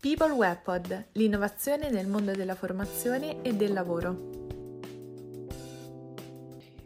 People 0.00 0.30
Webpod, 0.30 1.06
l'innovazione 1.14 1.90
nel 1.90 2.06
mondo 2.06 2.30
della 2.30 2.54
formazione 2.54 3.42
e 3.42 3.54
del 3.54 3.72
lavoro. 3.72 4.30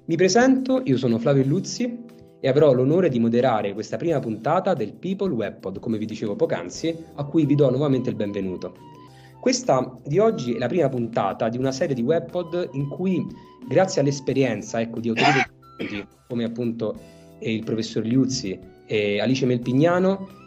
Mi 0.07 0.17
presento, 0.17 0.81
io 0.83 0.97
sono 0.97 1.19
Flavio 1.19 1.45
Luzzi 1.45 2.05
e 2.41 2.49
avrò 2.49 2.73
l'onore 2.73 3.11
di 3.11 3.19
moderare 3.19 3.75
questa 3.75 3.99
prima 3.99 4.19
puntata 4.19 4.73
del 4.73 4.95
People 4.95 5.31
Webpod, 5.31 5.79
come 5.79 5.99
vi 5.99 6.07
dicevo 6.07 6.37
poc'anzi, 6.37 7.05
a 7.17 7.25
cui 7.25 7.45
vi 7.45 7.55
do 7.55 7.69
nuovamente 7.69 8.09
il 8.09 8.17
benvenuto. 8.17 8.77
Questa 9.39 9.95
di 10.07 10.19
oggi 10.19 10.55
è 10.55 10.59
la 10.59 10.69
prima 10.69 10.89
puntata 10.89 11.51
di 11.51 11.59
una 11.59 11.71
serie 11.71 11.95
di 11.95 12.01
webpod 12.01 12.71
in 12.73 12.89
cui, 12.89 13.27
grazie 13.69 14.01
all'esperienza 14.01 14.81
ecco, 14.81 15.01
di 15.01 15.11
autori 15.11 15.39
come 16.29 16.45
appunto 16.45 16.99
il 17.41 17.63
professor 17.63 18.05
Liuzzi 18.05 18.59
e 18.87 19.21
Alice 19.21 19.45
Melpignano, 19.45 20.41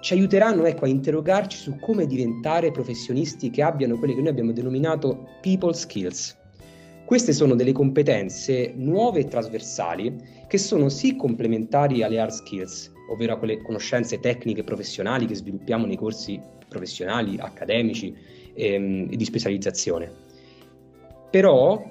ci 0.00 0.14
aiuteranno 0.14 0.64
ecco, 0.64 0.84
a 0.84 0.88
interrogarci 0.88 1.56
su 1.56 1.78
come 1.78 2.06
diventare 2.06 2.70
professionisti 2.70 3.50
che 3.50 3.62
abbiano 3.62 3.98
quelle 3.98 4.14
che 4.14 4.20
noi 4.20 4.30
abbiamo 4.30 4.52
denominato 4.52 5.28
people 5.40 5.74
skills. 5.74 6.36
Queste 7.04 7.32
sono 7.32 7.56
delle 7.56 7.72
competenze 7.72 8.72
nuove 8.76 9.20
e 9.20 9.28
trasversali 9.28 10.16
che 10.46 10.58
sono 10.58 10.88
sì 10.88 11.16
complementari 11.16 12.02
alle 12.02 12.20
hard 12.20 12.30
skills, 12.30 12.92
ovvero 13.10 13.32
a 13.32 13.36
quelle 13.36 13.60
conoscenze 13.62 14.20
tecniche 14.20 14.60
e 14.60 14.64
professionali 14.64 15.26
che 15.26 15.34
sviluppiamo 15.34 15.86
nei 15.86 15.96
corsi 15.96 16.40
professionali, 16.68 17.36
accademici 17.38 18.14
ehm, 18.54 19.08
e 19.10 19.16
di 19.16 19.24
specializzazione. 19.24 20.12
Però 21.30 21.82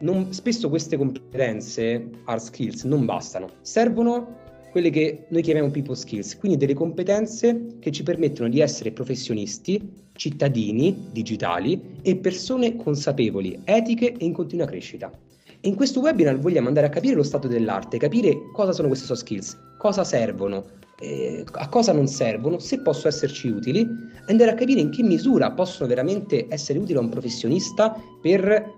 non, 0.00 0.32
spesso 0.32 0.68
queste 0.68 0.96
competenze, 0.96 2.10
hard 2.24 2.40
skills, 2.40 2.84
non 2.84 3.04
bastano, 3.04 3.48
servono 3.60 4.42
quelle 4.74 4.90
che 4.90 5.26
noi 5.28 5.40
chiamiamo 5.40 5.70
people 5.70 5.94
skills, 5.94 6.36
quindi 6.36 6.58
delle 6.58 6.74
competenze 6.74 7.76
che 7.78 7.92
ci 7.92 8.02
permettono 8.02 8.48
di 8.48 8.58
essere 8.58 8.90
professionisti, 8.90 9.80
cittadini 10.16 11.10
digitali 11.12 11.80
e 12.02 12.16
persone 12.16 12.74
consapevoli, 12.74 13.60
etiche 13.62 14.14
e 14.14 14.24
in 14.24 14.32
continua 14.32 14.66
crescita. 14.66 15.12
E 15.60 15.68
in 15.68 15.76
questo 15.76 16.00
webinar 16.00 16.40
vogliamo 16.40 16.66
andare 16.66 16.88
a 16.88 16.90
capire 16.90 17.14
lo 17.14 17.22
stato 17.22 17.46
dell'arte, 17.46 17.98
capire 17.98 18.50
cosa 18.52 18.72
sono 18.72 18.88
queste 18.88 19.06
soft 19.06 19.20
skills, 19.20 19.56
cosa 19.78 20.02
servono, 20.02 20.64
eh, 20.98 21.44
a 21.52 21.68
cosa 21.68 21.92
non 21.92 22.08
servono, 22.08 22.58
se 22.58 22.80
possono 22.80 23.14
esserci 23.14 23.46
utili, 23.46 23.86
andare 24.26 24.50
a 24.50 24.54
capire 24.54 24.80
in 24.80 24.90
che 24.90 25.04
misura 25.04 25.52
possono 25.52 25.88
veramente 25.88 26.46
essere 26.48 26.80
utili 26.80 26.98
a 26.98 27.00
un 27.00 27.10
professionista 27.10 27.96
per 28.20 28.72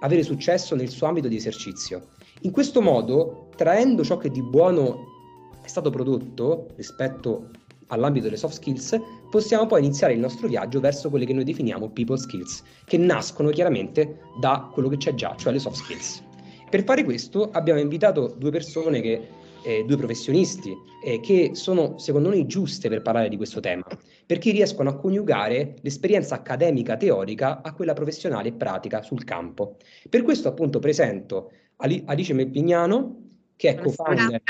avere 0.00 0.24
successo 0.24 0.74
nel 0.74 0.88
suo 0.88 1.06
ambito 1.06 1.28
di 1.28 1.36
esercizio. 1.36 2.08
In 2.40 2.50
questo 2.50 2.82
modo, 2.82 3.50
traendo 3.54 4.02
ciò 4.02 4.16
che 4.16 4.28
di 4.28 4.42
buono 4.42 5.14
è 5.66 5.68
stato 5.68 5.90
prodotto 5.90 6.68
rispetto 6.76 7.50
all'ambito 7.88 8.26
delle 8.26 8.36
soft 8.36 8.54
skills, 8.54 9.00
possiamo 9.30 9.66
poi 9.66 9.80
iniziare 9.80 10.12
il 10.12 10.20
nostro 10.20 10.48
viaggio 10.48 10.80
verso 10.80 11.10
quelle 11.10 11.24
che 11.24 11.32
noi 11.32 11.44
definiamo 11.44 11.90
people 11.90 12.16
skills, 12.16 12.62
che 12.84 12.96
nascono 12.96 13.50
chiaramente 13.50 14.20
da 14.40 14.70
quello 14.72 14.88
che 14.88 14.96
c'è 14.96 15.14
già, 15.14 15.34
cioè 15.36 15.52
le 15.52 15.58
soft 15.58 15.76
skills. 15.76 16.22
Per 16.70 16.84
fare 16.84 17.04
questo 17.04 17.50
abbiamo 17.50 17.80
invitato 17.80 18.34
due 18.36 18.50
persone 18.50 19.00
che 19.00 19.28
eh, 19.64 19.84
due 19.84 19.96
professionisti 19.96 20.72
eh, 21.04 21.18
che 21.18 21.50
sono 21.54 21.98
secondo 21.98 22.28
noi 22.28 22.46
giuste 22.46 22.88
per 22.88 23.02
parlare 23.02 23.28
di 23.28 23.36
questo 23.36 23.58
tema, 23.58 23.84
perché 24.24 24.52
riescono 24.52 24.90
a 24.90 24.96
coniugare 24.96 25.76
l'esperienza 25.80 26.36
accademica 26.36 26.96
teorica 26.96 27.62
a 27.62 27.72
quella 27.72 27.92
professionale 27.92 28.48
e 28.48 28.52
pratica 28.52 29.02
sul 29.02 29.24
campo. 29.24 29.76
Per 30.08 30.22
questo 30.22 30.46
appunto 30.46 30.78
presento 30.78 31.50
Alice 31.76 32.32
Melpignano, 32.32 33.24
che 33.56 33.70
è 33.70 33.74
co-founder 33.80 34.42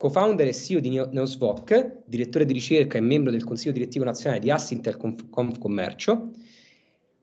co-founder 0.00 0.46
e 0.46 0.54
CEO 0.54 0.80
di 0.80 0.88
Neosvoc, 0.88 2.04
direttore 2.06 2.46
di 2.46 2.54
ricerca 2.54 2.96
e 2.96 3.02
membro 3.02 3.30
del 3.30 3.44
Consiglio 3.44 3.74
Direttivo 3.74 4.06
Nazionale 4.06 4.40
di 4.40 4.50
Assintel 4.50 4.96
Confcommercio, 4.96 6.30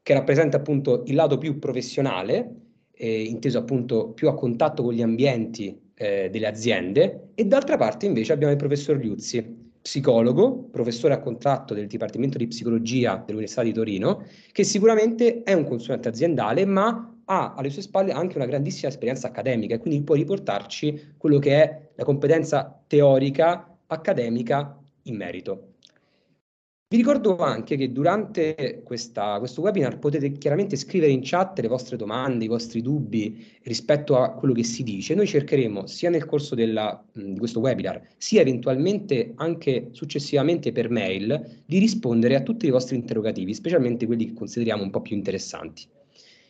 che 0.03 0.14
rappresenta 0.14 0.58
appunto 0.58 1.02
il 1.08 1.16
lato 1.16 1.39
più 1.39 1.58
professionale, 1.58 2.55
eh, 2.92 3.23
inteso 3.23 3.58
appunto 3.58 4.10
più 4.10 4.27
a 4.27 4.36
contatto 4.36 4.83
con 4.83 4.93
gli 4.93 5.02
ambienti 5.02 5.76
eh, 5.95 6.30
delle 6.30 6.45
aziende, 6.45 7.30
e 7.33 7.45
d'altra 7.45 7.77
parte 7.77 8.05
invece 8.05 8.33
abbiamo 8.33 8.54
il 8.54 8.60
professor 8.60 8.95
Liuzzi, 8.95 9.43
psicologo, 9.82 10.70
professore 10.70 11.16
a 11.16 11.20
contratto 11.20 11.73
del 11.73 11.87
Dipartimento 11.87 12.37
di 12.37 12.45
Psicologia 12.45 13.16
dell'Università 13.16 13.64
di 13.64 13.73
Torino, 13.73 14.23
che 14.52 14.64
sicuramente 14.64 15.42
è 15.42 15.54
un 15.54 15.64
consulente 15.64 16.10
aziendale, 16.10 16.64
ma 16.64 17.11
ha 17.26 17.55
alle 17.58 17.71
sue 17.71 17.82
spalle 17.82 18.11
anche 18.11 18.37
una 18.37 18.45
grandissima 18.45 18.89
esperienza 18.89 19.30
accademica 19.30 19.73
e 19.73 19.80
quindi 19.80 20.04
può 20.04 20.14
riportarci 20.14 21.16
quello 21.17 21.39
che 21.39 21.64
è 21.64 21.86
la 21.97 22.03
competenza 22.03 22.83
teorica 22.87 23.77
accademica 23.87 24.80
in 25.03 25.15
merito. 25.15 25.71
Vi 26.89 26.95
ricordo 26.95 27.35
anche 27.39 27.75
che 27.75 27.91
durante 27.91 28.81
questa, 28.85 29.39
questo 29.39 29.59
webinar 29.59 29.99
potete 29.99 30.31
chiaramente 30.31 30.77
scrivere 30.77 31.11
in 31.11 31.19
chat 31.21 31.59
le 31.59 31.67
vostre 31.67 31.97
domande, 31.97 32.45
i 32.45 32.47
vostri 32.47 32.81
dubbi 32.81 33.45
rispetto 33.63 34.17
a 34.17 34.31
quello 34.31 34.53
che 34.53 34.63
si 34.63 34.83
dice. 34.83 35.13
Noi 35.13 35.27
cercheremo 35.27 35.86
sia 35.86 36.09
nel 36.09 36.25
corso 36.25 36.55
della, 36.55 37.03
di 37.11 37.37
questo 37.37 37.59
webinar, 37.59 38.02
sia 38.15 38.39
eventualmente 38.39 39.33
anche 39.36 39.89
successivamente 39.91 40.71
per 40.71 40.89
mail, 40.89 41.61
di 41.65 41.77
rispondere 41.80 42.36
a 42.36 42.41
tutti 42.41 42.67
i 42.67 42.71
vostri 42.71 42.95
interrogativi, 42.95 43.53
specialmente 43.53 44.05
quelli 44.05 44.27
che 44.27 44.33
consideriamo 44.33 44.83
un 44.83 44.89
po' 44.89 45.02
più 45.02 45.17
interessanti 45.17 45.83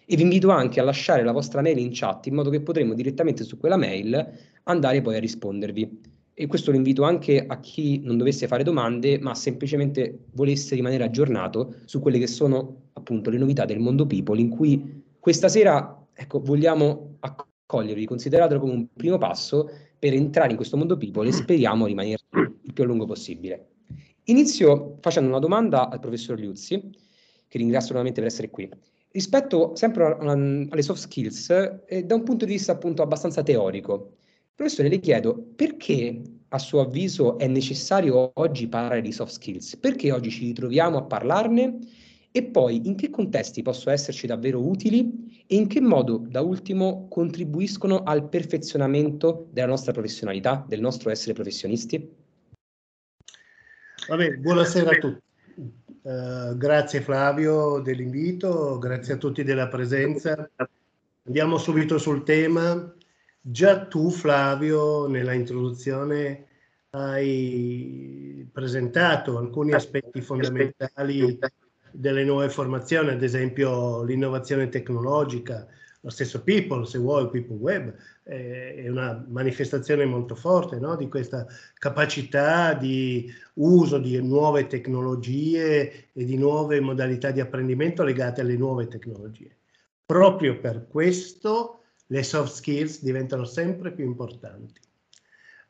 e 0.10 0.16
vi 0.16 0.22
invito 0.22 0.52
anche 0.52 0.80
a 0.80 0.84
lasciare 0.84 1.22
la 1.22 1.34
vostra 1.34 1.62
mail 1.62 1.78
in 1.80 1.90
chat 1.92 2.28
in 2.28 2.36
modo 2.36 2.50
che 2.50 2.62
potremo 2.62 2.94
direttamente 2.94 3.44
su 3.44 3.58
quella 3.58 3.76
mail 3.76 4.26
andare 4.64 5.02
poi 5.02 5.18
a 5.18 5.20
rispondervi. 5.20 6.16
E 6.34 6.48
questo 6.48 6.72
lo 6.72 6.78
invito 6.78 7.04
anche 7.04 7.46
a 7.46 7.60
chi 7.60 8.00
non 8.04 8.16
dovesse 8.16 8.48
fare 8.48 8.64
domande, 8.64 9.20
ma 9.20 9.36
semplicemente 9.36 10.28
volesse 10.32 10.76
rimanere 10.76 11.04
aggiornato 11.04 11.76
su 11.84 12.00
quelle 12.00 12.20
che 12.20 12.28
sono 12.28 12.90
appunto 12.94 13.30
le 13.30 13.38
novità 13.38 13.66
del 13.66 13.80
mondo 13.80 14.06
People, 14.06 14.40
in 14.40 14.50
cui 14.50 15.04
questa 15.20 15.50
sera 15.50 16.08
ecco, 16.14 16.40
vogliamo 16.40 17.18
accogliervi, 17.20 18.06
consideratelo 18.06 18.62
come 18.62 18.74
un 18.74 18.88
primo 18.94 19.18
passo 19.18 19.70
per 20.00 20.14
entrare 20.14 20.52
in 20.52 20.56
questo 20.56 20.78
mondo 20.78 20.96
People 20.96 21.28
e 21.28 21.34
speriamo 21.34 21.86
rimanere 21.86 22.22
il 22.62 22.72
più 22.72 22.84
a 22.84 22.88
lungo 22.88 23.06
possibile. 23.06 23.72
Inizio 24.26 24.98
facendo 25.02 25.30
una 25.30 25.40
domanda 25.40 25.90
al 25.90 26.00
professor 26.00 26.40
Liuzzi, 26.40 26.80
che 27.48 27.58
ringrazio 27.58 27.94
nuovamente 27.94 28.22
per 28.22 28.30
essere 28.30 28.50
qui. 28.50 28.70
Rispetto 29.10 29.76
sempre 29.76 30.18
alle 30.20 30.82
soft 30.82 31.02
skills, 31.02 31.50
eh, 31.88 32.04
da 32.04 32.16
un 32.16 32.24
punto 32.24 32.46
di 32.46 32.52
vista 32.52 32.74
appunto 32.74 33.02
abbastanza 33.02 33.42
teorico, 33.42 34.18
professore, 34.54 34.90
le 34.90 35.00
chiedo 35.00 35.52
perché 35.56 36.22
a 36.50 36.60
suo 36.60 36.82
avviso 36.82 37.38
è 37.38 37.48
necessario 37.48 38.32
oggi 38.36 38.68
parlare 38.68 39.02
di 39.02 39.12
soft 39.12 39.34
skills? 39.34 39.78
Perché 39.78 40.12
oggi 40.12 40.30
ci 40.30 40.46
ritroviamo 40.46 40.98
a 40.98 41.04
parlarne? 41.04 41.80
E 42.32 42.44
poi 42.44 42.88
in 42.88 42.96
che 42.96 43.10
contesti 43.10 43.62
possono 43.62 43.96
esserci 43.96 44.28
davvero 44.28 44.66
utili 44.66 45.44
e 45.48 45.56
in 45.56 45.68
che 45.68 45.82
modo, 45.82 46.24
da 46.28 46.42
ultimo, 46.42 47.08
contribuiscono 47.08 48.04
al 48.04 48.30
perfezionamento 48.30 49.48
della 49.52 49.68
nostra 49.68 49.92
professionalità, 49.92 50.64
del 50.68 50.82
nostro 50.82 51.10
essere 51.10 51.34
professionisti? 51.34 52.26
Vabbè, 54.08 54.36
buonasera 54.36 54.92
a 54.92 54.98
tutti. 54.98 55.27
Uh, 56.08 56.56
grazie 56.56 57.02
Flavio 57.02 57.80
dell'invito, 57.80 58.78
grazie 58.78 59.16
a 59.16 59.18
tutti 59.18 59.44
della 59.44 59.68
presenza. 59.68 60.50
Andiamo 61.26 61.58
subito 61.58 61.98
sul 61.98 62.24
tema. 62.24 62.96
Già 63.42 63.88
tu 63.88 64.10
Flavio 64.10 65.08
nella 65.08 65.34
introduzione 65.34 66.46
hai 66.92 68.48
presentato 68.54 69.38
alcuni 69.38 69.74
aspetti 69.74 70.22
fondamentali 70.22 71.38
delle 71.92 72.24
nuove 72.24 72.48
formazioni, 72.48 73.10
ad 73.10 73.22
esempio 73.22 74.02
l'innovazione 74.04 74.70
tecnologica, 74.70 75.68
lo 76.00 76.10
stesso 76.10 76.42
People, 76.42 76.86
se 76.86 77.00
vuoi, 77.00 77.30
People 77.30 77.58
Web, 77.58 77.88
eh, 77.90 77.94
è 78.28 78.90
una 78.90 79.26
manifestazione 79.30 80.06
molto 80.06 80.36
forte 80.36 80.80
no? 80.80 80.98
di 80.98 81.08
questa 81.08 81.48
capacità 81.76 82.74
di 82.74 83.34
uso 83.56 83.98
di 84.00 84.22
nuove 84.22 84.68
tecnologie 84.68 86.10
e 86.12 86.26
di 86.26 86.36
nuove 86.36 86.82
modalità 86.82 87.32
di 87.32 87.40
apprendimento 87.40 88.04
legate 88.04 88.42
alle 88.42 88.58
nuove 88.58 88.88
tecnologie. 88.88 89.56
Proprio 90.06 90.60
per 90.60 90.88
questo 90.90 91.84
le 92.08 92.24
soft 92.24 92.54
skills 92.54 93.02
diventano 93.02 93.46
sempre 93.46 93.92
più 93.94 94.06
importanti. 94.06 94.82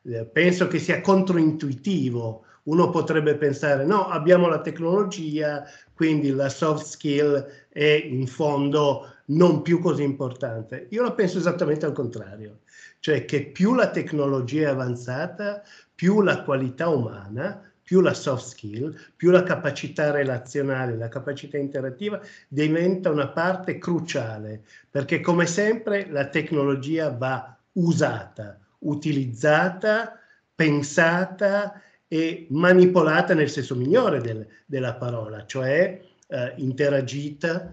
Eh, 0.02 0.24
penso 0.26 0.66
che 0.66 0.80
sia 0.80 1.00
controintuitivo. 1.00 2.44
Uno 2.64 2.90
potrebbe 2.90 3.36
pensare, 3.36 3.84
no, 3.84 4.08
abbiamo 4.08 4.48
la 4.48 4.60
tecnologia, 4.60 5.64
quindi 5.94 6.30
la 6.30 6.48
soft 6.48 6.84
skill 6.84 7.46
è 7.68 8.04
in 8.04 8.26
fondo 8.26 9.17
non 9.28 9.62
più 9.62 9.78
così 9.80 10.02
importante. 10.02 10.86
Io 10.90 11.02
la 11.02 11.12
penso 11.12 11.38
esattamente 11.38 11.86
al 11.86 11.92
contrario, 11.92 12.60
cioè 13.00 13.24
che 13.24 13.46
più 13.46 13.74
la 13.74 13.90
tecnologia 13.90 14.68
è 14.68 14.70
avanzata, 14.70 15.62
più 15.94 16.22
la 16.22 16.42
qualità 16.42 16.88
umana, 16.88 17.62
più 17.82 18.00
la 18.00 18.12
soft 18.12 18.48
skill, 18.48 18.94
più 19.16 19.30
la 19.30 19.42
capacità 19.42 20.10
relazionale, 20.10 20.96
la 20.96 21.08
capacità 21.08 21.56
interattiva 21.56 22.20
diventa 22.46 23.10
una 23.10 23.28
parte 23.28 23.78
cruciale, 23.78 24.62
perché 24.90 25.20
come 25.20 25.46
sempre 25.46 26.06
la 26.10 26.26
tecnologia 26.26 27.10
va 27.10 27.56
usata, 27.72 28.58
utilizzata, 28.80 30.18
pensata 30.54 31.80
e 32.06 32.46
manipolata 32.50 33.34
nel 33.34 33.48
senso 33.48 33.74
migliore 33.74 34.20
del, 34.20 34.46
della 34.66 34.94
parola, 34.94 35.46
cioè 35.46 36.00
eh, 36.26 36.52
interagita 36.56 37.72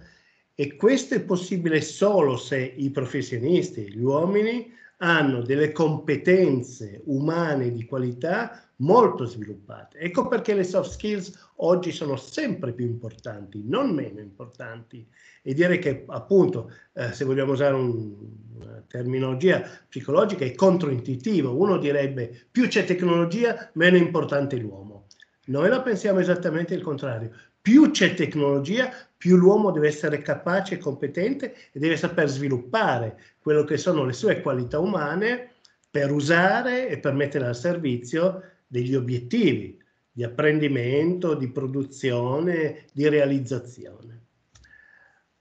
e 0.56 0.76
questo 0.78 1.16
è 1.16 1.22
possibile 1.22 1.82
solo 1.82 2.38
se 2.38 2.58
i 2.58 2.90
professionisti, 2.90 3.92
gli 3.92 4.02
uomini, 4.02 4.74
hanno 5.00 5.42
delle 5.42 5.74
competenze 5.74 7.02
umane 7.06 7.72
di 7.74 7.86
qualità 7.86 8.66
molto 8.78 9.26
sviluppate. 9.26 10.00
Ecco 10.00 10.28
perché 10.28 10.54
le 10.54 10.64
soft 10.64 10.92
skills 10.92 11.52
oggi 11.58 11.92
sono 11.92 12.16
sempre 12.16 12.74
più 12.74 12.86
importanti, 12.86 13.64
non 13.66 13.94
meno 13.94 14.22
importanti. 14.22 15.06
E 15.42 15.54
direi 15.54 15.80
che 15.80 16.06
appunto, 16.08 16.72
eh, 16.94 17.12
se 17.12 17.26
vogliamo 17.26 17.52
usare 17.52 17.74
un, 17.74 18.16
una 18.56 18.84
terminologia 18.88 19.62
psicologica, 19.88 20.46
è 20.46 20.54
controintuitivo. 20.54 21.56
Uno 21.56 21.78
direbbe 21.78 22.48
più 22.50 22.68
c'è 22.68 22.86
tecnologia, 22.86 23.70
meno 23.74 23.98
importante 23.98 24.56
l'uomo. 24.56 25.08
Noi 25.48 25.70
la 25.70 25.82
pensiamo 25.82 26.20
esattamente 26.20 26.74
il 26.74 26.82
contrario. 26.82 27.32
Più 27.66 27.90
c'è 27.90 28.14
tecnologia, 28.14 28.92
più 29.18 29.38
l'uomo 29.38 29.72
deve 29.72 29.88
essere 29.88 30.22
capace 30.22 30.76
e 30.76 30.78
competente 30.78 31.56
e 31.72 31.80
deve 31.80 31.98
saper 31.98 32.28
sviluppare 32.28 33.20
quello 33.40 33.64
che 33.64 33.78
sono 33.78 34.06
le 34.06 34.14
sue 34.14 34.40
qualità 34.40 34.78
umane 34.78 35.54
per 35.90 36.12
usare 36.12 36.88
e 36.88 37.00
per 37.00 37.14
mettere 37.14 37.48
al 37.48 37.56
servizio 37.56 38.44
degli 38.68 38.94
obiettivi 38.94 39.82
di 40.12 40.24
apprendimento, 40.24 41.34
di 41.34 41.50
produzione, 41.50 42.86
di 42.94 43.10
realizzazione. 43.10 44.26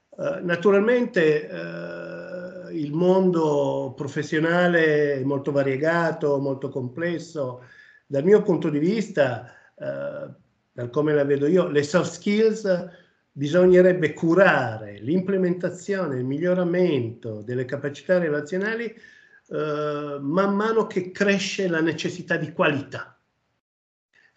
Uh, 0.09 0.43
naturalmente 0.43 1.47
uh, 1.47 2.71
il 2.71 2.91
mondo 2.91 3.93
professionale 3.95 5.13
è 5.13 5.23
molto 5.23 5.51
variegato, 5.51 6.39
molto 6.39 6.69
complesso. 6.69 7.61
Dal 8.07 8.23
mio 8.23 8.41
punto 8.41 8.69
di 8.69 8.79
vista, 8.79 9.47
uh, 9.75 10.43
per 10.75 10.89
come 10.89 11.13
la 11.13 11.23
vedo 11.23 11.47
io, 11.47 11.69
le 11.69 11.83
soft 11.83 12.11
skills 12.11 12.89
bisognerebbe 13.31 14.11
curare 14.11 14.99
l'implementazione, 14.99 16.17
il 16.17 16.25
miglioramento 16.25 17.41
delle 17.41 17.63
capacità 17.63 18.17
relazionali 18.17 18.93
man 19.47 20.55
mano 20.55 20.87
che 20.87 21.11
cresce 21.11 21.69
la 21.69 21.79
necessità 21.79 22.35
di 22.35 22.51
qualità 22.51 23.15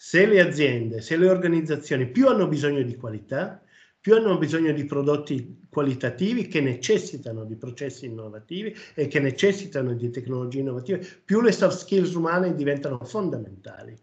se 0.00 0.26
le 0.26 0.40
aziende, 0.40 1.00
se 1.00 1.16
le 1.16 1.28
organizzazioni 1.28 2.08
più 2.08 2.28
hanno 2.28 2.46
bisogno 2.46 2.82
di 2.82 2.94
qualità, 2.94 3.60
più 3.98 4.14
hanno 4.14 4.38
bisogno 4.38 4.70
di 4.70 4.84
prodotti 4.84 5.66
qualitativi 5.68 6.46
che 6.46 6.60
necessitano 6.60 7.44
di 7.44 7.56
processi 7.56 8.06
innovativi 8.06 8.72
e 8.94 9.08
che 9.08 9.18
necessitano 9.18 9.94
di 9.94 10.08
tecnologie 10.10 10.60
innovative, 10.60 11.04
più 11.24 11.40
le 11.40 11.50
soft 11.50 11.78
skills 11.78 12.14
umane 12.14 12.54
diventano 12.54 13.00
fondamentali. 13.00 13.98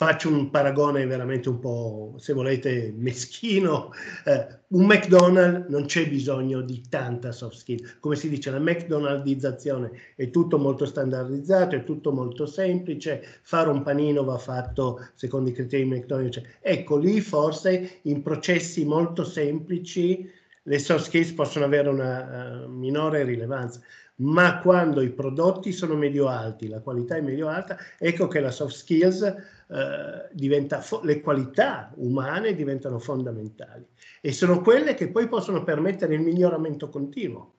Faccio 0.00 0.30
un 0.30 0.48
paragone 0.48 1.04
veramente 1.04 1.50
un 1.50 1.58
po', 1.58 2.14
se 2.16 2.32
volete, 2.32 2.90
meschino. 2.96 3.92
Eh, 4.24 4.46
un 4.68 4.86
McDonald's 4.86 5.68
non 5.68 5.84
c'è 5.84 6.08
bisogno 6.08 6.62
di 6.62 6.80
tanta 6.88 7.32
soft 7.32 7.58
skill. 7.58 7.98
Come 8.00 8.16
si 8.16 8.30
dice, 8.30 8.50
la 8.50 8.60
McDonaldizzazione 8.60 9.90
è 10.16 10.30
tutto 10.30 10.56
molto 10.56 10.86
standardizzato, 10.86 11.76
è 11.76 11.84
tutto 11.84 12.12
molto 12.12 12.46
semplice. 12.46 13.40
Fare 13.42 13.68
un 13.68 13.82
panino 13.82 14.24
va 14.24 14.38
fatto 14.38 15.06
secondo 15.16 15.50
i 15.50 15.52
criteri 15.52 15.84
McDonald's. 15.84 16.40
Ecco, 16.62 16.96
lì 16.96 17.20
forse 17.20 17.98
in 18.04 18.22
processi 18.22 18.86
molto 18.86 19.22
semplici 19.22 20.26
le 20.62 20.78
soft 20.78 21.04
skills 21.04 21.32
possono 21.32 21.66
avere 21.66 21.90
una 21.90 22.64
uh, 22.64 22.70
minore 22.70 23.24
rilevanza 23.24 23.80
ma 24.20 24.60
quando 24.60 25.00
i 25.00 25.10
prodotti 25.10 25.72
sono 25.72 25.94
medio 25.94 26.28
alti, 26.28 26.68
la 26.68 26.80
qualità 26.80 27.16
è 27.16 27.22
medio 27.22 27.48
alta, 27.48 27.78
ecco 27.98 28.28
che 28.28 28.40
la 28.40 28.50
soft 28.50 28.74
skills 28.74 29.34
eh, 29.72 30.28
diventa, 30.32 30.84
le 31.02 31.20
qualità 31.20 31.92
umane 31.94 32.56
diventano 32.56 32.98
fondamentali 32.98 33.86
e 34.20 34.32
sono 34.32 34.62
quelle 34.62 34.94
che 34.94 35.10
poi 35.10 35.28
possono 35.28 35.62
permettere 35.62 36.14
il 36.14 36.22
miglioramento 36.22 36.88
continuo. 36.88 37.54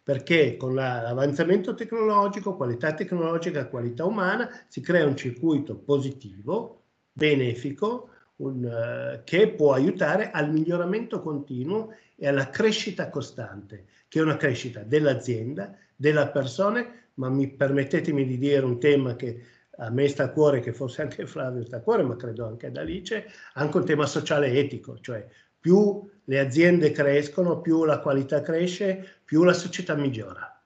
Perché 0.00 0.56
con 0.56 0.74
l'avanzamento 0.74 1.74
tecnologico, 1.74 2.56
qualità 2.56 2.92
tecnologica, 2.92 3.66
qualità 3.68 4.04
umana, 4.04 4.48
si 4.68 4.80
crea 4.80 5.06
un 5.06 5.16
circuito 5.16 5.76
positivo, 5.76 6.82
benefico, 7.10 8.10
un, 8.36 8.64
uh, 8.64 9.24
che 9.24 9.48
può 9.48 9.72
aiutare 9.72 10.30
al 10.30 10.52
miglioramento 10.52 11.20
continuo 11.20 11.94
e 12.16 12.28
alla 12.28 12.50
crescita 12.50 13.08
costante, 13.08 13.86
che 14.06 14.18
è 14.18 14.22
una 14.22 14.36
crescita 14.36 14.82
dell'azienda, 14.82 15.74
della 15.96 16.28
persona, 16.28 16.86
ma 17.14 17.28
mi 17.28 17.48
permettetemi 17.48 18.26
di 18.26 18.38
dire 18.38 18.64
un 18.64 18.78
tema 18.78 19.16
che 19.16 19.40
a 19.78 19.90
me 19.90 20.08
sta 20.08 20.24
a 20.24 20.30
cuore, 20.30 20.60
che 20.60 20.72
forse 20.72 21.02
anche 21.02 21.26
Flavio 21.26 21.64
sta 21.64 21.78
a 21.78 21.80
cuore, 21.80 22.02
ma 22.02 22.16
credo 22.16 22.46
anche 22.46 22.66
ad 22.66 22.76
Alice, 22.76 23.26
anche 23.54 23.76
un 23.76 23.84
tema 23.84 24.06
sociale 24.06 24.48
e 24.50 24.58
etico, 24.58 24.98
cioè 25.00 25.26
più 25.58 26.08
le 26.24 26.38
aziende 26.38 26.90
crescono, 26.90 27.60
più 27.60 27.84
la 27.84 28.00
qualità 28.00 28.42
cresce, 28.42 29.20
più 29.24 29.44
la 29.44 29.52
società 29.52 29.94
migliora 29.94 30.62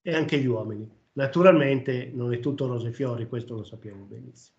e 0.00 0.14
anche 0.14 0.38
gli 0.38 0.46
uomini. 0.46 0.88
Naturalmente 1.12 2.10
non 2.14 2.32
è 2.32 2.38
tutto 2.38 2.66
rose 2.66 2.88
e 2.88 2.92
fiori, 2.92 3.26
questo 3.26 3.54
lo 3.54 3.64
sappiamo 3.64 4.04
benissimo. 4.04 4.56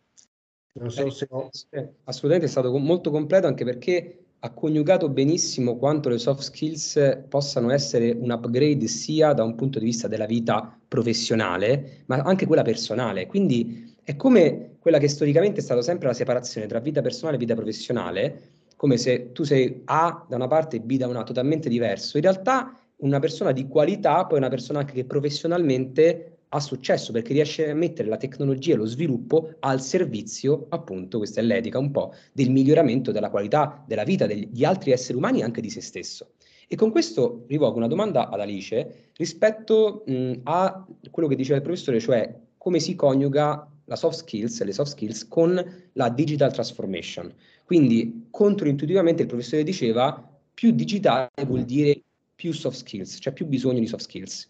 Non 0.74 0.92
so 0.92 1.10
se 1.10 1.28
ho... 1.30 1.50
Eh, 1.70 1.90
assolutamente 2.04 2.46
è 2.46 2.50
stato 2.50 2.76
molto 2.78 3.10
completo 3.10 3.48
anche 3.48 3.64
perché 3.64 4.26
ha 4.42 4.52
coniugato 4.52 5.10
benissimo 5.10 5.78
quanto 5.78 6.08
le 6.08 6.18
soft 6.18 6.42
skills 6.42 7.26
possano 7.28 7.72
essere 7.72 8.12
un 8.12 8.32
upgrade 8.32 8.88
sia 8.88 9.34
da 9.34 9.44
un 9.44 9.56
punto 9.56 9.80
di 9.80 9.86
vista 9.86 10.08
della 10.08 10.26
vita 10.26 10.78
professionale, 10.88 12.04
ma 12.06 12.18
anche 12.18 12.46
quella 12.46 12.62
personale. 12.62 13.26
Quindi 13.28 13.96
è 14.02 14.16
come 14.16 14.78
quella 14.80 14.98
che 14.98 15.10
storicamente 15.10 15.60
è 15.60 15.64
stata 15.64 15.82
sempre 15.82 16.08
la 16.08 16.14
separazione 16.14 16.68
tra 16.68 16.80
vita 16.80 17.02
personale 17.02 17.36
e 17.36 17.40
vita 17.40 17.54
professionale, 17.54 18.42
come 18.78 18.98
se 18.98 19.34
tu 19.34 19.44
sei 19.44 19.82
A 19.86 20.26
da 20.28 20.38
una 20.38 20.48
parte 20.48 20.78
e 20.78 20.80
B 20.80 20.96
da 20.96 21.08
una, 21.08 21.24
totalmente 21.24 21.68
diverso. 21.68 22.16
In 22.16 22.24
realtà 22.24 22.74
una 22.98 23.20
persona 23.20 23.52
di 23.52 23.68
qualità, 23.68 24.26
poi 24.26 24.38
una 24.38 24.48
persona 24.48 24.80
anche 24.80 24.94
che 24.94 25.04
professionalmente 25.04 26.39
ha 26.50 26.60
successo 26.60 27.12
perché 27.12 27.34
riesce 27.34 27.70
a 27.70 27.76
mettere 27.76 28.08
la 28.08 28.18
tecnologia 28.18 28.74
e 28.74 28.78
lo 28.78 28.86
sviluppo 28.86 29.54
al 29.60 29.82
servizio, 29.82 30.66
appunto, 30.70 31.20
questa 31.20 31.42
è 31.42 31.44
l'etica 31.44 31.78
un 31.78 31.92
po', 31.92 32.14
del 32.34 32.50
miglioramento 32.50 33.12
della 33.12 33.30
qualità 33.30 33.84
della 33.88 34.04
vita 34.04 34.26
degli 34.26 34.64
altri 34.64 34.92
esseri 34.92 35.18
umani 35.18 35.40
e 35.40 35.44
anche 35.44 35.62
di 35.62 35.70
se 35.70 35.82
stesso. 35.82 36.32
E 36.68 36.76
con 36.76 36.92
questo 36.92 37.46
rivolgo 37.48 37.78
una 37.78 37.88
domanda 37.88 38.30
ad 38.30 38.40
Alice 38.40 39.10
rispetto 39.18 40.04
mh, 40.06 40.42
a 40.44 40.86
quello 41.10 41.28
che 41.28 41.36
diceva 41.36 41.58
il 41.58 41.64
professore, 41.64 42.00
cioè 42.00 42.34
come 42.58 42.80
si 42.80 42.96
coniuga 42.96 43.68
la 43.86 43.96
soft 43.96 44.20
skills, 44.20 44.64
le 44.64 44.72
soft 44.72 44.92
skills 44.92 45.28
con 45.28 45.90
la 45.94 46.10
digital 46.10 46.54
transformation. 46.54 47.34
Quindi 47.66 48.28
controintuitivamente 48.30 49.24
il 49.24 49.28
professore 49.28 49.64
diceva 49.64 50.28
più 50.54 50.72
digitale 50.72 51.30
vuol 51.46 51.64
dire 51.64 52.02
più 52.36 52.54
soft 52.54 52.78
skills, 52.78 53.18
cioè 53.20 53.34
più 53.34 53.46
bisogno 53.48 53.80
di 53.80 53.88
soft 53.88 54.04
skills. 54.04 54.48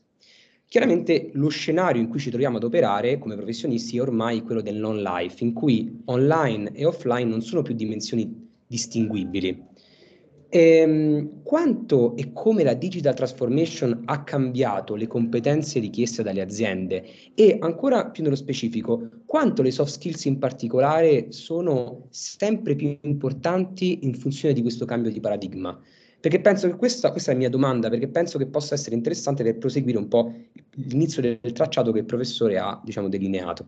Chiaramente 0.69 1.31
lo 1.33 1.49
scenario 1.49 1.99
in 1.99 2.07
cui 2.07 2.19
ci 2.19 2.29
troviamo 2.29 2.57
ad 2.57 2.63
operare 2.63 3.17
come 3.17 3.35
professionisti 3.35 3.97
è 3.97 4.01
ormai 4.01 4.43
quello 4.43 4.61
del 4.61 4.75
non 4.75 5.01
life, 5.01 5.43
in 5.43 5.51
cui 5.51 5.99
online 6.05 6.71
e 6.73 6.85
offline 6.85 7.27
non 7.27 7.41
sono 7.41 7.63
più 7.63 7.73
dimensioni 7.73 8.47
distinguibili. 8.67 9.65
Ehm, 10.51 11.41
quanto 11.41 12.15
e 12.15 12.31
come 12.33 12.63
la 12.63 12.75
digital 12.75 13.15
transformation 13.15 14.03
ha 14.05 14.23
cambiato 14.23 14.93
le 14.93 15.07
competenze 15.07 15.79
richieste 15.79 16.21
dalle 16.21 16.41
aziende 16.41 17.03
e 17.33 17.57
ancora 17.59 18.11
più 18.11 18.21
nello 18.21 18.35
specifico, 18.35 19.23
quanto 19.25 19.63
le 19.63 19.71
soft 19.71 19.93
skills 19.93 20.25
in 20.25 20.37
particolare 20.37 21.31
sono 21.31 22.05
sempre 22.11 22.75
più 22.75 22.95
importanti 23.01 24.05
in 24.05 24.13
funzione 24.13 24.53
di 24.53 24.61
questo 24.61 24.85
cambio 24.85 25.11
di 25.11 25.19
paradigma? 25.19 25.79
Perché 26.19 26.41
penso 26.41 26.67
che 26.67 26.75
questa, 26.75 27.11
questa 27.11 27.31
è 27.31 27.33
la 27.33 27.39
mia 27.39 27.49
domanda, 27.49 27.89
perché 27.89 28.07
penso 28.09 28.37
che 28.37 28.47
possa 28.47 28.73
essere 28.73 28.95
interessante 28.95 29.43
per 29.43 29.57
proseguire 29.57 29.97
un 29.97 30.07
po' 30.07 30.33
l'inizio 30.71 31.21
del 31.21 31.39
tracciato 31.53 31.91
che 31.91 31.99
il 31.99 32.05
professore 32.05 32.57
ha, 32.57 32.79
diciamo, 32.83 33.07
delineato. 33.07 33.67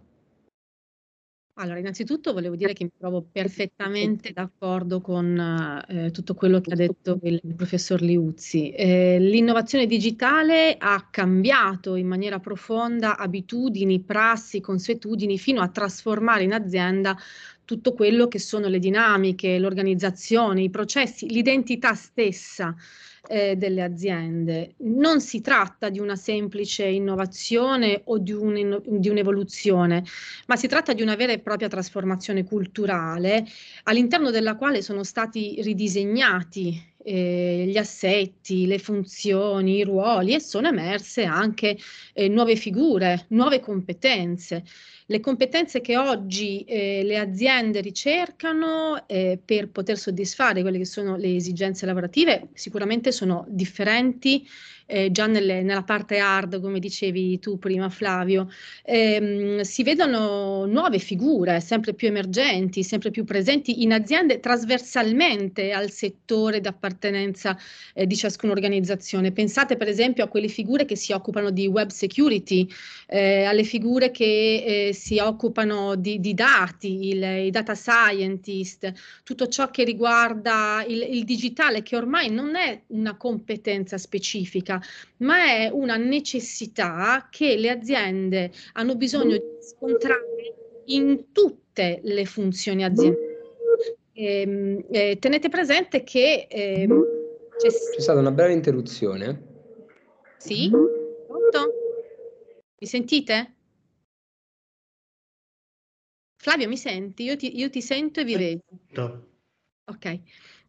Allora, 1.62 1.78
innanzitutto 1.78 2.34
volevo 2.34 2.56
dire 2.56 2.74
che 2.74 2.86
mi 2.86 2.92
trovo 2.98 3.24
perfettamente 3.32 4.32
d'accordo 4.34 5.00
con 5.00 5.84
eh, 5.88 6.10
tutto 6.10 6.34
quello 6.34 6.60
che 6.60 6.74
ha 6.74 6.76
detto 6.76 7.20
il, 7.22 7.40
professor 7.56 8.02
Liuzzi. 8.02 8.72
Eh, 8.72 9.20
l'innovazione 9.20 9.86
digitale 9.86 10.76
ha 10.80 11.08
cambiato 11.12 11.94
in 11.98 12.08
maniera 12.08 12.40
profonda 12.40 13.16
abitudini, 13.16 14.02
prassi, 14.02 14.60
consuetudini, 14.60 15.38
fino 15.38 15.62
a 15.62 15.68
trasformare 15.68 16.42
in 16.42 16.54
azienda 16.54 17.16
tutto 17.64 17.94
quello 17.94 18.28
che 18.28 18.40
sono 18.40 18.68
le 18.68 18.80
dinamiche, 18.80 19.60
l'organizzazione, 19.60 20.64
i 20.64 20.72
processi, 20.72 21.30
l'identità 21.30 21.94
stessa 21.94 22.76
eh, 23.28 23.56
delle 23.56 23.84
aziende. 23.84 24.74
Non 24.78 25.22
si 25.22 25.42
tratta 25.42 25.90
di 25.90 26.00
una 26.00 26.16
semplice 26.16 26.86
innovazione 26.86 28.02
o 28.06 28.18
di, 28.18 28.32
un, 28.32 28.82
di, 28.86 29.10
un'evoluzione, 29.10 30.04
ma 30.48 30.56
si 30.56 30.68
tratta 30.68 30.94
di 30.94 31.02
una 31.02 31.16
vera 31.16 31.32
e 31.32 31.40
propria 31.40 31.68
trasformazione 31.68 32.44
culturale 32.44 33.46
all'interno 33.84 34.32
della 34.32 34.56
quale 34.56 34.82
sono 34.82 35.04
stati 35.04 35.62
ridisegnati 35.62 36.91
eh, 37.04 37.66
gli 37.68 37.78
assetti, 37.78 38.66
le 38.66 38.80
funzioni, 38.80 39.78
i 39.78 39.84
ruoli 39.84 40.34
e 40.34 40.40
sono 40.40 40.68
emerse 40.68 41.24
anche 41.24 41.78
eh, 42.14 42.28
nuove 42.28 42.56
figure, 42.56 43.26
nuove 43.30 43.60
competenze. 43.60 44.64
Le 45.06 45.20
competenze 45.20 45.82
che 45.82 45.98
oggi 45.98 46.64
eh, 46.64 47.02
le 47.04 47.18
aziende 47.18 47.82
ricercano 47.82 49.08
eh, 49.08 49.40
per 49.44 49.70
poter 49.70 49.98
soddisfare 49.98 50.62
quelle 50.62 50.78
che 50.78 50.86
sono 50.86 51.18
le 51.18 51.36
esigenze 51.36 51.86
lavorative 51.86 52.50
sicuramente 52.54 53.12
sono 53.12 53.46
differenti 53.50 54.48
eh, 54.92 55.12
già 55.12 55.26
nelle, 55.26 55.62
nella 55.62 55.84
parte 55.84 56.20
hard, 56.20 56.60
come 56.60 56.80
dicevi 56.80 57.40
tu 57.40 57.58
prima 57.58 57.90
Flavio, 57.90 58.50
ehm, 58.84 59.62
si 59.62 59.84
vedono 59.84 60.66
nuove 60.66 61.00
figure 61.00 61.62
sempre 61.62 61.94
più 61.94 62.10
emergenti, 62.10 62.84
sempre 62.84 63.10
più 63.10 63.24
presenti 63.24 63.84
in 63.84 63.94
aziende 63.94 64.40
trasversalmente 64.42 65.72
al 65.72 65.90
settore 65.92 66.60
d'appartenenza 66.60 67.58
eh, 67.94 68.06
di 68.06 68.16
ciascuna 68.18 68.52
organizzazione. 68.52 69.32
Pensate 69.32 69.78
per 69.78 69.88
esempio 69.88 70.26
a 70.26 70.28
quelle 70.28 70.50
figure 70.50 70.84
che 70.84 70.98
si 70.98 71.14
occupano 71.14 71.52
di 71.52 71.68
web 71.68 71.90
security, 71.90 72.68
eh, 73.08 73.46
alle 73.46 73.64
figure 73.64 74.12
che 74.12 74.88
eh, 74.90 74.94
si 74.94 75.20
occupano 75.20 75.96
di, 75.96 76.20
di 76.20 76.34
dati, 76.34 77.10
il, 77.10 77.24
i 77.46 77.50
data 77.50 77.76
scientist, 77.76 78.92
tutto 79.24 79.48
ciò 79.48 79.70
che 79.70 79.86
riguarda 79.86 80.84
il, 80.86 81.02
il 81.02 81.24
digitale, 81.24 81.82
che 81.82 81.96
ormai 81.96 82.30
non 82.30 82.56
è 82.56 82.82
una 82.88 83.16
competenza 83.16 83.98
specifica, 83.98 84.81
ma 85.18 85.46
è 85.46 85.70
una 85.72 85.98
necessità 85.98 87.28
che 87.30 87.56
le 87.58 87.70
aziende 87.70 88.52
hanno 88.74 88.96
bisogno 88.96 89.38
di 89.38 89.44
scontrare 89.60 90.56
in 90.86 91.32
tutte 91.32 92.00
le 92.04 92.26
funzioni 92.26 92.84
aziendali. 92.84 93.30
E, 94.14 94.42
ehm, 94.42 94.86
eh, 94.92 95.18
tenete 95.20 95.50
presente 95.50 96.04
che 96.04 96.48
eh, 96.50 96.88
c'è... 97.58 97.68
c'è 97.68 98.00
stata 98.02 98.20
una 98.20 98.32
breve 98.32 98.54
interruzione. 98.54 99.50
Sì? 100.38 100.70
Pronto? 100.70 101.74
Mi 102.80 102.88
sentite? 102.88 103.56
Flavio, 106.42 106.68
mi 106.68 106.78
senti? 106.78 107.24
Io 107.24 107.36
ti, 107.36 107.56
io 107.56 107.70
ti 107.70 107.82
sento 107.82 108.20
e 108.20 108.24
vi 108.24 108.36
vedo. 108.36 109.28
Ok. 109.86 110.20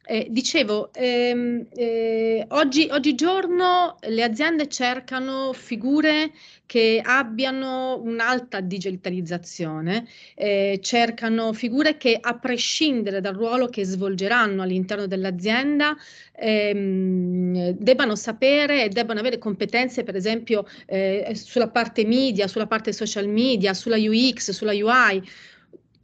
Eh, 0.04 0.26
dicevo, 0.30 0.92
ehm, 0.94 1.64
eh, 1.76 2.44
oggi, 2.48 2.88
oggigiorno 2.90 3.98
le 4.08 4.24
aziende 4.24 4.66
cercano 4.68 5.52
figure 5.52 6.32
che 6.66 7.00
abbiano 7.04 8.00
un'alta 8.02 8.58
digitalizzazione, 8.60 10.08
eh, 10.34 10.80
cercano 10.82 11.52
figure 11.52 11.98
che 11.98 12.18
a 12.20 12.36
prescindere 12.36 13.20
dal 13.20 13.34
ruolo 13.34 13.68
che 13.68 13.84
svolgeranno 13.84 14.62
all'interno 14.62 15.06
dell'azienda 15.06 15.94
ehm, 16.34 17.70
debbano 17.78 18.16
sapere 18.16 18.84
e 18.84 18.88
debbano 18.88 19.20
avere 19.20 19.38
competenze 19.38 20.02
per 20.02 20.16
esempio 20.16 20.66
eh, 20.86 21.30
sulla 21.36 21.68
parte 21.68 22.04
media, 22.04 22.48
sulla 22.48 22.66
parte 22.66 22.92
social 22.92 23.28
media, 23.28 23.72
sulla 23.72 23.96
UX, 23.98 24.50
sulla 24.50 24.72
UI 24.72 25.22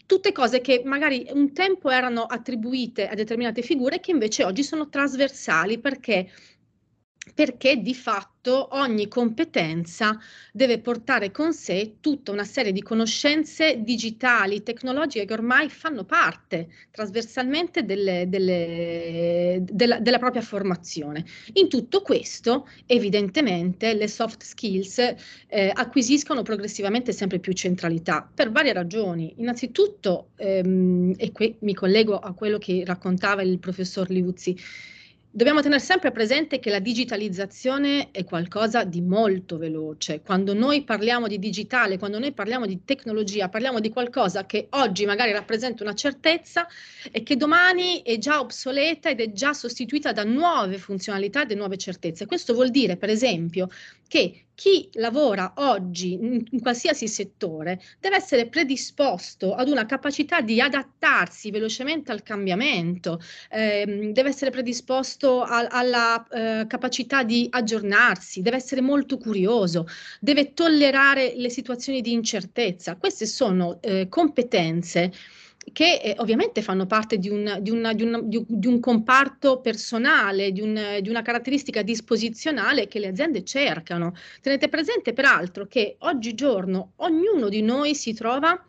tutte 0.09 0.33
cose 0.33 0.63
che 0.63 0.81
magari 0.87 1.29
un 1.35 1.53
tempo 1.53 1.91
erano 1.91 2.23
attribuite 2.23 3.07
a 3.09 3.15
determinate 3.15 3.61
figure 3.61 4.01
che 4.01 4.11
invece 4.11 4.43
oggi 4.43 4.65
sono 4.65 4.89
trasversali 4.89 5.79
perché 5.79 6.31
perché 7.35 7.77
di 7.77 7.95
fatto 7.95 8.69
ogni 8.73 9.09
competenza 9.09 10.19
deve 10.53 10.81
portare 10.81 11.31
con 11.31 11.53
sé 11.53 11.97
tutta 12.01 12.33
una 12.33 12.45
serie 12.45 12.73
di 12.73 12.83
conoscenze 12.83 13.83
digitali, 13.83 14.63
tecnologiche 14.63 15.25
che 15.25 15.33
ormai 15.33 15.69
fanno 15.69 16.05
parte 16.05 16.69
trasversalmente 16.91 17.85
delle, 17.85 18.25
delle, 18.29 19.63
della, 19.63 20.01
della, 20.01 20.19
propria 20.19 20.43
formazione. 20.43 21.25
In 21.55 21.69
tutto 21.69 22.01
questo, 22.01 22.69
evidentemente, 22.87 23.95
le 23.95 24.09
soft 24.09 24.43
skills 24.43 24.99
eh, 25.47 25.71
acquisiscono 25.73 26.43
progressivamente 26.43 27.13
sempre 27.13 27.39
più 27.39 27.53
centralità 27.53 28.29
per 28.33 28.51
varie 28.51 28.73
ragioni. 28.73 29.35
Innanzitutto, 29.39 30.31
ehm, 30.37 31.15
e 31.17 31.33
qui 31.33 31.57
mi 31.61 31.75
collego 31.75 32.19
a 32.19 32.33
quello 32.33 32.59
che 32.59 32.83
raccontava 32.85 33.43
il 33.43 33.59
professor 33.59 34.09
Liuzzi, 34.09 34.57
Dobbiamo 35.39 35.63
tenere 35.63 35.81
sempre 35.81 36.11
presente 36.11 36.59
che 36.59 36.69
la 36.69 36.81
digitalizzazione 36.81 38.11
è 38.11 38.25
qualcosa 38.25 38.83
di 38.83 39.01
molto 39.01 39.57
veloce. 39.57 40.21
Quando 40.21 40.53
noi 40.53 40.83
parliamo 40.83 41.29
di 41.29 41.39
digitale, 41.39 41.97
quando 41.97 42.19
noi 42.19 42.33
parliamo 42.33 42.67
di 42.67 42.81
tecnologia, 42.85 43.49
parliamo 43.49 43.79
di 43.79 43.89
qualcosa 43.89 44.47
che 44.47 44.67
oggi 44.71 45.07
magari 45.07 45.31
rappresenta 45.31 45.85
una 45.85 45.95
certezza 45.95 46.67
e 47.13 47.23
che 47.23 47.37
domani 47.37 48.03
è 48.03 48.19
già 48.19 48.41
obsoleta 48.41 49.11
ed 49.11 49.21
è 49.21 49.31
già 49.31 49.53
sostituita 49.53 50.11
da 50.11 50.25
nuove 50.25 50.77
funzionalità 50.77 51.47
e 51.47 51.55
nuove 51.55 51.77
certezze. 51.77 52.27
Questo 52.27 52.53
vuol 52.53 52.71
dire, 52.71 52.97
per 52.97 53.11
esempio, 53.11 53.69
che 54.09 54.48
chi 54.59 54.89
lavora 54.95 55.53
oggi 55.59 56.15
in, 56.15 56.61
qualsiasi 56.61 57.07
settore 57.07 57.81
deve 58.01 58.17
essere 58.17 58.49
predisposto 58.49 59.55
ad 59.55 59.69
una 59.69 59.87
capacità 59.87 60.41
di 60.41 60.61
adattarsi 60.61 61.53
velocemente 61.53 62.11
al 62.11 62.25
cambiamento, 62.25 63.21
ehm, 63.51 64.11
deve 64.11 64.31
essere 64.31 64.51
predisposto 64.51 65.43
a, 65.43 65.69
alla 65.69 66.27
eh, 66.27 66.67
capacità 66.67 67.23
di 67.23 67.47
aggiornarsi, 67.49 68.43
deve 68.43 68.57
essere 68.57 68.81
molto 68.81 69.17
curioso, 69.17 69.87
deve 70.19 70.55
tollerare 70.55 71.35
le 71.37 71.51
situazioni 71.51 72.01
di 72.01 72.11
incertezza. 72.11 72.97
Queste 72.97 73.27
sono 73.27 73.81
eh, 73.81 74.09
competenze 74.09 75.13
che 75.73 76.01
eh, 76.03 76.15
ovviamente 76.19 76.63
fanno 76.63 76.87
parte 76.87 77.19
di 77.19 77.29
un, 77.29 77.59
di, 77.61 77.71
una, 77.71 77.93
di, 77.93 78.03
una, 78.03 78.21
di 78.23 78.67
un 78.67 78.81
comparto 78.81 79.61
personale, 79.61 80.53
un, 80.61 80.99
di, 81.01 81.09
una 81.09 81.23
caratteristica 81.23 81.83
disposizionale 81.83 82.89
che 82.89 82.99
le 82.99 83.09
aziende 83.09 83.45
cercano. 83.45 84.15
Tenete 84.41 84.69
presente 84.69 85.13
peraltro 85.13 85.67
che 85.67 85.97
oggigiorno 86.01 86.93
ognuno 86.97 87.49
di 87.49 87.63
noi 87.63 87.95
si 87.95 88.15
trova 88.15 88.61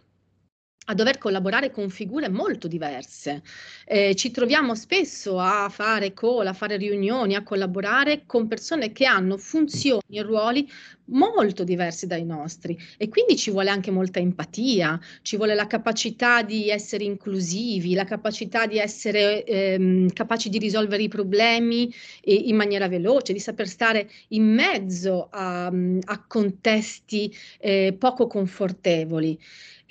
a 0.89 0.93
dover 0.95 1.19
collaborare 1.19 1.69
con 1.71 1.89
figure 1.89 2.29
molto 2.29 2.67
diverse. 2.67 3.43
Eh, 3.85 4.15
ci 4.15 4.31
troviamo 4.31 4.73
spesso 4.73 5.39
a 5.39 5.69
fare 5.69 6.13
call, 6.13 6.47
a 6.47 6.53
fare 6.53 6.77
riunioni, 6.77 7.35
a 7.35 7.43
collaborare 7.43 8.23
con 8.25 8.47
persone 8.47 8.91
che 8.91 9.05
hanno 9.05 9.37
funzioni 9.37 10.17
e 10.17 10.21
ruoli 10.23 10.67
molto 11.11 11.63
diversi 11.63 12.05
dai 12.07 12.23
nostri 12.23 12.77
e 12.97 13.09
quindi 13.09 13.35
ci 13.35 13.51
vuole 13.51 13.69
anche 13.69 13.91
molta 13.91 14.19
empatia, 14.19 14.99
ci 15.21 15.37
vuole 15.37 15.55
la 15.55 15.67
capacità 15.67 16.41
di 16.41 16.69
essere 16.69 17.03
inclusivi, 17.03 17.93
la 17.93 18.05
capacità 18.05 18.65
di 18.65 18.77
essere 18.77 19.43
ehm, 19.43 20.11
capaci 20.11 20.49
di 20.49 20.57
risolvere 20.57 21.03
i 21.03 21.07
problemi 21.07 21.91
in 22.23 22.55
maniera 22.55 22.87
veloce, 22.87 23.33
di 23.33 23.39
saper 23.39 23.67
stare 23.67 24.09
in 24.29 24.43
mezzo 24.53 25.27
a, 25.31 25.65
a 25.67 26.23
contesti 26.27 27.33
eh, 27.59 27.95
poco 27.97 28.27
confortevoli. 28.27 29.39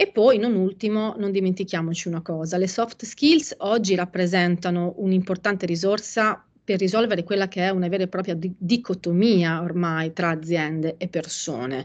E 0.00 0.06
poi, 0.06 0.38
non 0.38 0.54
ultimo, 0.54 1.16
non 1.18 1.32
dimentichiamoci 1.32 2.06
una 2.06 2.22
cosa, 2.22 2.56
le 2.56 2.68
soft 2.68 3.04
skills 3.04 3.56
oggi 3.58 3.96
rappresentano 3.96 4.94
un'importante 4.98 5.66
risorsa 5.66 6.40
per 6.62 6.78
risolvere 6.78 7.24
quella 7.24 7.48
che 7.48 7.62
è 7.62 7.70
una 7.70 7.88
vera 7.88 8.04
e 8.04 8.06
propria 8.06 8.34
di- 8.34 8.54
dicotomia 8.56 9.60
ormai 9.60 10.12
tra 10.12 10.28
aziende 10.28 10.94
e 10.98 11.08
persone. 11.08 11.84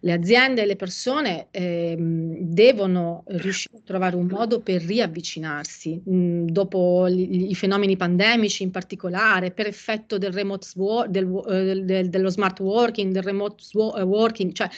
Le 0.00 0.12
aziende 0.12 0.60
e 0.60 0.66
le 0.66 0.76
persone 0.76 1.46
ehm, 1.52 2.36
devono 2.40 3.22
riuscire 3.28 3.78
a 3.78 3.82
trovare 3.82 4.16
un 4.16 4.26
modo 4.26 4.60
per 4.60 4.82
riavvicinarsi 4.82 6.02
mh, 6.04 6.44
dopo 6.44 7.08
gli, 7.08 7.48
i 7.48 7.54
fenomeni 7.54 7.96
pandemici 7.96 8.62
in 8.62 8.72
particolare, 8.72 9.52
per 9.52 9.68
effetto 9.68 10.18
del 10.18 10.34
remote 10.34 10.66
uh, 10.74 11.06
del, 11.06 12.08
dello 12.10 12.28
smart 12.28 12.60
working, 12.60 13.10
del 13.10 13.22
remote 13.22 13.64
working, 13.72 14.52
cioè 14.52 14.68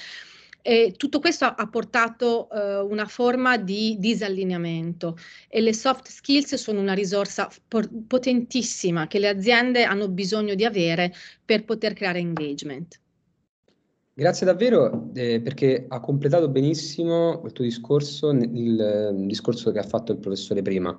e 0.67 0.95
tutto 0.97 1.21
questo 1.21 1.45
ha 1.45 1.69
portato 1.69 2.51
eh, 2.51 2.81
una 2.81 3.07
forma 3.07 3.57
di 3.57 3.95
disallineamento 4.01 5.17
e 5.49 5.61
le 5.61 5.73
soft 5.73 6.09
skills 6.09 6.57
sono 6.57 6.81
una 6.81 6.93
risorsa 6.93 7.49
potentissima 8.09 9.07
che 9.07 9.21
le 9.21 9.29
aziende 9.29 9.85
hanno 9.85 10.09
bisogno 10.09 10.57
di 10.57 10.65
avere 10.65 11.13
per 11.45 11.65
poter 11.65 11.93
creare 11.93 12.19
engagement. 12.19 12.99
Grazie 14.13 14.45
davvero 14.45 15.11
eh, 15.15 15.41
perché 15.41 15.85
ha 15.87 16.01
completato 16.01 16.49
benissimo 16.49 17.43
il 17.45 17.53
tuo 17.53 17.63
discorso, 17.63 18.31
il, 18.31 18.51
il 18.53 19.15
discorso 19.27 19.71
che 19.71 19.79
ha 19.79 19.85
fatto 19.85 20.11
il 20.11 20.19
professore 20.19 20.63
prima. 20.63 20.99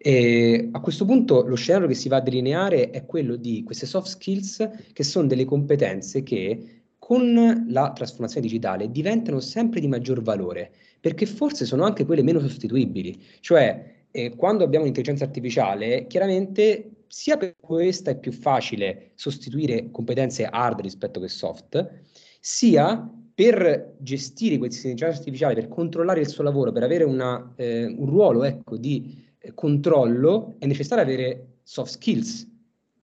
E 0.00 0.68
a 0.70 0.80
questo 0.80 1.04
punto 1.04 1.44
lo 1.44 1.56
scenario 1.56 1.88
che 1.88 1.94
si 1.94 2.08
va 2.08 2.18
a 2.18 2.20
delineare 2.20 2.90
è 2.90 3.04
quello 3.04 3.34
di 3.34 3.64
queste 3.64 3.84
soft 3.84 4.06
skills 4.06 4.68
che 4.92 5.02
sono 5.02 5.26
delle 5.26 5.44
competenze 5.44 6.22
che 6.22 6.77
con 7.08 7.64
la 7.70 7.92
trasformazione 7.94 8.46
digitale 8.46 8.90
diventano 8.90 9.40
sempre 9.40 9.80
di 9.80 9.88
maggior 9.88 10.20
valore, 10.20 10.70
perché 11.00 11.24
forse 11.24 11.64
sono 11.64 11.84
anche 11.84 12.04
quelle 12.04 12.22
meno 12.22 12.38
sostituibili. 12.38 13.18
Cioè, 13.40 14.04
eh, 14.10 14.36
quando 14.36 14.62
abbiamo 14.62 14.84
l'intelligenza 14.84 15.24
artificiale, 15.24 16.06
chiaramente 16.06 17.04
sia 17.06 17.38
per 17.38 17.56
questa 17.58 18.10
è 18.10 18.18
più 18.18 18.30
facile 18.30 19.12
sostituire 19.14 19.90
competenze 19.90 20.44
hard 20.44 20.82
rispetto 20.82 21.18
che 21.18 21.28
soft, 21.28 22.02
sia 22.40 23.10
per 23.34 23.94
gestire 23.96 24.58
questa 24.58 24.88
intelligenza 24.88 25.18
artificiale, 25.18 25.54
per 25.54 25.68
controllare 25.68 26.20
il 26.20 26.28
suo 26.28 26.44
lavoro, 26.44 26.72
per 26.72 26.82
avere 26.82 27.04
una, 27.04 27.54
eh, 27.56 27.86
un 27.86 28.04
ruolo 28.04 28.44
ecco, 28.44 28.76
di 28.76 29.24
eh, 29.38 29.54
controllo, 29.54 30.56
è 30.58 30.66
necessario 30.66 31.04
avere 31.04 31.60
soft 31.62 31.92
skills 31.92 32.46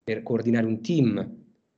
per 0.05 0.23
coordinare 0.23 0.67
un 0.67 0.83
team, 0.83 1.36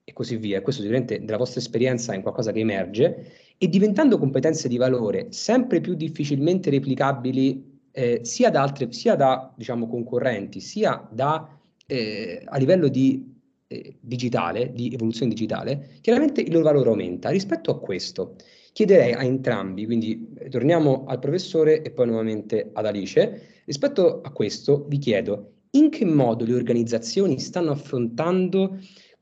e 0.08 0.14
così 0.14 0.36
via. 0.36 0.62
Questo 0.62 0.80
sicuramente 0.80 1.22
della 1.22 1.36
vostra 1.36 1.60
esperienza 1.60 2.14
è 2.14 2.22
qualcosa 2.22 2.50
che 2.50 2.60
emerge 2.60 3.26
e 3.58 3.68
diventando 3.68 4.16
competenze 4.16 4.66
di 4.66 4.78
valore 4.78 5.26
sempre 5.30 5.82
più 5.82 5.92
difficilmente 5.92 6.70
replicabili 6.70 7.80
eh, 7.90 8.20
sia 8.22 8.48
da 8.48 8.62
altre, 8.62 8.90
sia 8.90 9.16
da 9.16 9.52
diciamo, 9.54 9.86
concorrenti, 9.86 10.60
sia 10.60 11.06
da, 11.12 11.46
eh, 11.86 12.42
a 12.42 12.56
livello 12.56 12.88
di 12.88 13.36
eh, 13.66 13.98
digitale, 14.00 14.72
di 14.72 14.94
evoluzione 14.94 15.30
digitale, 15.30 15.98
chiaramente 16.00 16.40
il 16.40 16.52
loro 16.52 16.64
valore 16.64 16.88
aumenta. 16.88 17.28
Rispetto 17.28 17.70
a 17.70 17.78
questo, 17.78 18.36
chiederei 18.72 19.12
a 19.12 19.22
entrambi, 19.22 19.84
quindi 19.84 20.32
eh, 20.38 20.48
torniamo 20.48 21.04
al 21.06 21.18
professore 21.18 21.82
e 21.82 21.90
poi 21.90 22.06
nuovamente 22.06 22.70
ad 22.72 22.86
Alice, 22.86 23.42
rispetto 23.66 24.22
a 24.22 24.30
questo 24.30 24.86
vi 24.88 24.96
chiedo 24.96 25.52
in 25.72 25.90
che 25.90 26.06
modo 26.06 26.46
le 26.46 26.54
organizzazioni 26.54 27.38
stanno 27.38 27.72
affrontando 27.72 28.78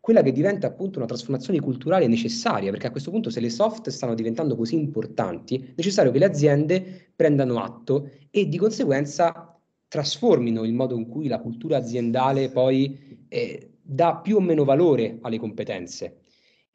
quella 0.06 0.22
che 0.22 0.30
diventa 0.30 0.68
appunto 0.68 0.98
una 0.98 1.08
trasformazione 1.08 1.58
culturale 1.58 2.06
necessaria, 2.06 2.70
perché 2.70 2.86
a 2.86 2.92
questo 2.92 3.10
punto 3.10 3.28
se 3.28 3.40
le 3.40 3.50
soft 3.50 3.88
stanno 3.88 4.14
diventando 4.14 4.54
così 4.54 4.76
importanti, 4.76 5.56
è 5.56 5.72
necessario 5.75 6.12
che 6.12 6.20
le 6.20 6.26
aziende 6.26 7.10
prendano 7.16 7.60
atto 7.60 8.08
e 8.30 8.46
di 8.46 8.56
conseguenza 8.56 9.60
trasformino 9.88 10.62
il 10.62 10.75
modo 10.75 10.96
in 10.96 11.08
cui 11.08 11.26
la 11.26 11.40
cultura 11.40 11.78
aziendale 11.78 12.50
poi 12.50 13.26
eh, 13.26 13.78
dà 13.82 14.18
più 14.18 14.36
o 14.36 14.40
meno 14.40 14.62
valore 14.62 15.18
alle 15.22 15.40
competenze 15.40 16.18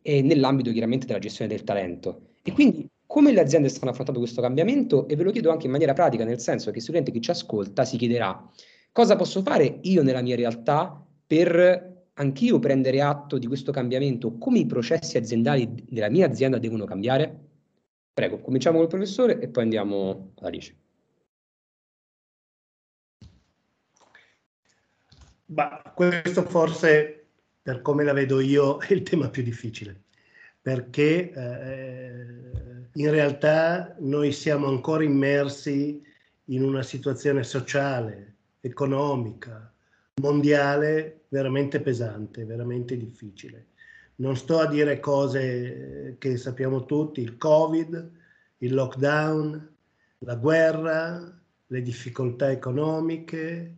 e 0.02 0.22
nell'ambito 0.22 0.70
chiaramente 0.72 1.06
della 1.06 1.20
gestione 1.20 1.50
del 1.50 1.64
talento. 1.64 2.32
E 2.44 2.52
quindi 2.52 2.86
come 3.06 3.32
le 3.32 3.40
aziende 3.40 3.70
stanno 3.70 3.92
affrontando 3.92 4.20
questo 4.20 4.42
cambiamento? 4.42 5.08
E 5.08 5.16
ve 5.16 5.24
lo 5.24 5.32
chiedo 5.32 5.52
anche 5.52 5.68
in 5.68 5.72
maniera 5.72 5.94
pratica, 5.94 6.26
nel 6.26 6.42
senso 6.42 6.70
che 6.72 6.82
sicuramente 6.82 7.14
chi 7.14 7.22
ci 7.22 7.32
ascolta 7.32 7.86
si 7.86 7.96
chiederà 7.96 8.46
cosa 8.92 9.16
posso 9.16 9.42
fare 9.42 9.80
io 9.84 10.04
nella 10.04 10.22
mia 10.22 10.36
realtà 10.36 11.02
per 11.26 11.91
anch'io 12.14 12.60
prendere 12.60 13.02
atto 13.02 13.38
di 13.38 13.48
questo 13.48 13.72
cambiamento, 13.72 14.38
come 14.38 14.60
i 14.60 14.66
processi 14.66 15.18
aziendali 15.18 15.86
della 15.90 16.10
mia 16.10 16.28
azienda 16.28 16.58
devono 16.58 16.86
cambiare? 16.86 17.50
Prego, 18.14 18.40
cominciamo 18.42 18.78
col 18.78 18.88
professore 18.88 19.40
e 19.40 19.48
poi 19.48 19.64
andiamo 19.64 20.34
ad 20.38 20.46
Alice. 20.46 20.76
Ma 25.46 25.82
questo 25.94 26.44
forse, 26.44 27.28
per 27.62 27.82
come 27.82 28.04
la 28.04 28.14
vedo 28.14 28.40
io, 28.40 28.80
è 28.80 28.94
il 28.94 29.04
tema 29.04 29.30
più 29.30 29.44
difficile, 29.44 30.04
perché 30.62 31.32
eh, 31.32 32.90
in 32.94 33.10
realtà 33.10 33.96
noi 34.00 34.32
siamo 34.32 34.68
ancora 34.68 35.04
immersi 35.04 36.02
in 36.46 36.64
una 36.64 36.84
situazione 36.84 37.44
sociale, 37.44 38.36
economica, 38.62 39.74
mondiale 40.22 41.21
veramente 41.32 41.80
pesante, 41.80 42.44
veramente 42.44 42.98
difficile. 42.98 43.68
Non 44.16 44.36
sto 44.36 44.60
a 44.60 44.68
dire 44.68 45.00
cose 45.00 46.18
che 46.20 46.36
sappiamo 46.36 46.86
tutti, 46.86 47.22
il 47.22 47.38
Covid, 47.38 48.12
il 48.58 48.74
lockdown, 48.74 49.76
la 50.20 50.36
guerra, 50.36 51.42
le 51.68 51.82
difficoltà 51.82 52.52
economiche, 52.52 53.76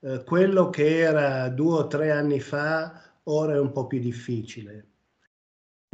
eh, 0.00 0.22
quello 0.24 0.68
che 0.68 0.98
era 0.98 1.48
due 1.48 1.78
o 1.78 1.86
tre 1.86 2.10
anni 2.10 2.40
fa 2.40 3.16
ora 3.24 3.54
è 3.54 3.58
un 3.58 3.72
po' 3.72 3.86
più 3.86 3.98
difficile. 3.98 4.88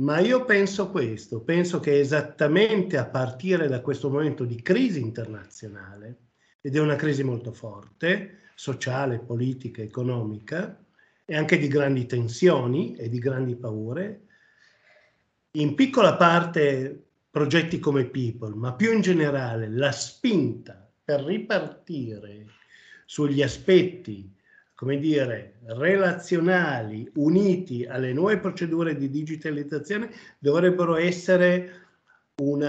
Ma 0.02 0.18
io 0.18 0.44
penso 0.44 0.90
questo, 0.90 1.42
penso 1.42 1.78
che 1.78 2.00
esattamente 2.00 2.96
a 2.96 3.06
partire 3.06 3.68
da 3.68 3.80
questo 3.80 4.10
momento 4.10 4.44
di 4.44 4.60
crisi 4.62 5.00
internazionale, 5.00 6.16
ed 6.60 6.74
è 6.74 6.80
una 6.80 6.96
crisi 6.96 7.22
molto 7.22 7.52
forte, 7.52 8.50
sociale, 8.56 9.20
politica, 9.20 9.80
economica, 9.80 10.84
e 11.30 11.36
anche 11.36 11.58
di 11.58 11.68
grandi 11.68 12.06
tensioni 12.06 12.96
e 12.96 13.10
di 13.10 13.18
grandi 13.18 13.54
paure, 13.54 14.22
in 15.50 15.74
piccola 15.74 16.16
parte 16.16 17.04
progetti 17.30 17.78
come 17.78 18.06
People, 18.06 18.54
ma 18.54 18.72
più 18.72 18.94
in 18.94 19.02
generale 19.02 19.68
la 19.68 19.92
spinta 19.92 20.90
per 21.04 21.20
ripartire 21.24 22.46
sugli 23.04 23.42
aspetti, 23.42 24.34
come 24.74 24.98
dire, 24.98 25.58
relazionali 25.66 27.10
uniti 27.16 27.84
alle 27.84 28.14
nuove 28.14 28.38
procedure 28.38 28.96
di 28.96 29.10
digitalizzazione 29.10 30.10
dovrebbero 30.38 30.96
essere 30.96 31.72
un 32.36 32.62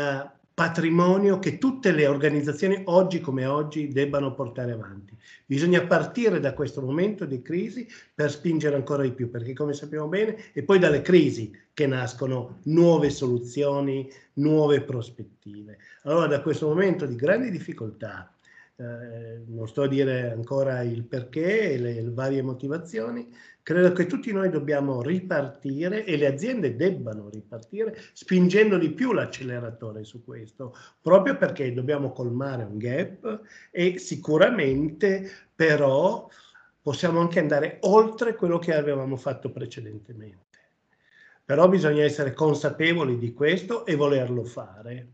patrimonio 0.60 1.40
che 1.40 1.58
tutte 1.58 1.94
le 1.94 2.06
organizzazioni 2.06 2.82
oggi 2.88 3.22
come 3.22 3.46
oggi 3.46 3.88
debbano 3.88 4.34
portare 4.34 4.74
avanti. 4.74 5.16
Bisogna 5.46 5.86
partire 5.86 6.42
da 6.42 6.54
questo 6.54 6.82
momento 6.82 7.24
di 7.24 7.42
crisi 7.42 7.88
per 8.14 8.30
spingere 8.30 8.76
ancora 8.76 9.04
di 9.04 9.14
più, 9.14 9.30
perché 9.30 9.54
come 9.54 9.72
sappiamo 9.72 10.10
bene 10.10 10.52
è 10.52 10.62
poi 10.64 10.78
dalle 10.78 11.02
crisi 11.02 11.50
che 11.74 11.88
nascono 11.88 12.60
nuove 12.64 13.10
soluzioni, 13.10 14.12
nuove 14.34 14.82
prospettive. 14.82 15.78
Allora 16.04 16.28
da 16.28 16.42
questo 16.42 16.68
momento 16.68 17.06
di 17.06 17.16
grandi 17.16 17.52
difficoltà, 17.52 18.30
eh, 18.76 19.42
non 19.48 19.66
sto 19.66 19.84
a 19.84 19.88
dire 19.88 20.32
ancora 20.32 20.82
il 20.82 21.06
perché 21.06 21.72
e 21.72 21.78
le, 21.78 22.02
le, 22.02 22.12
varie 22.12 22.42
motivazioni, 22.42 23.30
credo 23.70 23.92
che 23.92 24.08
tutti 24.08 24.32
noi 24.32 24.50
dobbiamo 24.50 25.04
ripartire 25.04 26.04
e 26.04 26.18
le 26.18 26.26
aziende 26.26 26.76
debbano 26.76 27.30
ripartire 27.30 27.96
spingendo 28.14 28.80
di 28.80 28.90
più 28.90 29.14
l'acceleratore 29.14 30.04
su 30.04 30.24
questo, 30.24 30.76
proprio 31.00 31.38
perché 31.38 31.72
dobbiamo 31.72 32.12
colmare 32.12 32.64
un 32.64 32.80
gap 32.80 33.42
e 33.70 34.00
sicuramente 34.00 35.30
però 35.54 36.28
possiamo 36.82 37.20
anche 37.20 37.38
andare 37.38 37.78
oltre 37.82 38.34
quello 38.34 38.58
che 38.58 38.74
avevamo 38.74 39.18
fatto 39.18 39.52
precedentemente. 39.52 40.58
Però 41.46 41.70
bisogna 41.70 42.02
essere 42.02 42.34
consapevoli 42.34 43.20
di 43.20 43.34
questo 43.34 43.86
e 43.86 43.94
volerlo 43.94 44.46
fare. 44.46 45.10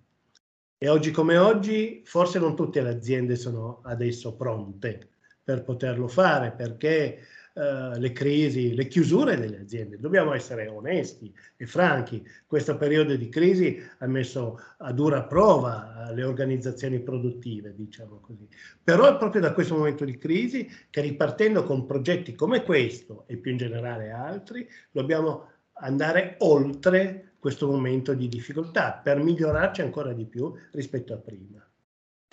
E 0.78 0.88
oggi 0.88 1.12
come 1.12 1.36
oggi 1.38 2.04
forse 2.06 2.40
non 2.40 2.56
tutte 2.56 2.82
le 2.82 2.92
aziende 2.92 3.36
sono 3.36 3.82
adesso 3.84 4.34
pronte 4.34 5.10
per 5.44 5.62
poterlo 5.64 6.08
fare 6.08 6.52
perché 6.52 7.20
uh, 7.56 7.98
le 7.98 8.12
crisi, 8.12 8.76
le 8.76 8.88
chiusure 8.88 9.38
delle 9.38 9.62
aziende, 9.62 9.98
dobbiamo 10.00 10.34
essere 10.34 10.68
onesti 10.68 11.34
e 11.58 11.66
franchi, 11.66 12.26
questo 12.46 12.78
periodo 12.78 13.16
di 13.16 13.30
crisi 13.30 13.82
ha 14.00 14.08
messo 14.08 14.60
a 14.78 14.92
dura 14.92 15.24
prova 15.24 16.12
le 16.14 16.24
organizzazioni 16.24 17.00
produttive, 17.00 17.74
diciamo 17.76 18.20
così. 18.20 18.48
Però 18.84 19.08
è 19.08 19.18
proprio 19.18 19.42
da 19.42 19.54
questo 19.54 19.76
momento 19.76 20.06
di 20.06 20.18
crisi 20.18 20.70
che 20.90 21.02
ripartendo 21.02 21.64
con 21.64 21.86
progetti 21.86 22.36
come 22.36 22.64
questo 22.64 23.24
e 23.28 23.38
più 23.38 23.52
in 23.52 23.58
generale 23.58 24.12
altri, 24.12 24.68
dobbiamo 24.92 25.50
andare 25.78 26.36
oltre 26.40 27.34
questo 27.40 27.68
momento 27.68 28.14
di 28.14 28.28
difficoltà 28.28 29.00
per 29.04 29.22
migliorarci 29.22 29.82
ancora 29.82 30.14
di 30.14 30.26
più 30.26 30.54
rispetto 30.72 31.14
a 31.14 31.18
prima. 31.18 31.66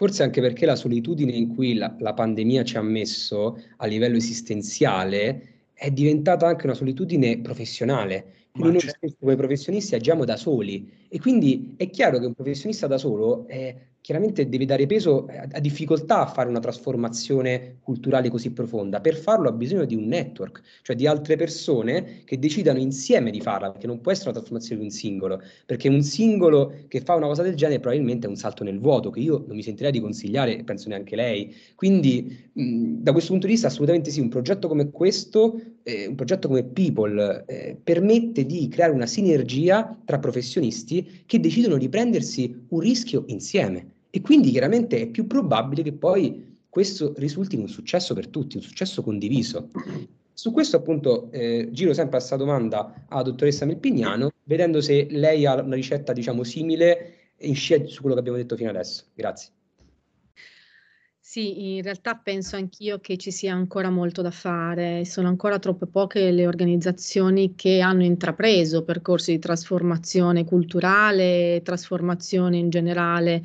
Forse 0.03 0.25
anche 0.25 0.41
perché 0.41 0.67
la 0.67 0.75
solitudine 0.75 1.31
in 1.31 1.55
cui 1.55 1.75
la, 1.75 1.95
la 2.01 2.12
pandemia 2.12 2.65
ci 2.65 2.77
ha 2.77 2.83
messo 2.83 3.57
a 3.77 3.87
livello 3.87 4.17
esistenziale 4.17 5.69
è 5.73 5.93
diventata 5.93 6.45
anche 6.45 6.67
una 6.67 6.75
solitudine 6.75 7.38
professionale. 7.38 8.41
Noi 8.55 8.79
certo. 8.79 8.97
spesso 8.97 9.17
come 9.19 9.37
professionisti 9.37 9.95
agiamo 9.95 10.25
da 10.27 10.37
soli 10.37 11.07
e 11.09 11.19
quindi 11.19 11.75
è 11.77 11.88
chiaro 11.88 12.19
che 12.19 12.27
un 12.27 12.35
professionista 12.35 12.87
da 12.87 12.99
solo 12.99 13.47
è 13.47 13.75
chiaramente 14.03 14.49
deve 14.49 14.67
dare 14.67 14.85
peso 14.87 15.27
a, 15.29 15.61
difficoltà 15.61 16.23
a 16.23 16.27
fare 16.27 16.49
una 16.49 16.59
trasformazione 16.59 17.79
culturale 17.81 18.29
così 18.29 18.51
profonda. 18.51 19.01
Per 19.01 19.17
farlo 19.17 19.49
ha 19.49 19.53
bisogno 19.53 19.85
di 19.85 19.95
un 19.95 20.07
network, 20.07 20.61
cioè 20.83 20.97
di 20.97 21.07
altre 21.07 21.37
persone 21.37 22.23
che 22.25 22.38
decidano 22.38 22.81
insieme 22.81 23.31
di 23.31 23.41
farla, 23.41 23.71
perché 23.71 23.87
non 23.87 24.01
può 24.01 24.11
essere 24.11 24.31
una 24.31 24.38
trasformazione 24.38 24.81
di 24.81 24.87
un 24.88 24.93
singolo, 24.93 25.41
perché 25.65 25.88
un 25.88 26.03
singolo 26.03 26.75
che 26.88 27.01
fa 27.01 27.15
una 27.15 27.29
cosa 27.29 27.43
del 27.43 27.55
genere 27.55 27.79
probabilmente 27.79 28.27
è 28.27 28.29
un 28.29 28.37
salto 28.37 28.65
nel 28.65 28.81
vuoto, 28.81 29.11
che 29.11 29.21
io 29.21 29.45
non 29.47 29.55
mi 29.55 29.62
sentirei 29.62 29.93
di 29.93 30.01
consigliare 30.01 30.65
penso 30.65 30.88
neanche 30.88 31.15
lei. 31.15 31.55
Quindi 31.77 32.51
mh, 32.53 33.03
da 33.03 33.12
questo 33.12 33.31
punto 33.31 33.47
di 33.47 33.53
vista 33.53 33.69
assolutamente 33.69 34.11
sì, 34.11 34.19
un 34.19 34.29
progetto 34.29 34.67
come 34.67 34.91
questo, 34.91 35.61
eh, 35.85 36.09
un 36.09 36.17
progetto 36.17 36.49
come 36.49 36.65
People, 36.65 37.45
eh, 37.47 37.77
permette 37.81 38.41
di 38.44 38.68
creare 38.68 38.92
una 38.92 39.07
sinergia 39.07 39.96
tra 40.05 40.18
professionisti 40.18 41.22
che 41.26 41.40
decidono 41.40 41.76
di 41.76 41.88
prendersi 41.88 42.66
un 42.68 42.81
rischio 42.81 43.24
insieme. 43.26 43.90
E 44.11 44.20
quindi 44.20 44.50
chiaramente 44.50 45.00
è 45.00 45.07
più 45.09 45.26
probabile 45.26 45.83
che 45.83 45.92
poi 45.92 46.59
questo 46.68 47.12
risulti 47.16 47.57
un 47.57 47.68
successo 47.68 48.14
per 48.14 48.28
tutti, 48.28 48.57
un 48.57 48.62
successo 48.62 49.02
condiviso. 49.02 49.70
Su 50.33 50.52
questo 50.52 50.76
appunto 50.76 51.31
eh, 51.31 51.68
giro 51.70 51.92
sempre 51.92 52.18
questa 52.18 52.37
domanda 52.37 53.05
alla 53.09 53.22
dottoressa 53.22 53.64
Melpignano, 53.66 54.31
vedendo 54.44 54.81
se 54.81 55.07
lei 55.11 55.44
ha 55.46 55.61
una 55.61 55.74
ricetta 55.74 56.12
diciamo 56.12 56.42
simile 56.42 57.33
in 57.38 57.55
scia 57.55 57.85
su 57.87 58.00
quello 58.00 58.14
che 58.14 58.20
abbiamo 58.20 58.38
detto 58.38 58.57
fino 58.57 58.70
adesso. 58.70 59.05
Grazie. 59.14 59.50
Sì, 61.35 61.77
in 61.77 61.83
realtà 61.83 62.14
penso 62.16 62.57
anch'io 62.57 63.01
che 63.01 63.16
ci 63.16 63.31
sia 63.31 63.55
ancora 63.55 63.88
molto 63.88 64.21
da 64.21 64.31
fare. 64.31 65.07
Sono 65.07 65.29
ancora 65.29 65.59
troppe 65.59 65.87
poche 65.87 66.31
le 66.31 66.47
organizzazioni 66.47 67.55
che 67.55 67.81
hanno 67.81 68.05
intrapreso 68.05 68.85
percorsi 68.85 69.33
di 69.33 69.38
trasformazione 69.38 70.45
culturale, 70.45 71.62
trasformazione 71.64 72.59
in 72.59 72.68
generale 72.68 73.42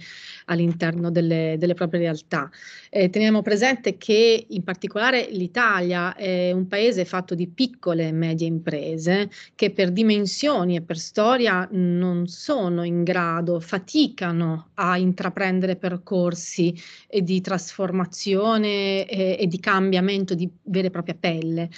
all'interno 0.47 1.11
delle, 1.11 1.55
delle 1.57 1.73
proprie 1.73 2.01
realtà. 2.01 2.49
Eh, 2.89 3.09
teniamo 3.09 3.41
presente 3.41 3.97
che 3.97 4.45
in 4.47 4.63
particolare 4.63 5.27
l'Italia 5.31 6.15
è 6.15 6.51
un 6.51 6.67
paese 6.67 7.05
fatto 7.05 7.35
di 7.35 7.47
piccole 7.47 8.07
e 8.07 8.11
medie 8.11 8.47
imprese 8.47 9.29
che 9.55 9.71
per 9.71 9.91
dimensioni 9.91 10.75
e 10.75 10.81
per 10.81 10.97
storia 10.97 11.67
non 11.71 12.27
sono 12.27 12.83
in 12.83 13.03
grado, 13.03 13.59
faticano 13.59 14.69
a 14.75 14.97
intraprendere 14.97 15.75
percorsi 15.75 16.75
di 17.21 17.41
trasformazione 17.41 19.05
e, 19.05 19.37
e 19.39 19.47
di 19.47 19.59
cambiamento 19.59 20.33
di 20.33 20.49
vera 20.63 20.87
e 20.87 20.91
propria 20.91 21.15
pelle 21.19 21.69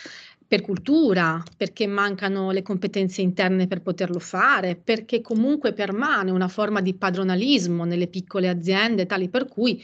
per 0.50 0.62
cultura, 0.62 1.44
perché 1.56 1.86
mancano 1.86 2.50
le 2.50 2.64
competenze 2.64 3.22
interne 3.22 3.68
per 3.68 3.84
poterlo 3.84 4.18
fare, 4.18 4.76
perché 4.76 5.22
comunque 5.22 5.74
permane 5.74 6.32
una 6.32 6.48
forma 6.48 6.82
di 6.82 6.96
padronalismo 6.96 7.86
nelle 7.86 8.08
piccole 8.08 8.50
aziende, 8.50 9.06
tali 9.06 9.30
per 9.30 9.48
cui 9.48 9.80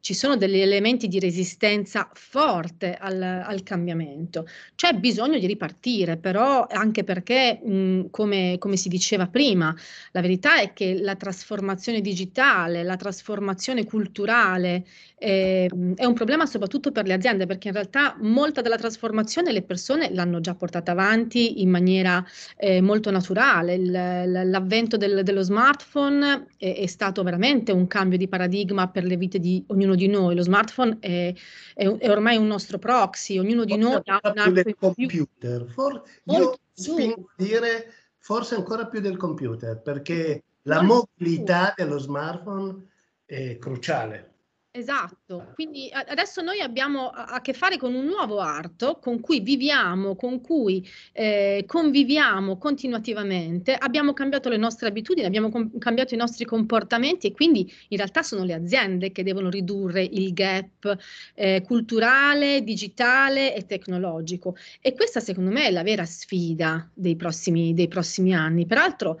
ci 0.00 0.14
sono 0.14 0.36
degli 0.36 0.58
elementi 0.58 1.06
di 1.06 1.20
resistenza 1.20 2.08
forte 2.14 2.94
al, 2.94 3.22
al, 3.22 3.62
cambiamento. 3.62 4.48
C'è 4.74 4.94
bisogno 4.94 5.38
di 5.38 5.46
ripartire, 5.46 6.16
però 6.16 6.66
anche 6.68 7.04
perché, 7.04 7.60
mh, 7.62 8.10
come, 8.10 8.56
come, 8.58 8.76
si 8.76 8.88
diceva 8.88 9.28
prima, 9.28 9.72
la 10.12 10.20
verità 10.20 10.60
è 10.60 10.72
che 10.72 10.98
la 11.00 11.14
trasformazione 11.14 12.00
digitale, 12.00 12.82
la 12.82 12.96
trasformazione 12.96 13.84
culturale 13.84 14.84
eh, 15.18 15.68
è 15.96 16.04
un 16.04 16.14
problema 16.14 16.46
soprattutto 16.46 16.92
per 16.92 17.06
le 17.06 17.14
aziende, 17.14 17.46
perché 17.46 17.68
in 17.68 17.74
realtà 17.74 18.16
molta 18.20 18.60
della 18.60 18.76
trasformazione 18.76 19.52
le 19.52 19.62
persone 19.62 20.12
l'hanno 20.12 20.40
già 20.40 20.54
portata 20.54 20.92
avanti 20.92 21.60
in 21.60 21.70
maniera 21.70 22.24
eh, 22.56 22.80
molto 22.80 23.10
naturale. 23.10 23.74
Il, 23.74 23.90
l'avvento 23.90 24.96
del, 24.96 25.22
dello 25.22 25.42
smartphone 25.42 26.46
è, 26.56 26.76
è 26.76 26.86
stato 26.86 27.22
veramente 27.22 27.72
un 27.72 27.86
cambio 27.86 28.18
di 28.18 28.28
paradigma 28.28 28.88
per 28.88 29.04
le 29.04 29.16
vite 29.16 29.38
di 29.38 29.62
ognuno 29.68 29.94
di 29.94 30.06
noi. 30.06 30.34
Lo 30.34 30.42
smartphone 30.42 30.98
è, 31.00 31.34
è, 31.74 31.86
è 31.86 32.10
ormai 32.10 32.36
un 32.36 32.46
nostro 32.46 32.78
proxy, 32.78 33.38
ognuno 33.38 33.64
di 33.64 33.76
noi 33.76 34.00
ha 34.04 34.20
un 34.22 34.32
più 34.42 34.52
del 34.52 34.76
computer. 34.78 35.66
For, 35.68 36.02
io 36.24 36.58
spingo 36.72 37.30
a 37.36 37.42
dire 37.42 37.92
forse 38.18 38.54
ancora 38.54 38.86
più 38.86 39.00
del 39.00 39.16
computer, 39.16 39.80
perché 39.80 40.42
la 40.62 40.82
mobilità 40.82 41.72
dello 41.76 41.98
smartphone 41.98 42.86
è 43.24 43.58
cruciale. 43.58 44.32
Esatto, 44.78 45.50
quindi 45.54 45.90
adesso 45.92 46.40
noi 46.40 46.60
abbiamo 46.60 47.08
a 47.08 47.40
che 47.40 47.52
fare 47.52 47.76
con 47.76 47.94
un 47.94 48.04
nuovo 48.04 48.38
arto 48.38 49.00
con 49.02 49.18
cui 49.18 49.40
viviamo, 49.40 50.14
con 50.14 50.40
cui 50.40 50.88
eh, 51.12 51.64
conviviamo 51.66 52.58
continuativamente, 52.58 53.74
abbiamo 53.74 54.12
cambiato 54.12 54.48
le 54.48 54.56
nostre 54.56 54.86
abitudini, 54.86 55.26
abbiamo 55.26 55.50
com- 55.50 55.78
cambiato 55.78 56.14
i 56.14 56.16
nostri 56.16 56.44
comportamenti 56.44 57.26
e 57.26 57.32
quindi 57.32 57.68
in 57.88 57.96
realtà 57.96 58.22
sono 58.22 58.44
le 58.44 58.54
aziende 58.54 59.10
che 59.10 59.24
devono 59.24 59.50
ridurre 59.50 60.04
il 60.04 60.32
gap 60.32 60.96
eh, 61.34 61.60
culturale, 61.66 62.62
digitale 62.62 63.56
e 63.56 63.66
tecnologico. 63.66 64.54
E 64.80 64.94
questa 64.94 65.18
secondo 65.18 65.50
me 65.50 65.66
è 65.66 65.70
la 65.72 65.82
vera 65.82 66.04
sfida 66.04 66.88
dei 66.94 67.16
prossimi, 67.16 67.74
dei 67.74 67.88
prossimi 67.88 68.32
anni. 68.32 68.64
Peraltro 68.64 69.20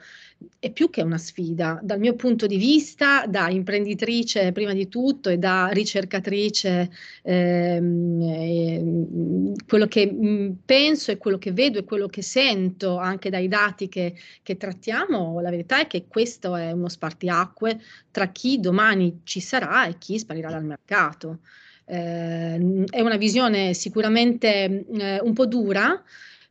è 0.60 0.70
più 0.70 0.90
che 0.90 1.02
una 1.02 1.18
sfida. 1.18 1.78
Dal 1.82 1.98
mio 1.98 2.14
punto 2.14 2.46
di 2.46 2.56
vista, 2.56 3.26
da 3.26 3.48
imprenditrice 3.48 4.52
prima 4.52 4.72
di 4.72 4.88
tutto 4.88 5.28
e 5.28 5.38
da 5.38 5.68
ricercatrice, 5.68 6.90
ehm, 7.22 8.22
eh, 8.22 9.54
quello 9.66 9.86
che 9.86 10.06
mh, 10.06 10.58
penso 10.64 11.10
e 11.10 11.16
quello 11.18 11.38
che 11.38 11.52
vedo 11.52 11.78
e 11.78 11.84
quello 11.84 12.08
che 12.08 12.22
sento 12.22 12.96
anche 12.98 13.30
dai 13.30 13.48
dati 13.48 13.88
che, 13.88 14.14
che 14.42 14.56
trattiamo, 14.56 15.40
la 15.40 15.50
verità 15.50 15.80
è 15.80 15.86
che 15.86 16.06
questo 16.08 16.56
è 16.56 16.72
uno 16.72 16.88
spartiacque 16.88 17.80
tra 18.10 18.28
chi 18.28 18.58
domani 18.60 19.20
ci 19.24 19.40
sarà 19.40 19.86
e 19.86 19.98
chi 19.98 20.18
sparirà 20.18 20.50
dal 20.50 20.64
mercato. 20.64 21.40
Eh, 21.84 22.84
è 22.90 23.00
una 23.00 23.16
visione 23.16 23.74
sicuramente 23.74 24.84
eh, 24.86 25.20
un 25.20 25.32
po' 25.32 25.46
dura, 25.46 26.02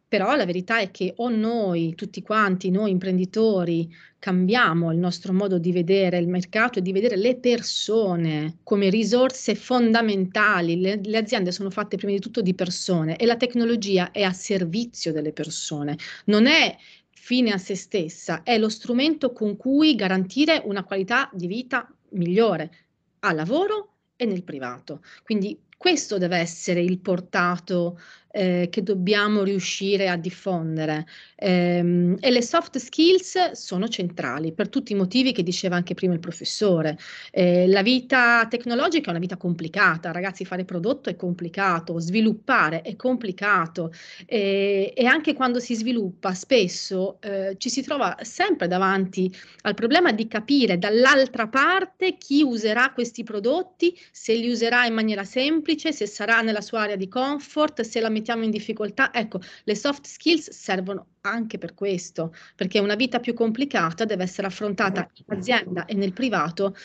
però 0.07 0.35
la 0.35 0.45
verità 0.45 0.79
è 0.79 0.89
che 0.89 1.13
o 1.17 1.29
noi, 1.29 1.93
tutti 1.95 2.21
quanti, 2.21 2.69
noi 2.69 2.91
imprenditori, 2.91 3.93
cambiamo 4.19 4.91
il 4.91 4.97
nostro 4.97 5.33
modo 5.33 5.57
di 5.57 5.71
vedere 5.71 6.17
il 6.17 6.29
mercato 6.29 6.79
e 6.79 6.81
di 6.81 6.93
vedere 6.93 7.17
le 7.17 7.35
persone 7.35 8.57
come 8.63 8.89
risorse 8.89 9.53
fondamentali. 9.55 10.79
Le, 10.79 11.01
le 11.03 11.17
aziende 11.17 11.51
sono 11.51 11.69
fatte 11.69 11.97
prima 11.97 12.13
di 12.13 12.19
tutto 12.19 12.41
di 12.41 12.53
persone 12.53 13.17
e 13.17 13.25
la 13.25 13.35
tecnologia 13.35 14.11
è 14.11 14.23
a 14.23 14.31
servizio 14.31 15.11
delle 15.11 15.33
persone, 15.33 15.97
non 16.25 16.45
è 16.45 16.75
fine 17.09 17.51
a 17.51 17.57
se 17.57 17.75
stessa, 17.75 18.43
è 18.43 18.57
lo 18.57 18.69
strumento 18.69 19.33
con 19.33 19.57
cui 19.57 19.95
garantire 19.95 20.61
una 20.63 20.85
qualità 20.85 21.29
di 21.33 21.47
vita 21.47 21.93
migliore 22.11 22.71
al 23.19 23.35
lavoro 23.35 23.95
e 24.15 24.25
nel 24.25 24.43
privato. 24.43 25.03
Quindi 25.23 25.59
questo 25.77 26.17
deve 26.17 26.37
essere 26.37 26.81
il 26.81 26.99
portato 26.99 27.99
eh, 28.31 28.67
che 28.69 28.83
dobbiamo 28.83 29.43
riuscire 29.43 30.09
a 30.09 30.17
diffondere. 30.17 31.05
Ehm, 31.35 32.17
e 32.19 32.31
le 32.31 32.41
soft 32.41 32.77
skills 32.77 33.51
sono 33.51 33.87
centrali 33.87 34.53
per 34.53 34.69
tutti 34.69 34.91
i 34.91 34.95
motivi 34.95 35.31
che 35.31 35.43
diceva 35.43 35.75
anche 35.75 35.93
prima 35.93 36.13
il 36.13 36.19
professore. 36.19 36.97
Eh, 37.31 37.67
la 37.67 37.81
vita 37.81 38.45
tecnologica 38.49 39.07
è 39.07 39.09
una 39.09 39.19
vita 39.19 39.37
complicata, 39.37 40.11
ragazzi, 40.11 40.45
fare 40.45 40.65
prodotto 40.65 41.09
è 41.09 41.15
complicato, 41.15 41.99
sviluppare 41.99 42.81
è 42.81 42.95
complicato 42.95 43.91
eh, 44.25 44.93
e 44.95 45.05
anche 45.05 45.33
quando 45.33 45.59
si 45.59 45.75
sviluppa 45.75 46.33
spesso 46.33 47.17
eh, 47.21 47.55
ci 47.57 47.69
si 47.69 47.81
trova 47.81 48.17
sempre 48.21 48.67
davanti 48.67 49.33
al 49.61 49.73
problema 49.73 50.11
di 50.11 50.27
capire 50.27 50.77
dall'altra 50.77 51.47
parte 51.47 52.17
chi 52.17 52.41
userà 52.41 52.91
questi 52.91 53.23
prodotti, 53.23 53.97
se 54.11 54.33
li 54.33 54.49
userà 54.49 54.85
in 54.85 54.93
maniera 54.93 55.23
semplice, 55.23 55.91
se 55.93 56.07
sarà 56.07 56.41
nella 56.41 56.61
sua 56.61 56.81
area 56.81 56.95
di 56.95 57.07
comfort, 57.07 57.81
se 57.81 57.99
la 57.99 58.09
mettiamo 58.27 58.43
in 58.43 58.51
difficoltà. 58.51 59.13
Ecco, 59.13 59.39
le 59.63 59.75
soft 59.75 60.05
skills 60.05 60.51
servono 60.51 61.07
anche 61.21 61.57
per 61.57 61.73
questo, 61.73 62.33
perché 62.55 62.79
una 62.79 62.95
vita 62.95 63.19
più 63.19 63.33
complicata 63.33 64.03
deve 64.03 64.23
essere 64.23 64.47
affrontata 64.47 65.09
in 65.13 65.37
azienda 65.37 65.85
e 65.85 65.93
nel 65.93 66.13
privato 66.13 66.75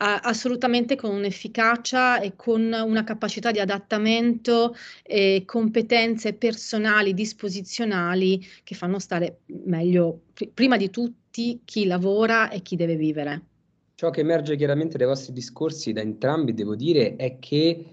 assolutamente 0.00 0.94
con 0.94 1.10
un'efficacia 1.10 2.20
e 2.20 2.36
con 2.36 2.72
una 2.72 3.02
capacità 3.02 3.50
di 3.50 3.58
adattamento 3.58 4.76
e 5.02 5.42
competenze 5.44 6.34
personali, 6.34 7.14
disposizionali 7.14 8.40
che 8.62 8.76
fanno 8.76 9.00
stare 9.00 9.40
meglio 9.64 10.20
pr- 10.32 10.50
prima 10.54 10.76
di 10.76 10.88
tutti 10.88 11.62
chi 11.64 11.84
lavora 11.84 12.48
e 12.48 12.62
chi 12.62 12.76
deve 12.76 12.94
vivere. 12.94 13.42
Ciò 13.96 14.10
che 14.10 14.20
emerge 14.20 14.54
chiaramente 14.54 14.98
dai 14.98 15.08
vostri 15.08 15.32
discorsi 15.32 15.92
da 15.92 16.00
entrambi, 16.00 16.54
devo 16.54 16.76
dire, 16.76 17.16
è 17.16 17.40
che 17.40 17.86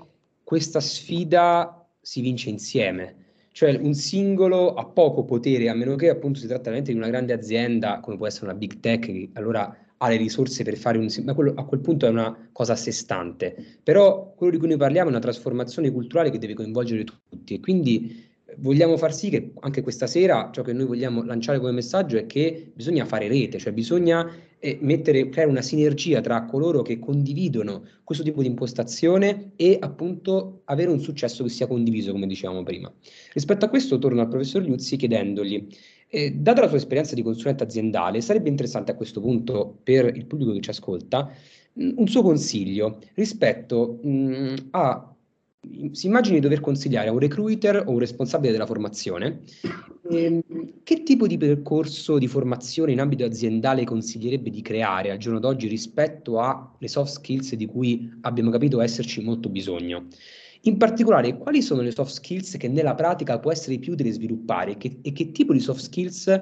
questa 0.43 0.79
sfida 0.79 1.84
si 2.05 2.21
vince 2.21 2.49
insieme. 2.49 3.15
Cioè 3.51 3.75
un 3.81 3.95
singolo 3.95 4.75
ha 4.75 4.85
poco 4.85 5.23
potere, 5.23 5.69
a 5.69 5.73
meno 5.73 5.95
che 5.95 6.09
appunto 6.09 6.39
si 6.39 6.45
tratta 6.45 6.65
veramente 6.65 6.91
di 6.91 6.97
una 6.97 7.07
grande 7.07 7.33
azienda, 7.33 7.99
come 7.99 8.15
può 8.15 8.27
essere 8.27 8.45
una 8.45 8.53
big 8.53 8.79
tech, 8.79 9.05
che 9.05 9.29
allora 9.33 9.75
ha 9.97 10.09
le 10.09 10.17
risorse 10.17 10.63
per 10.63 10.77
fare 10.77 10.99
un... 10.99 11.07
ma 11.23 11.33
quello, 11.33 11.53
a 11.55 11.65
quel 11.65 11.79
punto 11.79 12.05
è 12.05 12.09
una 12.09 12.49
cosa 12.51 12.73
a 12.73 12.75
sé 12.75 12.91
stante. 12.91 13.55
Però 13.81 14.33
quello 14.35 14.51
di 14.51 14.59
cui 14.59 14.67
noi 14.67 14.77
parliamo 14.77 15.07
è 15.07 15.11
una 15.11 15.21
trasformazione 15.21 15.89
culturale 15.91 16.29
che 16.29 16.37
deve 16.37 16.53
coinvolgere 16.53 17.03
tutti 17.05 17.55
e 17.55 17.59
quindi 17.59 18.23
vogliamo 18.57 18.97
far 18.97 19.13
sì 19.13 19.29
che 19.29 19.53
anche 19.61 19.81
questa 19.81 20.05
sera 20.05 20.49
ciò 20.53 20.61
che 20.61 20.73
noi 20.73 20.85
vogliamo 20.85 21.23
lanciare 21.23 21.59
come 21.59 21.71
messaggio 21.71 22.17
è 22.17 22.25
che 22.25 22.71
bisogna 22.73 23.05
fare 23.05 23.27
rete, 23.27 23.57
cioè 23.57 23.73
bisogna 23.73 24.29
eh, 24.59 24.77
mettere, 24.81 25.29
creare 25.29 25.49
una 25.49 25.61
sinergia 25.61 26.21
tra 26.21 26.45
coloro 26.45 26.81
che 26.81 26.99
condividono 26.99 27.83
questo 28.03 28.23
tipo 28.23 28.41
di 28.41 28.47
impostazione 28.47 29.51
e 29.55 29.77
appunto 29.79 30.61
avere 30.65 30.89
un 30.89 30.99
successo 30.99 31.43
che 31.43 31.49
sia 31.49 31.67
condiviso, 31.67 32.11
come 32.11 32.27
dicevamo 32.27 32.63
prima. 32.63 32.91
Rispetto 33.33 33.65
a 33.65 33.69
questo 33.69 33.97
torno 33.99 34.21
al 34.21 34.27
professor 34.27 34.61
Liuzzi 34.61 34.97
chiedendogli, 34.97 35.67
eh, 36.07 36.31
data 36.31 36.61
la 36.61 36.67
sua 36.67 36.77
esperienza 36.77 37.15
di 37.15 37.23
consulente 37.23 37.63
aziendale, 37.63 38.21
sarebbe 38.21 38.49
interessante 38.49 38.91
a 38.91 38.95
questo 38.95 39.21
punto 39.21 39.79
per 39.83 40.15
il 40.15 40.25
pubblico 40.25 40.53
che 40.53 40.61
ci 40.61 40.69
ascolta 40.69 41.31
un 41.77 42.07
suo 42.07 42.21
consiglio 42.21 42.99
rispetto 43.15 43.99
mh, 44.01 44.67
a 44.71 45.14
si 45.91 46.08
immagini 46.08 46.36
di 46.36 46.41
dover 46.41 46.60
consigliare 46.60 47.10
a 47.10 47.12
un 47.12 47.19
recruiter 47.19 47.84
o 47.86 47.91
un 47.91 47.99
responsabile 47.99 48.51
della 48.51 48.65
formazione 48.65 49.41
ehm, 50.10 50.41
che 50.84 51.04
tipo 51.04 51.28
di 51.28 51.38
percorso 51.38 52.17
di 52.17 52.28
formazione 52.28 52.91
in 52.91 52.99
ambito 52.99 53.25
aziendale 53.25 53.84
consiglierebbe 53.84 54.49
di 54.49 54.62
creare 54.62 55.12
al 55.12 55.17
giorno 55.17 55.39
d'oggi 55.39 55.67
rispetto 55.67 56.39
alle 56.39 56.88
soft 56.88 57.13
skills 57.13 57.56
di 57.56 57.65
cui 57.65 58.12
abbiamo 58.21 58.51
capito 58.51 58.82
esserci 58.82 59.21
molto 59.21 59.49
bisogno. 59.49 60.08
In 60.62 60.78
particolare, 60.78 61.38
quali 61.38 61.62
sono 61.62 61.82
le 61.82 61.91
soft 61.91 62.12
skills 62.12 62.58
che 62.58 62.67
nella 62.67 62.95
pratica 62.95 63.39
può 63.39 63.51
essere 63.51 63.78
più 63.78 63.93
utile 63.93 64.12
sviluppare 64.12 64.78
che, 64.78 64.97
e 65.04 65.12
che 65.12 65.32
tipo 65.32 65.54
di 65.54 65.60
soft 65.60 65.82
skills 65.82 66.41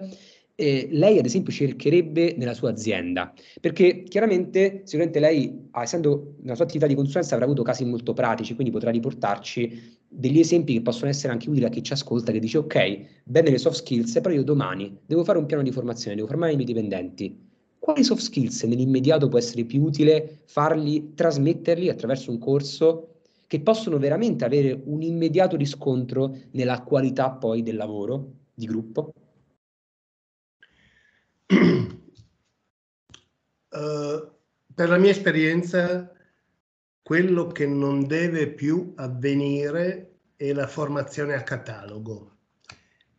eh, 0.56 0.88
lei 0.92 1.18
ad 1.18 1.26
esempio 1.26 1.52
cercherebbe 1.52 2.36
nella 2.38 2.54
sua 2.54 2.70
azienda? 2.70 3.34
Perché 3.60 4.04
chiaramente, 4.04 4.82
sicuramente 4.84 5.20
lei, 5.20 5.70
essendo 5.82 6.36
nella 6.42 6.56
sua 6.56 6.66
attività 6.66 6.88
di 6.88 6.96
consulenza, 6.96 7.34
avrà 7.34 7.46
avuto 7.46 7.63
casi 7.63 7.86
molto 7.86 8.13
pratici, 8.13 8.54
quindi 8.54 8.72
potrà 8.72 8.92
riportarci 8.92 10.02
degli 10.08 10.39
esempi 10.39 10.74
che 10.74 10.82
possono 10.82 11.10
essere 11.10 11.34
anche 11.34 11.50
utili 11.50 11.66
a 11.66 11.70
chi 11.70 11.82
ci 11.82 11.94
ascolta, 11.94 12.32
che 12.32 12.39
dice 12.39 12.60
ok, 12.60 13.24
bene 13.24 13.50
le 13.50 13.58
soft 13.58 13.78
skills, 13.78 14.20
però 14.22 14.34
io 14.34 14.44
domani 14.44 14.96
devo 15.06 15.24
fare 15.24 15.39
un 15.39 15.46
piano 15.46 15.63
di 15.63 15.72
formazione, 15.72 16.16
devo 16.16 16.28
formare 16.28 16.52
i 16.52 16.56
miei 16.56 16.68
dipendenti. 16.68 17.52
Quali 17.80 18.04
soft 18.04 18.22
skills 18.22 18.63
nell'immediato 18.63 19.28
può 19.28 19.39
essere 19.39 19.66
più 19.66 19.82
utile 19.84 20.44
farli, 20.46 21.13
trasmetterli 21.16 21.89
attraverso 21.89 22.32
un 22.32 22.38
corso 22.38 23.10
che 23.48 23.60
possono 23.60 23.98
veramente 23.98 24.46
avere 24.46 24.82
un 24.86 25.02
immediato 25.02 25.58
riscontro 25.58 26.36
nella 26.52 26.82
qualità 26.82 27.32
poi 27.32 27.62
del 27.62 27.76
lavoro 27.76 28.32
di 28.54 28.66
gruppo? 28.66 29.13
Uh, 33.70 34.32
per 34.74 34.89
la 34.89 34.98
mia 34.98 35.12
esperienza, 35.12 36.12
quello 37.02 37.48
che 37.48 37.66
non 37.66 38.08
deve 38.08 38.48
più 38.48 38.94
avvenire 38.96 40.20
è 40.36 40.54
la 40.54 40.68
formazione 40.68 41.34
a 41.34 41.44
catalogo, 41.44 42.38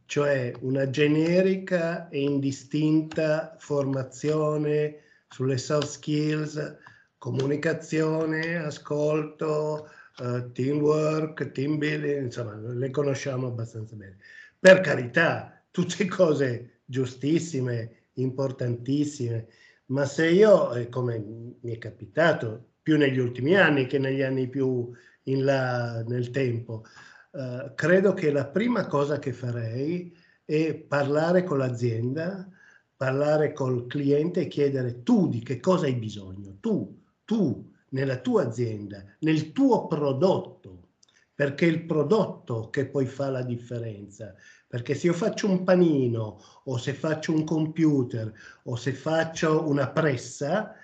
cioè 0.06 0.52
una 0.60 0.88
generica 0.90 2.08
e 2.08 2.22
indistinta 2.22 3.56
formazione 3.58 5.00
sulle 5.28 5.58
soft 5.58 5.88
skills, 5.88 6.76
comunicazione, 7.18 8.56
ascolto, 8.56 9.88
uh, 10.18 10.52
teamwork, 10.52 11.50
team 11.52 11.78
building, 11.78 12.24
insomma, 12.24 12.54
le 12.54 12.90
conosciamo 12.90 13.48
abbastanza 13.48 13.96
bene. 13.96 14.18
Per 14.58 14.80
carità, 14.80 15.62
tutte 15.70 16.06
cose 16.08 16.80
giustissime, 16.84 18.03
importantissime, 18.14 19.48
ma 19.86 20.04
se 20.06 20.30
io, 20.30 20.72
eh, 20.74 20.88
come 20.88 21.18
mi 21.18 21.72
è 21.72 21.78
capitato 21.78 22.72
più 22.82 22.96
negli 22.96 23.18
ultimi 23.18 23.56
anni 23.56 23.86
che 23.86 23.98
negli 23.98 24.22
anni 24.22 24.48
più 24.48 24.90
in 25.24 25.44
là 25.44 26.02
nel 26.02 26.30
tempo, 26.30 26.84
eh, 27.32 27.72
credo 27.74 28.14
che 28.14 28.30
la 28.30 28.46
prima 28.46 28.86
cosa 28.86 29.18
che 29.18 29.32
farei 29.32 30.16
è 30.44 30.74
parlare 30.74 31.42
con 31.44 31.58
l'azienda, 31.58 32.48
parlare 32.96 33.52
col 33.52 33.86
cliente 33.86 34.42
e 34.42 34.48
chiedere 34.48 35.02
tu 35.02 35.28
di 35.28 35.40
che 35.40 35.60
cosa 35.60 35.86
hai 35.86 35.94
bisogno, 35.94 36.56
tu, 36.60 37.02
tu 37.24 37.72
nella 37.90 38.18
tua 38.18 38.44
azienda, 38.44 39.04
nel 39.20 39.52
tuo 39.52 39.86
prodotto, 39.86 40.88
perché 41.34 41.66
è 41.66 41.70
il 41.70 41.84
prodotto 41.84 42.70
che 42.70 42.86
poi 42.86 43.06
fa 43.06 43.30
la 43.30 43.42
differenza. 43.42 44.34
Perché 44.74 44.96
se 44.96 45.06
io 45.06 45.12
faccio 45.12 45.48
un 45.48 45.62
panino 45.62 46.42
o 46.64 46.78
se 46.78 46.94
faccio 46.94 47.32
un 47.32 47.44
computer 47.44 48.32
o 48.64 48.74
se 48.74 48.92
faccio 48.92 49.68
una 49.68 49.88
pressa, 49.90 50.74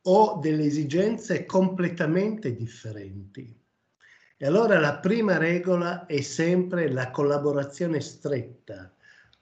ho 0.00 0.38
delle 0.40 0.64
esigenze 0.64 1.44
completamente 1.44 2.56
differenti. 2.56 3.54
E 4.38 4.46
allora 4.46 4.80
la 4.80 4.96
prima 4.96 5.36
regola 5.36 6.06
è 6.06 6.22
sempre 6.22 6.90
la 6.90 7.10
collaborazione 7.10 8.00
stretta 8.00 8.90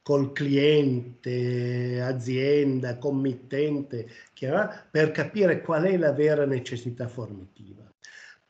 col 0.03 0.33
cliente, 0.33 2.03
azienda, 2.03 2.99
committente, 2.99 4.09
per 4.91 5.13
capire 5.13 5.61
qual 5.61 5.85
è 5.85 5.97
la 5.97 6.11
vera 6.11 6.45
necessità 6.45 7.07
formativa. 7.07 7.92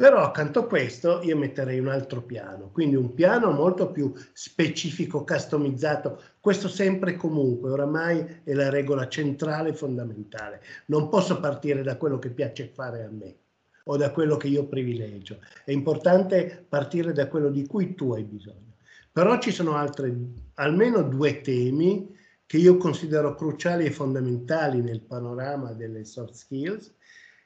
Però 0.02 0.20
accanto 0.20 0.58
a 0.58 0.66
questo 0.66 1.22
io 1.22 1.36
metterei 1.36 1.78
un 1.78 1.86
altro 1.86 2.22
piano, 2.22 2.70
quindi 2.72 2.96
un 2.96 3.14
piano 3.14 3.52
molto 3.52 3.92
più 3.92 4.12
specifico, 4.32 5.22
customizzato, 5.22 6.20
questo 6.40 6.66
sempre 6.66 7.12
e 7.12 7.16
comunque, 7.16 7.70
oramai 7.70 8.40
è 8.42 8.52
la 8.52 8.68
regola 8.68 9.06
centrale 9.06 9.68
e 9.68 9.74
fondamentale. 9.74 10.60
Non 10.86 11.08
posso 11.08 11.38
partire 11.38 11.84
da 11.84 11.96
quello 11.98 12.18
che 12.18 12.30
piace 12.30 12.66
fare 12.74 13.04
a 13.04 13.10
me 13.10 13.36
o 13.84 13.96
da 13.96 14.10
quello 14.10 14.36
che 14.36 14.48
io 14.48 14.66
privilegio. 14.66 15.38
È 15.64 15.70
importante 15.70 16.66
partire 16.68 17.12
da 17.12 17.28
quello 17.28 17.48
di 17.48 17.64
cui 17.64 17.94
tu 17.94 18.12
hai 18.12 18.24
bisogno. 18.24 18.78
Però 19.12 19.38
ci 19.38 19.52
sono 19.52 19.76
altre, 19.76 20.12
almeno 20.54 21.02
due 21.02 21.42
temi 21.42 22.12
che 22.44 22.56
io 22.56 22.76
considero 22.76 23.36
cruciali 23.36 23.84
e 23.84 23.92
fondamentali 23.92 24.82
nel 24.82 25.02
panorama 25.02 25.70
delle 25.74 26.04
soft 26.04 26.34
skills, 26.34 26.92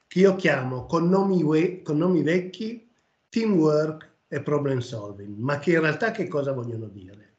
che 0.06 0.18
io 0.20 0.36
chiamo 0.36 0.86
con 0.86 1.08
nomi, 1.08 1.82
con 1.82 1.98
nomi 1.98 2.22
vecchi 2.22 2.88
teamwork 3.28 4.14
e 4.28 4.42
problem 4.42 4.78
solving, 4.78 5.36
ma 5.36 5.58
che 5.58 5.72
in 5.72 5.80
realtà 5.80 6.10
che 6.10 6.28
cosa 6.28 6.52
vogliono 6.52 6.86
dire? 6.86 7.34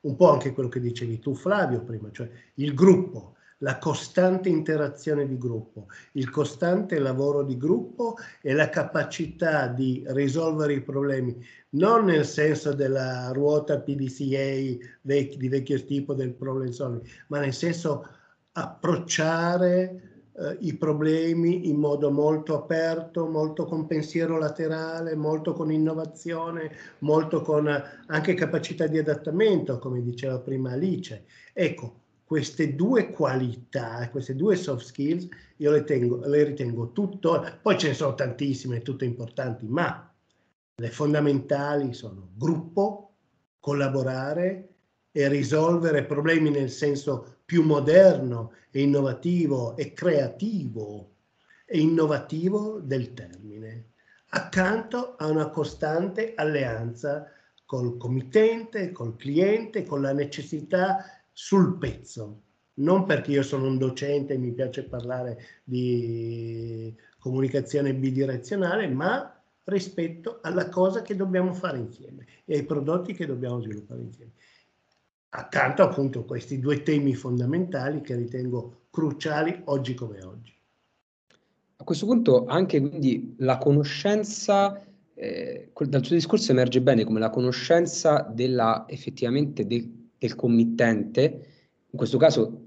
Un 0.00 0.16
po' 0.16 0.30
anche 0.30 0.52
quello 0.52 0.68
che 0.68 0.80
dicevi 0.80 1.18
tu 1.18 1.34
Flavio 1.34 1.82
prima, 1.82 2.10
cioè 2.12 2.30
il 2.54 2.74
gruppo, 2.74 3.34
la 3.60 3.78
costante 3.78 4.48
interazione 4.48 5.26
di 5.26 5.38
gruppo, 5.38 5.86
il 6.12 6.30
costante 6.30 6.98
lavoro 6.98 7.42
di 7.42 7.56
gruppo 7.56 8.16
e 8.40 8.52
la 8.52 8.68
capacità 8.68 9.66
di 9.66 10.04
risolvere 10.08 10.74
i 10.74 10.82
problemi, 10.82 11.44
non 11.70 12.04
nel 12.04 12.26
senso 12.26 12.72
della 12.72 13.30
ruota 13.32 13.80
PDCA 13.80 14.86
vec- 15.02 15.36
di 15.36 15.48
vecchio 15.48 15.82
tipo 15.84 16.14
del 16.14 16.34
problem 16.34 16.70
solving, 16.70 17.04
ma 17.28 17.40
nel 17.40 17.54
senso 17.54 18.06
approcciare 18.52 20.15
eh, 20.38 20.56
i 20.60 20.74
problemi 20.74 21.68
in 21.68 21.76
modo 21.76 22.10
molto 22.10 22.56
aperto, 22.56 23.26
molto 23.26 23.64
con 23.64 23.86
pensiero 23.86 24.38
laterale, 24.38 25.14
molto 25.14 25.52
con 25.54 25.72
innovazione, 25.72 26.72
molto 26.98 27.40
con 27.40 27.66
anche 28.06 28.34
capacità 28.34 28.86
di 28.86 28.98
adattamento, 28.98 29.78
come 29.78 30.02
diceva 30.02 30.38
prima 30.38 30.72
Alice. 30.72 31.24
Ecco, 31.52 32.00
queste 32.24 32.74
due 32.74 33.10
qualità, 33.10 34.08
queste 34.10 34.34
due 34.34 34.56
soft 34.56 34.84
skills, 34.84 35.28
io 35.56 35.70
le, 35.70 35.84
tengo, 35.84 36.26
le 36.26 36.44
ritengo 36.44 36.92
tutto, 36.92 37.42
poi 37.62 37.78
ce 37.78 37.88
ne 37.88 37.94
sono 37.94 38.14
tantissime, 38.14 38.82
tutte 38.82 39.04
importanti, 39.04 39.66
ma 39.66 40.12
le 40.74 40.90
fondamentali 40.90 41.94
sono 41.94 42.28
gruppo, 42.34 43.12
collaborare 43.58 44.75
e 45.16 45.28
risolvere 45.28 46.04
problemi 46.04 46.50
nel 46.50 46.68
senso 46.68 47.38
più 47.46 47.62
moderno 47.62 48.52
e 48.70 48.82
innovativo 48.82 49.74
e 49.74 49.94
creativo 49.94 51.14
e 51.64 51.78
innovativo 51.78 52.80
del 52.80 53.14
termine, 53.14 53.92
accanto 54.28 55.16
a 55.16 55.28
una 55.28 55.48
costante 55.48 56.34
alleanza 56.34 57.30
col 57.64 57.96
committente, 57.96 58.92
col 58.92 59.16
cliente, 59.16 59.86
con 59.86 60.02
la 60.02 60.12
necessità 60.12 61.02
sul 61.32 61.78
pezzo, 61.78 62.42
non 62.74 63.06
perché 63.06 63.30
io 63.30 63.42
sono 63.42 63.68
un 63.68 63.78
docente 63.78 64.34
e 64.34 64.38
mi 64.38 64.52
piace 64.52 64.82
parlare 64.82 65.38
di 65.64 66.94
comunicazione 67.18 67.94
bidirezionale, 67.94 68.86
ma 68.88 69.34
rispetto 69.64 70.40
alla 70.42 70.68
cosa 70.68 71.00
che 71.00 71.16
dobbiamo 71.16 71.54
fare 71.54 71.78
insieme 71.78 72.26
e 72.44 72.56
ai 72.56 72.64
prodotti 72.66 73.14
che 73.14 73.24
dobbiamo 73.24 73.62
sviluppare 73.62 74.02
insieme. 74.02 74.32
Accanto 75.30 75.82
appunto 75.82 76.20
a 76.20 76.24
questi 76.24 76.58
due 76.58 76.82
temi 76.82 77.14
fondamentali 77.14 78.00
che 78.00 78.14
ritengo 78.14 78.86
cruciali 78.90 79.62
oggi 79.64 79.94
come 79.94 80.22
oggi. 80.22 80.54
A 81.76 81.84
questo 81.84 82.06
punto 82.06 82.46
anche 82.46 82.80
quindi 82.80 83.34
la 83.38 83.58
conoscenza, 83.58 84.82
eh, 85.14 85.70
dal 85.74 86.04
suo 86.04 86.14
discorso 86.14 86.52
emerge 86.52 86.80
bene 86.80 87.04
come 87.04 87.20
la 87.20 87.30
conoscenza 87.30 88.22
della 88.32 88.86
effettivamente 88.88 89.66
del 89.66 90.04
del 90.18 90.34
committente, 90.34 91.24
in 91.90 91.98
questo 91.98 92.18
caso 92.18 92.64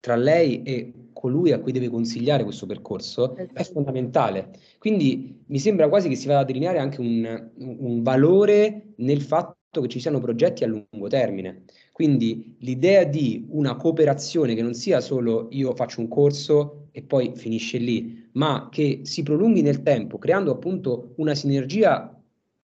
tra 0.00 0.16
lei 0.16 0.62
e 0.62 0.92
colui 1.12 1.52
a 1.52 1.60
cui 1.60 1.72
deve 1.72 1.88
consigliare 1.88 2.42
questo 2.42 2.66
percorso, 2.66 3.36
è 3.36 3.42
esatto. 3.42 3.74
fondamentale. 3.74 4.50
Quindi 4.78 5.44
mi 5.46 5.58
sembra 5.58 5.88
quasi 5.88 6.08
che 6.08 6.16
si 6.16 6.26
vada 6.26 6.40
a 6.40 6.44
delineare 6.44 6.78
anche 6.78 7.00
un, 7.00 7.50
un 7.58 8.02
valore 8.02 8.94
nel 8.96 9.22
fatto 9.22 9.80
che 9.80 9.88
ci 9.88 10.00
siano 10.00 10.18
progetti 10.18 10.64
a 10.64 10.66
lungo 10.66 11.08
termine. 11.08 11.64
Quindi 11.92 12.56
l'idea 12.60 13.04
di 13.04 13.46
una 13.50 13.76
cooperazione 13.76 14.54
che 14.54 14.62
non 14.62 14.72
sia 14.72 15.00
solo 15.00 15.48
io 15.50 15.74
faccio 15.74 16.00
un 16.00 16.08
corso 16.08 16.88
e 16.90 17.02
poi 17.02 17.32
finisce 17.36 17.76
lì, 17.76 18.30
ma 18.32 18.68
che 18.70 19.00
si 19.04 19.22
prolunghi 19.22 19.60
nel 19.60 19.82
tempo, 19.82 20.16
creando 20.16 20.50
appunto 20.50 21.12
una 21.16 21.34
sinergia 21.34 22.18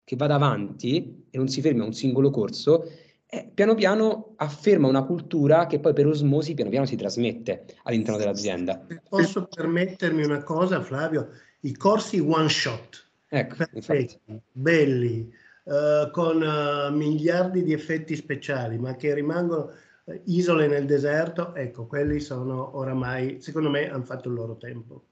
che 0.03 0.15
vada 0.15 0.35
avanti 0.35 1.25
e 1.29 1.37
non 1.37 1.49
si 1.49 1.59
fermi 1.59 1.81
a 1.81 1.85
un 1.85 1.93
singolo 1.93 2.29
corso, 2.29 2.89
eh, 3.29 3.51
piano 3.53 3.75
piano 3.75 4.33
afferma 4.37 4.87
una 4.87 5.03
cultura 5.03 5.67
che 5.67 5.79
poi 5.79 5.91
per 5.91 6.07
osmosi 6.07 6.53
piano 6.53 6.69
piano 6.69 6.85
si 6.85 6.95
trasmette 6.95 7.65
all'interno 7.83 8.17
dell'azienda. 8.17 8.87
Posso 9.09 9.45
permettermi 9.47 10.23
una 10.23 10.41
cosa, 10.43 10.81
Flavio? 10.81 11.31
I 11.61 11.75
corsi 11.75 12.19
one 12.19 12.47
shot, 12.47 13.09
ecco, 13.27 13.65
perfetti, 13.69 14.17
belli, 14.53 15.29
uh, 15.67 16.10
con 16.12 16.41
uh, 16.41 16.93
miliardi 16.95 17.63
di 17.63 17.73
effetti 17.73 18.15
speciali, 18.15 18.77
ma 18.77 18.95
che 18.95 19.13
rimangono 19.13 19.71
uh, 20.03 20.21
isole 20.25 20.67
nel 20.67 20.86
deserto, 20.86 21.53
ecco, 21.53 21.86
quelli 21.86 22.19
sono 22.19 22.77
oramai, 22.77 23.41
secondo 23.41 23.69
me, 23.69 23.89
hanno 23.89 24.03
fatto 24.03 24.30
il 24.30 24.36
loro 24.36 24.58
tempo. 24.58 25.03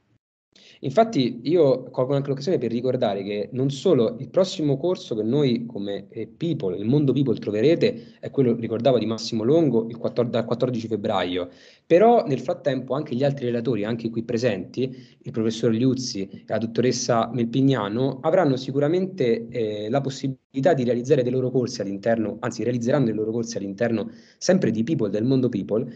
Infatti 0.86 1.39
io 1.44 1.89
colgo 1.89 2.15
anche 2.15 2.30
l'occasione 2.30 2.58
per 2.58 2.72
ricordare 2.72 3.24
che 3.24 3.50
non 3.54 3.70
solo 3.70 4.18
il 4.20 4.30
prossimo 4.30 4.78
corso 4.78 5.15
che 5.15 5.24
noi 5.24 5.65
come 5.65 6.08
eh, 6.10 6.28
People, 6.28 6.78
il 6.78 6.86
mondo 6.86 7.13
People 7.13 7.38
troverete 7.39 8.18
è 8.20 8.30
quello, 8.30 8.56
ricordavo, 8.56 9.00
di 9.00 9.06
Massimo 9.06 9.44
Longo 9.44 9.88
il 9.88 9.98
14, 9.98 10.32
dal 10.32 10.46
14 10.46 10.88
febbraio, 10.88 11.50
però 11.86 12.26
nel 12.26 12.39
frattempo 12.39 12.94
anche 12.94 13.15
gli 13.15 13.24
altri 13.24 13.46
relatori, 13.46 13.84
anche 13.84 14.10
qui 14.10 14.24
presenti, 14.24 15.18
il 15.22 15.32
professor 15.32 15.72
Liuzzi 15.72 16.22
e 16.22 16.44
la 16.46 16.58
dottoressa 16.58 17.30
Melpignano, 17.34 18.20
avranno 18.22 18.56
sicuramente 18.56 19.48
eh, 19.48 19.89
la 19.89 20.02
possibilità 20.02 20.74
di 20.74 20.84
realizzare 20.84 21.24
dei 21.24 21.32
loro 21.32 21.50
corsi 21.50 21.82
all'interno, 21.82 22.38
anzi 22.41 22.63
realizzeranno 22.63 23.06
dei 23.06 23.13
loro 23.13 23.32
corsi 23.32 23.58
all'interno 23.58 24.12
sempre 24.38 24.72
di 24.72 24.84
People, 24.84 25.10
del 25.10 25.24
mondo 25.24 25.50
People, 25.50 25.89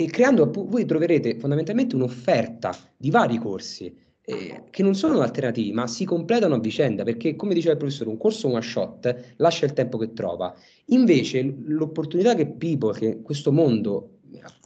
e 0.00 0.06
creando, 0.06 0.48
voi 0.52 0.84
troverete 0.84 1.34
fondamentalmente 1.34 1.96
un'offerta 1.96 2.72
di 2.96 3.10
vari 3.10 3.36
corsi 3.36 3.92
eh, 4.22 4.62
che 4.70 4.82
non 4.84 4.94
sono 4.94 5.20
alternativi, 5.22 5.72
ma 5.72 5.88
si 5.88 6.04
completano 6.04 6.54
a 6.54 6.60
vicenda, 6.60 7.02
perché 7.02 7.34
come 7.34 7.52
diceva 7.52 7.72
il 7.72 7.78
professore, 7.78 8.08
un 8.08 8.16
corso 8.16 8.46
one 8.46 8.62
shot 8.62 9.34
lascia 9.38 9.66
il 9.66 9.72
tempo 9.72 9.98
che 9.98 10.12
trova. 10.12 10.54
Invece 10.86 11.42
l'opportunità 11.64 12.36
che 12.36 12.46
People, 12.46 12.96
che 12.96 13.22
questo 13.22 13.50
mondo 13.50 14.18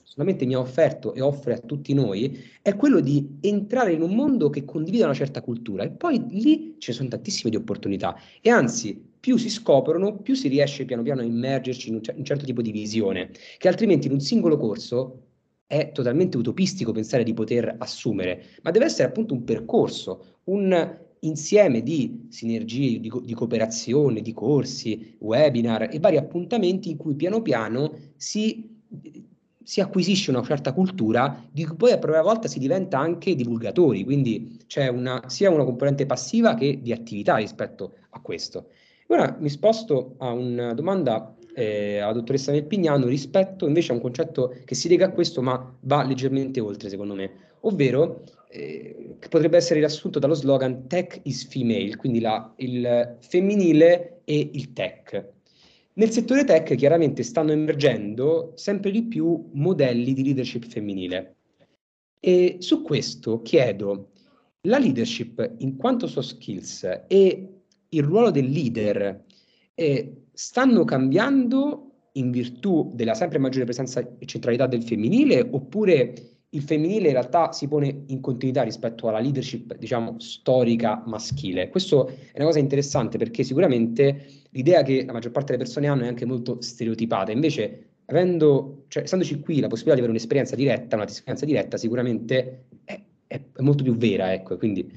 solamente 0.02 0.44
mi 0.44 0.54
ha 0.54 0.58
offerto 0.58 1.14
e 1.14 1.22
offre 1.22 1.54
a 1.54 1.58
tutti 1.60 1.94
noi, 1.94 2.38
è 2.60 2.76
quello 2.76 3.00
di 3.00 3.38
entrare 3.40 3.94
in 3.94 4.02
un 4.02 4.14
mondo 4.14 4.50
che 4.50 4.66
condivide 4.66 5.04
una 5.04 5.14
certa 5.14 5.40
cultura. 5.40 5.84
E 5.84 5.88
poi 5.92 6.22
lì 6.28 6.74
ci 6.76 6.92
sono 6.92 7.08
tantissime 7.08 7.48
di 7.48 7.56
opportunità. 7.56 8.14
E 8.42 8.50
anzi 8.50 9.11
più 9.22 9.36
si 9.36 9.50
scoprono, 9.50 10.16
più 10.16 10.34
si 10.34 10.48
riesce 10.48 10.84
piano 10.84 11.02
piano 11.02 11.20
a 11.20 11.24
immergerci 11.24 11.90
in 11.90 11.94
un, 11.94 12.00
un 12.16 12.24
certo 12.24 12.44
tipo 12.44 12.60
di 12.60 12.72
visione, 12.72 13.30
che 13.56 13.68
altrimenti 13.68 14.08
in 14.08 14.14
un 14.14 14.20
singolo 14.20 14.56
corso 14.56 15.26
è 15.64 15.92
totalmente 15.92 16.36
utopistico 16.36 16.90
pensare 16.90 17.22
di 17.22 17.32
poter 17.32 17.76
assumere, 17.78 18.46
ma 18.62 18.72
deve 18.72 18.86
essere 18.86 19.06
appunto 19.06 19.32
un 19.32 19.44
percorso, 19.44 20.40
un 20.46 20.98
insieme 21.20 21.84
di 21.84 22.26
sinergie, 22.30 22.98
di, 22.98 23.12
di, 23.22 23.32
cooperazione, 23.32 24.22
di 24.22 24.32
corsi, 24.32 25.14
webinar 25.18 25.88
e 25.92 26.00
vari 26.00 26.16
appuntamenti 26.16 26.90
in 26.90 26.96
cui 26.96 27.14
piano 27.14 27.42
piano 27.42 27.96
si, 28.16 28.76
si 29.62 29.80
acquisisce 29.80 30.30
una 30.30 30.42
certa 30.42 30.72
cultura 30.72 31.48
di 31.48 31.64
cui 31.64 31.76
poi 31.76 31.92
a 31.92 31.98
propria 31.98 32.22
volta 32.22 32.48
si 32.48 32.58
diventa 32.58 32.98
anche 32.98 33.36
divulgatori, 33.36 34.02
quindi 34.02 34.58
c'è 34.66 34.88
una, 34.88 35.22
sia 35.28 35.48
una 35.48 35.62
componente 35.62 36.06
passiva 36.06 36.54
che 36.54 36.80
di 36.82 36.90
attività 36.90 37.36
rispetto 37.36 37.98
a 38.10 38.20
questo. 38.20 38.66
Ora 39.12 39.36
mi 39.38 39.50
sposto 39.50 40.14
a 40.20 40.32
una 40.32 40.72
domanda 40.72 41.36
eh, 41.54 41.98
alla 41.98 42.14
dottoressa 42.14 42.50
Melpignano 42.50 43.08
rispetto 43.08 43.66
invece 43.66 43.92
a 43.92 43.96
un 43.96 44.00
concetto 44.00 44.56
che 44.64 44.74
si 44.74 44.88
lega 44.88 45.04
a 45.04 45.10
questo 45.10 45.42
ma 45.42 45.76
va 45.80 46.02
leggermente 46.02 46.60
oltre 46.60 46.88
secondo 46.88 47.12
me, 47.12 47.30
ovvero 47.60 48.24
eh, 48.48 49.16
che 49.18 49.28
potrebbe 49.28 49.58
essere 49.58 49.80
riassunto 49.80 50.18
dallo 50.18 50.32
slogan 50.32 50.86
Tech 50.86 51.20
is 51.24 51.46
female, 51.46 51.94
quindi 51.96 52.20
la, 52.20 52.54
il 52.56 53.18
femminile 53.20 54.22
e 54.24 54.50
il 54.50 54.72
tech. 54.72 55.32
Nel 55.92 56.08
settore 56.08 56.44
tech 56.44 56.74
chiaramente 56.74 57.22
stanno 57.22 57.52
emergendo 57.52 58.52
sempre 58.54 58.90
di 58.90 59.02
più 59.02 59.50
modelli 59.52 60.14
di 60.14 60.24
leadership 60.24 60.64
femminile 60.64 61.36
e 62.18 62.56
su 62.60 62.80
questo 62.80 63.42
chiedo 63.42 64.12
la 64.62 64.78
leadership 64.78 65.56
in 65.58 65.76
quanto 65.76 66.06
soft 66.06 66.28
skills 66.28 67.02
e 67.08 67.61
il 67.94 68.02
ruolo 68.02 68.30
del 68.30 68.50
leader 68.50 69.24
eh, 69.74 70.24
stanno 70.32 70.84
cambiando 70.84 71.92
in 72.12 72.30
virtù 72.30 72.90
della 72.94 73.14
sempre 73.14 73.38
maggiore 73.38 73.64
presenza 73.64 74.00
e 74.00 74.26
centralità 74.26 74.66
del 74.66 74.82
femminile 74.82 75.46
oppure 75.50 76.12
il 76.54 76.62
femminile 76.62 77.06
in 77.06 77.14
realtà 77.14 77.52
si 77.52 77.66
pone 77.66 78.04
in 78.08 78.20
continuità 78.20 78.62
rispetto 78.62 79.08
alla 79.08 79.20
leadership, 79.20 79.74
diciamo, 79.78 80.18
storica 80.18 81.02
maschile. 81.06 81.70
Questo 81.70 82.08
è 82.08 82.36
una 82.36 82.44
cosa 82.44 82.58
interessante 82.58 83.16
perché 83.16 83.42
sicuramente 83.42 84.26
l'idea 84.50 84.82
che 84.82 85.04
la 85.06 85.12
maggior 85.12 85.32
parte 85.32 85.52
delle 85.52 85.64
persone 85.64 85.86
hanno 85.86 86.02
è 86.02 86.08
anche 86.08 86.26
molto 86.26 86.60
stereotipata, 86.60 87.32
invece 87.32 87.92
avendo, 88.06 88.84
cioè, 88.88 89.04
essendoci 89.04 89.40
qui 89.40 89.60
la 89.60 89.68
possibilità 89.68 89.94
di 89.94 90.00
avere 90.00 90.10
un'esperienza 90.10 90.54
diretta, 90.54 90.96
una 90.96 91.06
esperienza 91.06 91.46
diretta, 91.46 91.78
sicuramente 91.78 92.66
è, 92.84 93.00
è, 93.26 93.40
è 93.56 93.62
molto 93.62 93.82
più 93.82 93.96
vera, 93.96 94.34
ecco, 94.34 94.58
quindi 94.58 94.92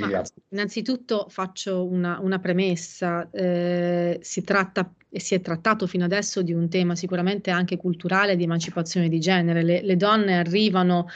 Ah, 0.00 0.22
innanzitutto 0.50 1.26
faccio 1.30 1.86
una, 1.86 2.18
una 2.20 2.38
premessa, 2.38 3.30
eh, 3.30 4.18
si 4.20 4.42
tratta 4.42 4.92
e 5.10 5.20
si 5.20 5.34
è 5.34 5.40
trattato 5.40 5.86
fino 5.86 6.04
adesso 6.04 6.42
di 6.42 6.52
un 6.52 6.68
tema 6.68 6.94
sicuramente 6.94 7.50
anche 7.50 7.78
culturale 7.78 8.36
di 8.36 8.44
emancipazione 8.44 9.08
di 9.08 9.18
genere. 9.18 9.62
Le, 9.62 9.80
le 9.82 9.96
donne 9.96 10.36
arrivano 10.36 11.08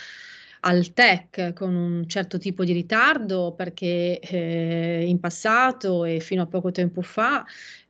al 0.64 0.92
tech 0.92 1.52
con 1.54 1.74
un 1.74 2.08
certo 2.08 2.38
tipo 2.38 2.64
di 2.64 2.72
ritardo 2.72 3.52
perché 3.56 4.20
eh, 4.20 5.04
in 5.06 5.18
passato 5.18 6.04
e 6.04 6.20
fino 6.20 6.42
a 6.42 6.46
poco 6.46 6.70
tempo 6.70 7.02
fa 7.02 7.44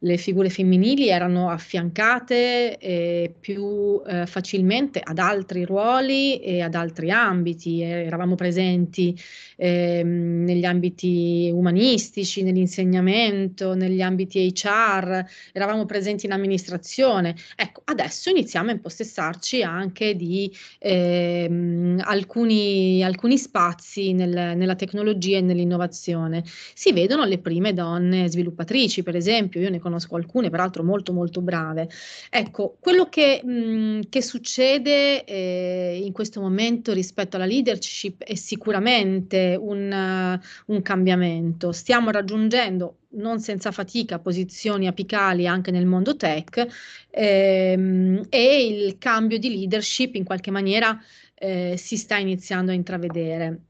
le 0.05 0.17
figure 0.17 0.51
femminili 0.51 1.09
erano 1.09 1.51
affiancate 1.51 2.77
eh, 2.79 3.35
più 3.39 4.03
eh, 4.05 4.27
facilmente 4.27 5.01
ad 5.03 5.19
altri 5.19 5.65
ruoli 5.65 6.41
e 6.41 6.61
ad 6.61 6.75
altri 6.75 7.11
ambiti, 7.11 7.83
eravamo 7.83 8.35
presenti 8.35 9.17
eh, 9.57 10.03
negli 10.03 10.65
ambiti 10.65 11.51
umanistici, 11.55 12.43
nell'insegnamento, 12.43 13.75
negli 13.75 14.01
ambiti 14.01 14.53
HR, 14.53 15.25
eravamo 15.53 15.87
presenti 15.87 16.27
in 16.27 16.33
amministrazione. 16.33 17.37
Ecco, 17.55 17.83
adesso 17.85 18.29
iniziamo 18.29 18.71
a 18.71 18.73
impossessarci 18.73 19.63
anche 19.63 20.17
di 20.17 20.53
ehm, 20.81 22.03
alcuni, 23.03 23.39
spazi 23.39 24.13
nel, 24.13 24.57
nella 24.57 24.75
tecnologia 24.75 25.39
e 25.39 25.41
nell'innovazione. 25.41 26.45
Si 26.75 26.93
vedono 26.93 27.25
le 27.25 27.39
prime 27.39 27.73
donne 27.75 28.29
sviluppatrici, 28.29 29.03
per 29.03 29.17
esempio, 29.17 29.61
io 29.61 29.71
ne 29.71 29.79
conosco 29.79 30.17
alcune, 30.17 30.51
peraltro 30.51 30.83
molto 30.83 31.13
molto 31.13 31.41
brave. 31.41 31.89
Ecco, 32.31 32.77
quello 32.81 33.09
che, 33.09 33.43
mh, 33.45 34.09
che 34.09 34.23
succede 34.23 35.25
eh, 35.25 36.01
in 36.05 36.13
questo 36.13 36.41
momento 36.41 36.93
rispetto 36.93 37.37
alla 37.37 37.47
leadership 37.47 38.23
è 38.23 38.35
sicuramente 38.35 39.57
un, 39.61 40.41
uh, 40.69 40.73
un 40.73 40.83
cambiamento. 40.83 41.73
Stiamo 41.73 42.11
raggiungendo 42.11 42.97
non 43.15 43.41
senza 43.41 43.71
fatica 43.73 44.19
posizioni 44.19 44.87
apicali 44.87 45.47
anche 45.47 45.71
nel 45.71 45.87
mondo 45.87 46.17
tech 46.17 46.67
ehm, 47.11 48.27
e 48.29 48.67
il 48.67 48.99
cambio 48.99 49.39
di 49.39 49.51
leadership 49.51 50.15
in 50.15 50.25
qualche 50.25 50.51
maniera 50.51 50.99
eh, 51.43 51.77
si 51.77 51.97
sta 51.97 52.19
iniziando 52.19 52.71
a 52.71 52.75
intravedere. 52.75 53.63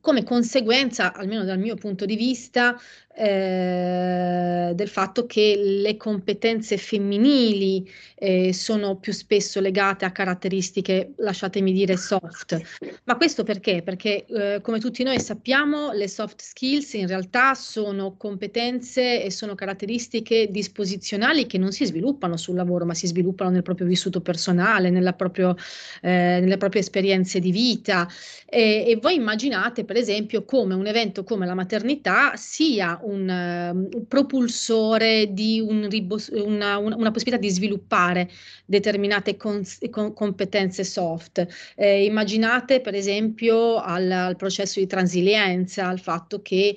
Come 0.00 0.22
conseguenza, 0.22 1.12
almeno 1.12 1.42
dal 1.42 1.58
mio 1.58 1.74
punto 1.74 2.06
di 2.06 2.14
vista, 2.14 2.78
eh, 3.18 4.72
del 4.74 4.88
fatto 4.88 5.26
che 5.26 5.56
le 5.56 5.96
competenze 5.96 6.76
femminili 6.76 7.90
eh, 8.14 8.52
sono 8.52 8.96
più 8.96 9.12
spesso 9.12 9.60
legate 9.60 10.04
a 10.04 10.12
caratteristiche, 10.12 11.14
lasciatemi 11.16 11.72
dire, 11.72 11.96
soft. 11.96 12.60
Ma 13.04 13.16
questo 13.16 13.42
perché? 13.42 13.82
Perché 13.82 14.24
eh, 14.26 14.60
come 14.60 14.78
tutti 14.78 15.02
noi 15.02 15.18
sappiamo, 15.20 15.92
le 15.92 16.06
soft 16.06 16.40
skills 16.40 16.92
in 16.94 17.08
realtà 17.08 17.54
sono 17.54 18.16
competenze 18.16 19.24
e 19.24 19.30
sono 19.30 19.54
caratteristiche 19.54 20.48
disposizionali 20.50 21.46
che 21.46 21.58
non 21.58 21.72
si 21.72 21.86
sviluppano 21.86 22.36
sul 22.36 22.54
lavoro, 22.54 22.84
ma 22.84 22.94
si 22.94 23.06
sviluppano 23.08 23.50
nel 23.50 23.62
proprio 23.62 23.86
vissuto 23.86 24.20
personale, 24.20 24.90
proprio, 25.14 25.56
eh, 26.02 26.38
nelle 26.40 26.56
proprie 26.56 26.82
esperienze 26.82 27.40
di 27.40 27.50
vita. 27.50 28.06
E, 28.46 28.98
voi 29.00 29.16
immaginate, 29.16 29.84
per 29.84 29.96
esempio, 29.96 30.44
come 30.44 30.74
un 30.74 30.86
evento 30.86 31.24
come 31.24 31.46
la 31.46 31.54
maternità 31.54 32.34
sia 32.36 32.98
un, 33.02 33.07
un 33.08 33.88
propulsore 34.06 35.32
di 35.32 35.60
un 35.60 35.88
ribos- 35.88 36.30
una, 36.32 36.78
una, 36.78 36.96
una, 36.96 37.10
possibilità 37.10 37.40
di 37.40 37.50
sviluppare 37.50 38.30
determinate 38.64 39.36
cons- 39.36 39.78
con- 39.90 40.12
competenze 40.12 40.84
soft. 40.84 41.46
Eh, 41.74 42.04
immaginate 42.04 42.80
per 42.80 42.94
esempio 42.94 43.76
al, 43.76 44.10
al 44.10 44.36
processo 44.36 44.78
di 44.80 44.86
transilienza, 44.86 45.86
al 45.88 46.00
fatto 46.00 46.42
che 46.42 46.76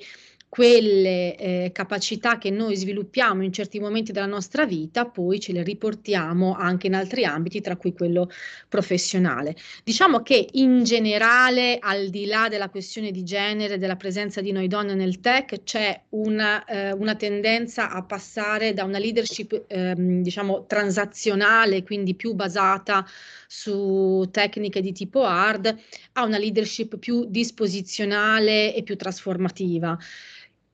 quelle 0.52 1.34
eh, 1.34 1.70
capacità 1.72 2.36
che 2.36 2.50
noi 2.50 2.76
sviluppiamo 2.76 3.42
in 3.42 3.54
certi 3.54 3.80
momenti 3.80 4.12
della 4.12 4.26
nostra 4.26 4.66
vita, 4.66 5.06
poi 5.06 5.40
ce 5.40 5.52
le 5.52 5.62
riportiamo 5.62 6.54
anche 6.54 6.88
in 6.88 6.94
altri 6.94 7.24
ambiti, 7.24 7.62
tra 7.62 7.76
cui 7.76 7.94
quello 7.94 8.28
professionale. 8.68 9.56
Diciamo 9.82 10.20
che 10.20 10.46
in 10.52 10.84
generale, 10.84 11.78
al 11.80 12.10
di 12.10 12.26
là 12.26 12.48
della 12.50 12.68
questione 12.68 13.12
di 13.12 13.22
genere, 13.22 13.78
della 13.78 13.96
presenza 13.96 14.42
di 14.42 14.52
noi 14.52 14.68
donne 14.68 14.92
nel 14.92 15.20
tech, 15.20 15.62
c'è 15.62 15.98
una, 16.10 16.62
eh, 16.66 16.92
una 16.92 17.14
tendenza 17.14 17.90
a 17.90 18.02
passare 18.02 18.74
da 18.74 18.84
una 18.84 18.98
leadership, 18.98 19.64
eh, 19.68 19.94
diciamo, 19.96 20.66
transazionale, 20.66 21.82
quindi 21.82 22.14
più 22.14 22.34
basata 22.34 23.06
su 23.46 24.28
tecniche 24.30 24.82
di 24.82 24.92
tipo 24.92 25.24
hard, 25.24 25.74
a 26.12 26.26
una 26.26 26.36
leadership 26.36 26.98
più 26.98 27.24
disposizionale 27.24 28.74
e 28.74 28.82
più 28.82 28.98
trasformativa 28.98 29.98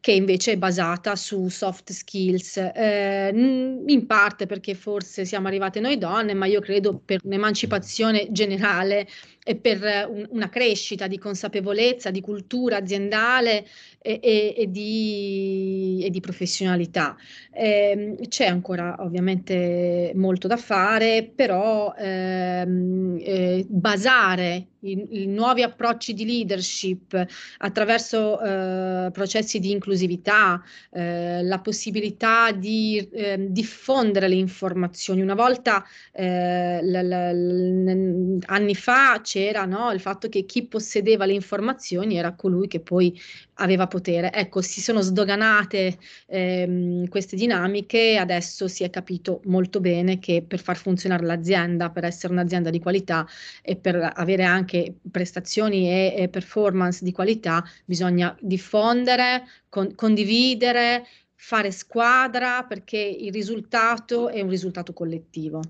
che 0.01 0.13
invece 0.13 0.53
è 0.53 0.57
basata 0.57 1.17
su 1.17 1.49
soft 1.49 1.91
skills, 1.93 2.57
eh, 2.57 3.31
in 3.35 4.07
parte 4.07 4.47
perché 4.47 4.75
forse 4.75 5.25
siamo 5.25 5.49
arrivate 5.49 5.81
noi 5.81 5.99
donne, 5.99 6.35
ma 6.35 6.47
io 6.47 6.61
credo 6.61 7.01
per 7.05 7.21
un'emancipazione 7.25 8.29
generale 8.31 9.07
e 9.49 9.57
per 9.57 10.07
un, 10.11 10.27
una 10.33 10.51
crescita 10.51 11.07
di 11.07 11.17
consapevolezza, 11.17 12.11
di 12.11 12.21
cultura 12.21 12.77
aziendale 12.77 13.65
e, 13.99 14.21
e, 14.23 14.55
e, 14.59 14.71
di, 14.71 16.03
e 16.05 16.11
di, 16.11 16.21
professionalità. 16.21 17.17
Eh, 17.51 18.19
c'è 18.29 18.47
ancora 18.47 18.97
ovviamente 18.99 20.13
molto 20.15 20.49
da 20.49 20.59
fare, 20.59 21.33
però 21.35 21.95
ehm, 21.97 23.17
eh, 23.23 23.65
basare 23.67 24.67
i, 24.81 25.23
i, 25.23 25.27
nuovi 25.27 25.63
approcci 25.63 26.13
di 26.15 26.25
leadership 26.25 27.27
attraverso 27.59 28.41
eh, 28.41 29.11
processi 29.13 29.59
di 29.59 29.73
inclusività, 29.73 30.63
eh, 30.93 31.43
la 31.43 31.59
possibilità 31.59 32.53
di 32.53 33.09
eh, 33.13 33.47
diffondere 33.51 34.29
le 34.29 34.37
informazioni. 34.37 35.21
Una 35.21 35.35
volta, 35.35 35.85
eh, 36.13 36.81
l, 36.83 36.93
l, 36.93 37.09
l, 37.09 38.39
anni 38.47 38.75
fa, 38.77 39.21
c'era 39.23 39.38
no, 39.67 39.91
il 39.93 40.01
fatto 40.01 40.29
che 40.29 40.45
chi 40.45 40.67
possedeva 40.67 41.25
le 41.25 41.33
informazioni 41.33 42.17
era 42.17 42.35
colui 42.35 42.67
che 42.69 42.81
poi 42.81 43.19
aveva 43.55 43.87
potere. 43.87 44.33
Ecco, 44.33 44.61
si 44.63 44.81
sono 44.81 45.01
sdoganate 45.01 45.99
ehm, 46.27 47.09
queste 47.09 47.37
dinamiche 47.37 48.17
adesso 48.17 48.69
si 48.69 48.85
è 48.85 48.91
capito 48.91 49.41
molto 49.45 49.81
bene 49.81 50.19
che 50.19 50.45
per 50.47 50.61
far 50.61 50.77
funzionare 50.77 51.25
l'azienda, 51.25 51.91
per 51.91 52.05
essere 52.05 52.33
un'azienda 52.33 52.71
di 52.71 52.81
qualità 52.81 53.27
e 53.63 53.77
per 53.77 54.13
avere 54.15 54.45
anche 54.45 54.95
prestazioni 55.11 55.89
e, 55.89 56.15
e 56.17 56.29
performance 56.29 57.05
di 57.05 57.13
qualità, 57.13 57.65
bisogna 57.85 58.37
diffondere, 58.41 59.45
con, 59.69 59.95
condividere, 59.95 61.07
fare 61.35 61.71
squadra 61.71 62.65
perché 62.65 62.99
il 62.99 63.33
risultato 63.33 64.29
è 64.29 64.41
un 64.41 64.49
risultato 64.49 64.93
collettivo. 64.93 65.63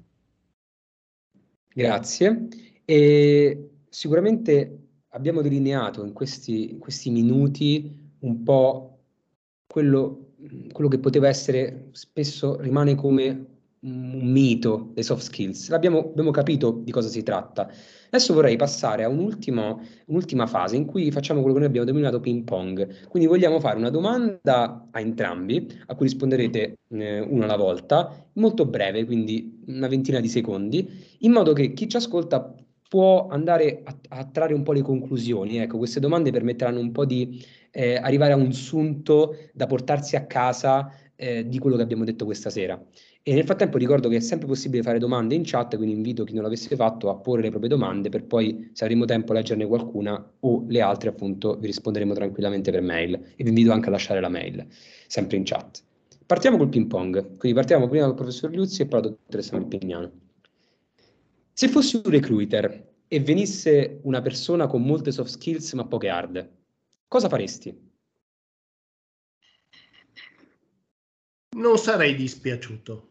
Grazie. 1.79 2.49
E 2.91 3.71
sicuramente 3.91 4.79
abbiamo 5.09 5.43
delineato 5.43 6.03
in 6.07 6.15
questi, 6.15 6.71
in 6.71 6.79
questi 6.79 7.11
minuti 7.11 8.15
un 8.21 8.43
po' 8.43 9.01
quello, 9.67 10.31
quello, 10.73 10.89
che 10.89 10.99
poteva 10.99 11.29
essere, 11.29 11.91
spesso 11.93 12.59
rimane 12.59 12.95
come 12.95 13.47
un 13.81 14.31
mito 14.31 14.89
dei 14.95 15.05
soft 15.05 15.25
skills. 15.25 15.69
Abbiamo, 15.69 15.99
abbiamo 15.99 16.31
capito 16.31 16.81
di 16.83 16.91
cosa 16.91 17.09
si 17.09 17.23
tratta. 17.23 17.71
Adesso 18.07 18.33
vorrei 18.33 18.57
passare 18.57 19.05
a 19.05 19.09
un'ultima, 19.11 19.79
un'ultima 20.07 20.47
fase 20.47 20.77
in 20.77 20.87
cui 20.87 21.11
facciamo 21.11 21.41
quello 21.41 21.57
che 21.57 21.61
noi 21.61 21.69
abbiamo 21.69 21.87
denominato 21.87 22.21
ping 22.21 22.45
pong. 22.45 23.07
Quindi 23.09 23.29
vogliamo 23.29 23.61
fare 23.61 23.77
una 23.77 23.91
domanda 23.91 24.89
a 24.91 24.99
entrambi, 24.99 25.71
a 25.89 25.95
cui 25.95 26.07
risponderete 26.07 26.79
eh, 26.89 27.21
una 27.21 27.45
alla 27.45 27.57
volta, 27.57 28.31
molto 28.33 28.65
breve, 28.65 29.05
quindi 29.05 29.63
una 29.67 29.89
ventina 29.89 30.21
di 30.21 30.29
secondi, 30.29 30.89
in 31.19 31.33
modo 31.33 31.53
che 31.53 31.75
chi 31.75 31.87
ci 31.87 31.99
ascolta 31.99 32.55
può 32.89 33.29
andare 33.29 33.83
a, 33.85 33.97
a, 34.09 34.25
trarre 34.25 34.55
un 34.55 34.63
po' 34.63 34.73
le 34.73 34.83
conclusioni. 34.83 35.59
Ecco, 35.59 35.77
queste 35.77 36.01
domande 36.01 36.33
permetteranno 36.33 36.81
un 36.81 36.91
po' 36.91 37.05
di 37.05 37.45
eh, 37.71 37.97
arrivare 37.97 38.33
a 38.33 38.37
un 38.37 38.53
sunto 38.53 39.37
da 39.53 39.67
portarsi 39.67 40.17
a 40.17 40.27
casa 40.27 40.91
eh, 41.15 41.47
di 41.47 41.59
quello 41.59 41.77
che 41.77 41.83
abbiamo 41.83 42.05
detto 42.05 42.25
questa 42.25 42.49
sera. 42.49 42.83
E 43.23 43.35
nel 43.35 43.45
frattempo 43.45 43.77
ricordo 43.77 44.09
che 44.09 44.17
è 44.17 44.21
sempre 44.21 44.47
possibile 44.47 44.83
fare 44.83 44.99
domande 44.99 45.35
in 45.35 45.43
chat, 45.45 45.77
quindi 45.77 45.95
invito 45.95 46.25
chi 46.25 46.33
non 46.33 46.45
l'avesse 46.45 46.75
fatto 46.77 47.11
a 47.11 47.17
porre 47.17 47.43
le 47.43 47.51
proprie 47.51 47.69
domande 47.69 48.09
per 48.09 48.25
poi, 48.25 48.71
se 48.73 48.85
avremo 48.85 49.05
tempo, 49.05 49.35
leggerne 49.35 49.67
qualcuna 49.67 50.33
o 50.41 50.65
le 50.67 50.81
altre, 50.81 51.11
appunto, 51.11 51.59
vi 51.59 51.67
risponderemo 51.67 52.15
tranquillamente 52.15 52.71
per 52.71 52.81
mail. 52.81 53.15
E 53.37 53.43
vi 53.43 53.49
invito 53.49 53.73
anche 53.73 53.89
a 53.89 53.91
lasciare 53.91 54.21
la 54.21 54.31
mail, 54.31 54.67
sempre 55.07 55.37
in 55.37 55.43
chat. 55.45 55.83
Partiamo 56.25 56.57
col 56.57 56.71
ping 56.71 56.87
pong, 56.87 57.37
quindi 57.37 57.59
partiamo 57.59 57.87
prima 57.89 58.07
dal 58.07 58.15
professor 58.15 58.51
Liuzzi 58.51 58.83
e 58.83 58.87
poi 58.87 59.01
dalla 59.03 59.15
dottoressa 59.15 59.59
Melpignano. 59.59 60.28
Se 61.59 61.67
fossi 61.67 61.97
un 61.97 62.03
recruiter 62.05 62.89
e 63.09 63.19
venisse 63.19 63.99
una 64.05 64.23
persona 64.23 64.69
con 64.69 64.81
molte 64.81 65.11
soft 65.11 65.31
skills 65.31 65.73
ma 65.73 65.85
poche 65.87 66.09
hard, 66.09 66.49
cosa 67.09 67.29
faresti? 67.29 67.77
Non 71.57 71.77
sarei 71.79 72.15
dispiaciuto. 72.15 73.11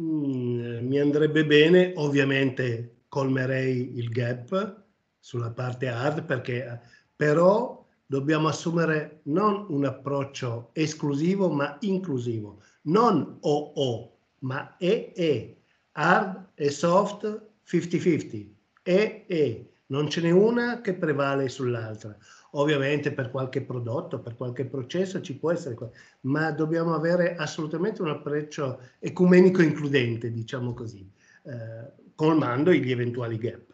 Mm, 0.00 0.86
mi 0.86 0.98
andrebbe 0.98 1.44
bene, 1.44 1.92
ovviamente 1.96 3.02
colmerei 3.08 3.98
il 3.98 4.08
gap 4.08 4.84
sulla 5.18 5.50
parte 5.50 5.88
hard 5.88 6.24
perché 6.24 6.80
però 7.14 7.86
dobbiamo 8.06 8.48
assumere 8.48 9.20
non 9.24 9.66
un 9.68 9.84
approccio 9.84 10.70
esclusivo 10.72 11.50
ma 11.50 11.76
inclusivo, 11.80 12.62
non 12.84 13.36
o 13.40 14.16
ma 14.38 14.78
e 14.78 15.61
hard 15.92 16.50
e 16.54 16.70
soft 16.70 17.48
50-50, 17.64 18.46
e 18.82 19.24
e, 19.26 19.72
non 19.86 20.08
ce 20.08 20.20
n'è 20.22 20.30
una 20.30 20.80
che 20.80 20.94
prevale 20.94 21.48
sull'altra. 21.48 22.16
Ovviamente 22.52 23.12
per 23.12 23.30
qualche 23.30 23.62
prodotto, 23.62 24.20
per 24.20 24.36
qualche 24.36 24.66
processo 24.66 25.20
ci 25.20 25.38
può 25.38 25.52
essere, 25.52 25.76
ma 26.22 26.50
dobbiamo 26.50 26.94
avere 26.94 27.34
assolutamente 27.36 28.02
un 28.02 28.08
approccio 28.08 28.80
ecumenico 28.98 29.62
includente, 29.62 30.30
diciamo 30.30 30.74
così, 30.74 31.10
eh, 31.44 31.92
colmando 32.14 32.72
gli 32.72 32.90
eventuali 32.90 33.38
gap. 33.38 33.72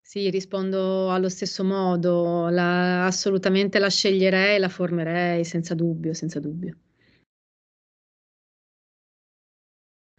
Sì, 0.00 0.30
rispondo 0.30 1.10
allo 1.10 1.28
stesso 1.28 1.64
modo, 1.64 2.48
la, 2.48 3.04
assolutamente 3.06 3.78
la 3.80 3.88
sceglierei, 3.90 4.58
la 4.60 4.68
formerei 4.68 5.44
senza 5.44 5.74
dubbio, 5.74 6.12
senza 6.14 6.38
dubbio. 6.40 6.76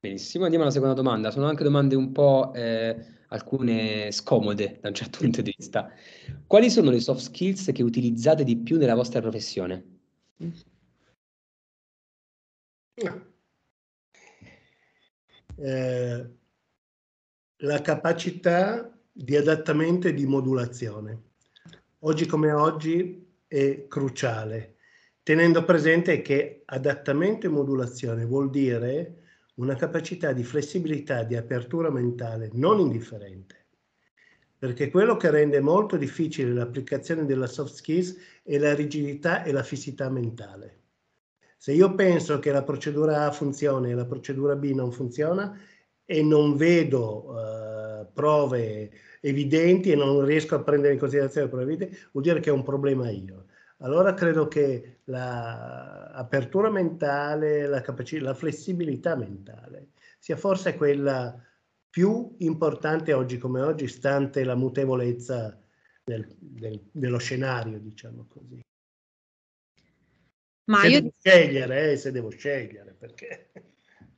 Benissimo, 0.05 0.43
andiamo 0.43 0.65
alla 0.65 0.73
seconda 0.73 0.93
domanda. 0.93 1.31
Sono 1.31 1.47
anche 1.47 1.63
domande 1.63 1.95
un 1.95 2.11
po' 2.11 2.53
eh, 2.53 2.95
alcune 3.29 4.11
scomode 4.11 4.77
da 4.79 4.89
un 4.89 4.93
certo 4.93 5.17
punto 5.25 5.41
di 5.41 5.51
vista. 5.57 5.91
Quali 6.45 6.69
sono 6.69 6.91
le 6.91 6.99
soft 6.99 7.21
skills 7.21 7.71
che 7.73 7.81
utilizzate 7.81 8.43
di 8.43 8.55
più 8.55 8.77
nella 8.77 8.93
vostra 8.93 9.19
professione? 9.19 9.83
Eh, 15.55 16.29
la 17.55 17.81
capacità 17.81 18.95
di 19.11 19.35
adattamento 19.35 20.07
e 20.07 20.13
di 20.13 20.27
modulazione. 20.27 21.31
Oggi 22.01 22.27
come 22.27 22.51
oggi 22.51 23.27
è 23.47 23.87
cruciale, 23.87 24.75
tenendo 25.23 25.65
presente 25.65 26.21
che 26.21 26.61
adattamento 26.65 27.47
e 27.47 27.49
modulazione 27.49 28.23
vuol 28.25 28.51
dire 28.51 29.23
una 29.55 29.75
capacità 29.75 30.33
di 30.33 30.43
flessibilità, 30.43 31.23
di 31.23 31.35
apertura 31.35 31.89
mentale 31.89 32.49
non 32.53 32.79
indifferente. 32.79 33.67
Perché 34.57 34.89
quello 34.89 35.15
che 35.17 35.29
rende 35.29 35.59
molto 35.59 35.97
difficile 35.97 36.53
l'applicazione 36.53 37.25
della 37.25 37.47
soft 37.47 37.75
skills 37.75 38.17
è 38.43 38.57
la 38.57 38.73
rigidità 38.73 39.43
e 39.43 39.51
la 39.51 39.63
fissità 39.63 40.09
mentale. 40.09 40.81
Se 41.57 41.71
io 41.71 41.95
penso 41.95 42.39
che 42.39 42.51
la 42.51 42.63
procedura 42.63 43.25
A 43.25 43.31
funziona 43.31 43.87
e 43.87 43.93
la 43.93 44.05
procedura 44.05 44.55
B 44.55 44.71
non 44.73 44.91
funziona 44.91 45.57
e 46.03 46.21
non 46.21 46.55
vedo 46.55 47.29
uh, 47.29 48.13
prove 48.13 48.91
evidenti 49.21 49.91
e 49.91 49.95
non 49.95 50.23
riesco 50.23 50.55
a 50.55 50.63
prendere 50.63 50.93
in 50.93 50.99
considerazione 50.99 51.45
le 51.45 51.51
prove 51.51 51.65
evidenti, 51.65 51.97
vuol 52.11 52.23
dire 52.23 52.39
che 52.39 52.49
è 52.49 52.53
un 52.53 52.63
problema 52.63 53.09
io 53.09 53.45
allora 53.79 54.13
credo 54.13 54.47
che 54.47 54.99
l'apertura 55.05 56.69
mentale, 56.69 57.67
la, 57.67 57.83
la 58.19 58.33
flessibilità 58.33 59.15
mentale 59.15 59.89
sia 60.19 60.37
forse 60.37 60.75
quella 60.75 61.39
più 61.89 62.35
importante 62.39 63.13
oggi 63.13 63.37
come 63.37 63.61
oggi, 63.61 63.87
stante 63.87 64.43
la 64.43 64.55
mutevolezza 64.55 65.57
del, 66.03 66.27
del, 66.37 66.81
dello 66.91 67.17
scenario, 67.17 67.79
diciamo 67.79 68.25
così. 68.27 68.59
Ma 70.65 70.81
se 70.81 70.87
io... 70.87 70.99
devo 70.99 71.13
scegliere, 71.17 71.91
eh, 71.91 71.97
se 71.97 72.11
devo 72.11 72.29
scegliere, 72.29 72.95
perché... 72.97 73.51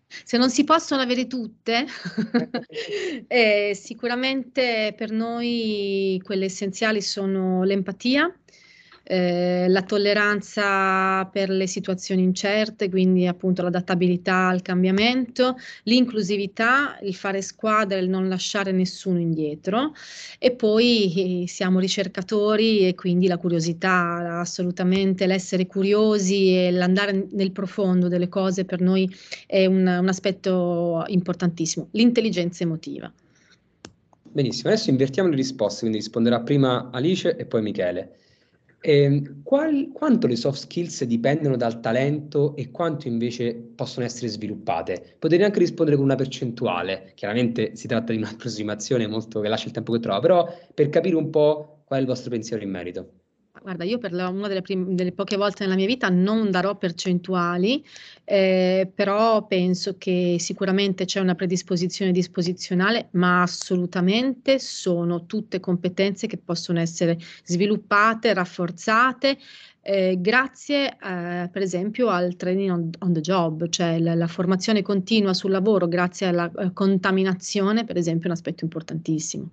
Se 0.07 0.37
non 0.37 0.49
si 0.49 0.63
possono 0.63 1.01
avere 1.01 1.27
tutte, 1.27 1.85
eh, 3.27 3.73
sicuramente 3.75 4.93
per 4.95 5.11
noi 5.11 6.19
quelle 6.23 6.45
essenziali 6.45 7.01
sono 7.01 7.63
l'empatia, 7.63 8.33
eh, 9.09 9.67
la 9.69 9.83
tolleranza 9.83 11.25
per 11.31 11.49
le 11.49 11.65
situazioni 11.65 12.23
incerte, 12.23 12.89
quindi 12.89 13.25
appunto 13.25 13.61
l'adattabilità 13.61 14.47
al 14.47 14.61
cambiamento, 14.61 15.55
l'inclusività, 15.83 16.99
il 17.01 17.15
fare 17.15 17.41
squadra, 17.41 17.97
il 17.97 18.09
non 18.09 18.27
lasciare 18.27 18.73
nessuno 18.73 19.19
indietro 19.19 19.93
e 20.39 20.51
poi 20.51 21.43
eh, 21.43 21.47
siamo 21.47 21.79
ricercatori 21.79 22.85
e 22.85 22.95
quindi 22.95 23.27
la 23.27 23.37
curiosità, 23.37 24.39
assolutamente 24.39 25.25
l'essere 25.25 25.67
curiosi 25.67 26.53
e 26.53 26.71
l'andare 26.71 27.27
nel 27.31 27.53
profondo 27.53 28.09
delle 28.09 28.27
cose 28.27 28.65
per 28.65 28.81
noi 28.81 29.09
è 29.45 29.65
un, 29.65 29.87
un 29.87 30.07
aspetto 30.09 31.05
importantissimo, 31.07 31.87
l'intelligenza 31.91 32.63
emotiva. 32.63 33.09
Benissimo, 34.21 34.69
adesso 34.69 34.89
invertiamo 34.89 35.29
le 35.29 35.35
risposte, 35.35 35.79
quindi 35.79 35.99
risponderà 35.99 36.41
prima 36.41 36.89
Alice 36.91 37.37
e 37.37 37.45
poi 37.45 37.61
Michele. 37.61 38.17
Eh, 38.79 39.39
qual, 39.43 39.91
quanto 39.91 40.27
le 40.27 40.35
soft 40.35 40.59
skills 40.59 41.03
dipendono 41.03 41.57
dal 41.57 41.79
talento 41.79 42.55
e 42.55 42.71
quanto 42.71 43.07
invece 43.07 43.53
possono 43.55 44.05
essere 44.05 44.27
sviluppate? 44.29 45.15
Potete 45.19 45.43
anche 45.43 45.59
rispondere 45.59 45.97
con 45.97 46.05
una 46.05 46.15
percentuale, 46.15 47.11
chiaramente 47.15 47.75
si 47.75 47.87
tratta 47.87 48.11
di 48.13 48.17
un'approssimazione 48.19 49.07
molto 49.07 49.39
che 49.41 49.47
lascia 49.49 49.67
il 49.67 49.73
tempo 49.73 49.91
che 49.93 49.99
trova, 49.99 50.19
però 50.19 50.47
per 50.73 50.89
capire 50.89 51.15
un 51.15 51.29
po' 51.29 51.81
qual 51.85 51.99
è 51.99 52.01
il 52.01 52.07
vostro 52.07 52.29
pensiero 52.29 52.63
in 52.63 52.69
merito. 52.69 53.11
Guarda, 53.61 53.83
io 53.83 53.97
per 53.97 54.13
una 54.13 54.47
delle, 54.47 54.61
prim- 54.61 54.89
delle, 54.91 55.11
poche 55.11 55.35
volte 55.35 55.63
nella 55.63 55.75
mia 55.75 55.85
vita 55.85 56.09
non 56.09 56.51
darò 56.51 56.75
percentuali, 56.75 57.83
eh, 58.23 58.89
però 58.93 59.45
penso 59.45 59.97
che 59.97 60.37
sicuramente 60.39 61.05
c'è 61.05 61.19
una 61.19 61.35
predisposizione 61.35 62.11
disposizionale, 62.11 63.09
ma 63.11 63.41
assolutamente 63.41 64.59
sono 64.59 65.25
tutte 65.25 65.59
competenze 65.59 66.27
che 66.27 66.37
possono 66.37 66.79
essere 66.79 67.17
sviluppate, 67.43 68.33
rafforzate. 68.33 69.37
Eh, 69.81 70.17
grazie 70.19 70.97
eh, 71.01 71.49
per 71.49 71.61
esempio 71.61 72.09
al 72.09 72.35
training 72.35 72.71
on, 72.71 72.89
on 72.99 73.13
the 73.13 73.21
job, 73.21 73.69
cioè 73.69 73.99
la, 73.99 74.15
la, 74.15 74.27
formazione 74.27 74.81
continua 74.81 75.33
sul 75.33 75.51
lavoro 75.51 75.87
grazie 75.87 76.27
alla 76.27 76.51
eh, 76.59 76.73
contaminazione, 76.73 77.85
per 77.85 77.95
esempio, 77.95 78.23
è 78.23 78.27
un 78.27 78.33
aspetto 78.33 78.65
importantissimo. 78.65 79.51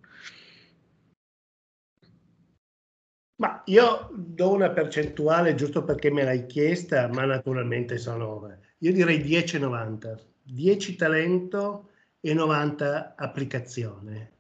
Ma 3.37 3.63
io 3.67 4.11
do 4.13 4.53
una 4.53 4.71
percentuale 4.71 5.57
giusto 5.57 5.83
perché 5.83 6.11
me 6.11 6.23
l'hai 6.23 6.47
chiesta, 6.47 7.09
ma 7.09 7.25
naturalmente 7.25 7.99
sono, 7.99 8.49
io 8.79 8.93
direi 8.93 9.19
10-90, 9.19 10.19
10 10.43 10.97
talento 10.97 11.91
e 12.21 12.33
90 12.33 13.15
applicazione, 13.17 14.33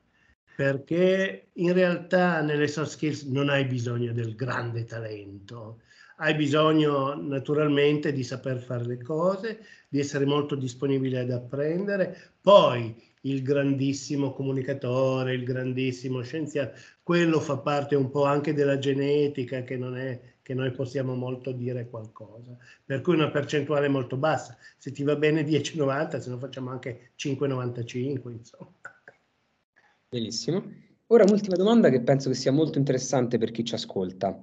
perché 0.55 1.49
in 1.55 1.73
realtà 1.73 2.41
nelle 2.41 2.69
soft 2.69 2.93
skills 2.93 3.23
non 3.25 3.49
hai 3.49 3.65
bisogno 3.65 4.13
del 4.13 4.37
grande 4.37 4.85
talento, 4.85 5.81
hai 6.19 6.37
bisogno 6.37 7.15
naturalmente 7.15 8.13
di 8.13 8.23
saper 8.23 8.59
fare 8.59 8.85
le 8.87 9.03
cose, 9.03 9.65
di 9.89 9.99
essere 9.99 10.25
molto 10.25 10.55
disponibile 10.55 11.19
ad 11.19 11.31
apprendere, 11.31 12.35
poi 12.41 12.95
il 13.25 13.43
grandissimo 13.43 14.33
comunicatore, 14.33 15.35
il 15.35 15.45
grandissimo 15.45 16.23
scienziato, 16.23 16.79
quello 17.03 17.41
fa 17.41 17.59
parte 17.59 17.95
un 17.95 18.11
po' 18.11 18.25
anche 18.25 18.55
della 18.55 18.79
genetica 18.79 19.63
che 19.63 19.77
non 19.77 19.97
è 19.97 20.21
che 20.43 20.53
noi 20.53 20.73
possiamo 20.73 21.15
molto 21.15 21.53
dire 21.53 21.89
qualcosa. 21.89 22.57
Per 22.85 23.01
cui 23.01 23.15
una 23.15 23.31
percentuale 23.31 23.89
molto 23.89 24.17
bassa. 24.19 24.59
Se 24.77 24.93
ti 24.93 25.03
va 25.03 25.17
bene 25.17 25.43
10,90, 25.43 26.19
se 26.19 26.29
no 26.29 26.39
facciamo 26.39 26.71
anche 26.71 27.13
5,95, 27.17 28.31
insomma. 28.31 28.73
Benissimo. 30.09 30.63
Ora 31.09 31.25
un'ultima 31.25 31.57
domanda 31.57 31.89
che 31.89 32.03
penso 32.03 32.29
che 32.29 32.35
sia 32.35 32.53
molto 32.53 32.77
interessante 32.77 33.39
per 33.39 33.51
chi 33.53 33.65
ci 33.65 33.75
ascolta. 33.75 34.39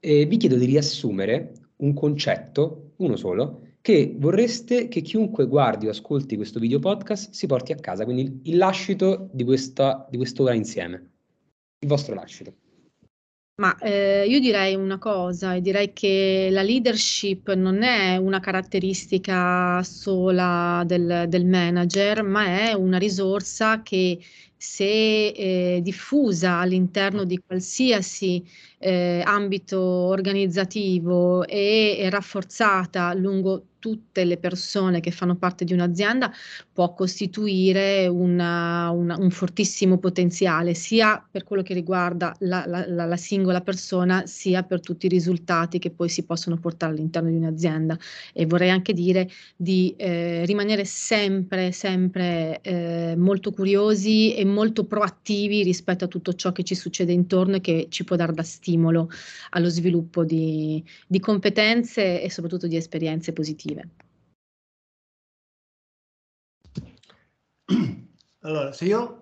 Eh, 0.00 0.24
vi 0.24 0.36
chiedo 0.38 0.56
di 0.56 0.64
riassumere 0.64 1.52
un 1.76 1.92
concetto, 1.92 2.92
uno 2.96 3.16
solo, 3.16 3.61
che 3.82 4.14
vorreste 4.16 4.86
che 4.86 5.00
chiunque 5.00 5.46
guardi 5.46 5.88
o 5.88 5.90
ascolti 5.90 6.36
questo 6.36 6.60
video 6.60 6.78
podcast 6.78 7.32
si 7.32 7.46
porti 7.46 7.72
a 7.72 7.76
casa, 7.76 8.04
quindi 8.04 8.40
il, 8.44 8.56
lascito 8.56 9.28
di, 9.32 9.42
questa, 9.42 10.06
di 10.08 10.16
quest'ora 10.16 10.54
insieme, 10.54 11.10
il 11.80 11.88
vostro 11.88 12.14
lascito. 12.14 12.54
Ma 13.54 13.76
eh, 13.78 14.24
io 14.26 14.40
direi 14.40 14.74
una 14.76 14.98
cosa, 14.98 15.58
direi 15.58 15.92
che 15.92 16.48
la 16.50 16.62
leadership 16.62 17.52
non 17.52 17.82
è 17.82 18.16
una 18.16 18.40
caratteristica 18.40 19.82
sola 19.82 20.84
del, 20.86 21.26
del 21.28 21.44
manager, 21.44 22.22
ma 22.22 22.46
è 22.46 22.72
una 22.72 22.98
risorsa 22.98 23.82
che 23.82 24.18
se 24.56 25.26
eh, 25.28 25.80
diffusa 25.82 26.58
all'interno 26.58 27.24
di 27.24 27.38
qualsiasi 27.44 28.44
eh, 28.78 29.22
ambito 29.24 29.80
organizzativo 29.80 31.44
e, 31.46 31.96
e 31.98 32.10
rafforzata 32.10 33.12
lungo 33.12 33.66
tutte 33.82 34.22
le 34.24 34.36
persone 34.36 35.00
che 35.00 35.10
fanno 35.10 35.34
parte 35.34 35.64
di 35.64 35.72
un'azienda 35.72 36.32
può 36.72 36.94
costituire 36.94 38.06
una, 38.06 38.90
una, 38.90 39.16
un 39.18 39.30
fortissimo 39.32 39.98
potenziale 39.98 40.74
sia 40.74 41.20
per 41.28 41.42
quello 41.42 41.62
che 41.62 41.74
riguarda 41.74 42.32
la, 42.40 42.62
la, 42.64 42.86
la, 42.86 43.16
singola 43.16 43.60
persona 43.60 44.24
sia 44.24 44.62
per 44.62 44.80
tutti 44.80 45.06
i 45.06 45.08
risultati 45.08 45.80
che 45.80 45.90
poi 45.90 46.08
si 46.08 46.22
possono 46.22 46.58
portare 46.58 46.92
all'interno 46.92 47.28
di 47.28 47.34
un'azienda. 47.34 47.98
E 48.32 48.46
vorrei 48.46 48.70
anche 48.70 48.92
dire 48.92 49.28
di 49.56 49.92
eh, 49.96 50.44
rimanere 50.44 50.84
sempre 50.84 51.72
sempre 51.72 52.60
eh, 52.60 53.14
molto 53.16 53.50
curiosi 53.50 54.36
e 54.36 54.44
molto 54.44 54.84
proattivi 54.84 55.64
rispetto 55.64 56.04
a 56.04 56.08
tutto 56.08 56.34
ciò 56.34 56.52
che 56.52 56.62
ci 56.62 56.76
succede 56.76 57.10
intorno 57.10 57.56
e 57.56 57.60
che 57.60 57.86
ci 57.88 58.04
può 58.04 58.14
dare 58.14 58.32
da 58.32 58.44
stimolo 58.44 59.10
allo 59.50 59.68
sviluppo 59.68 60.22
di, 60.22 60.82
di 61.08 61.18
competenze 61.18 62.22
e 62.22 62.30
soprattutto 62.30 62.68
di 62.68 62.76
esperienze 62.76 63.32
positive 63.32 63.71
positive. 63.72 63.90
Allora, 68.40 68.72
se 68.72 68.84
io 68.84 69.18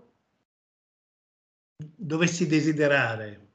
dovessi 1.76 2.46
desiderare 2.46 3.48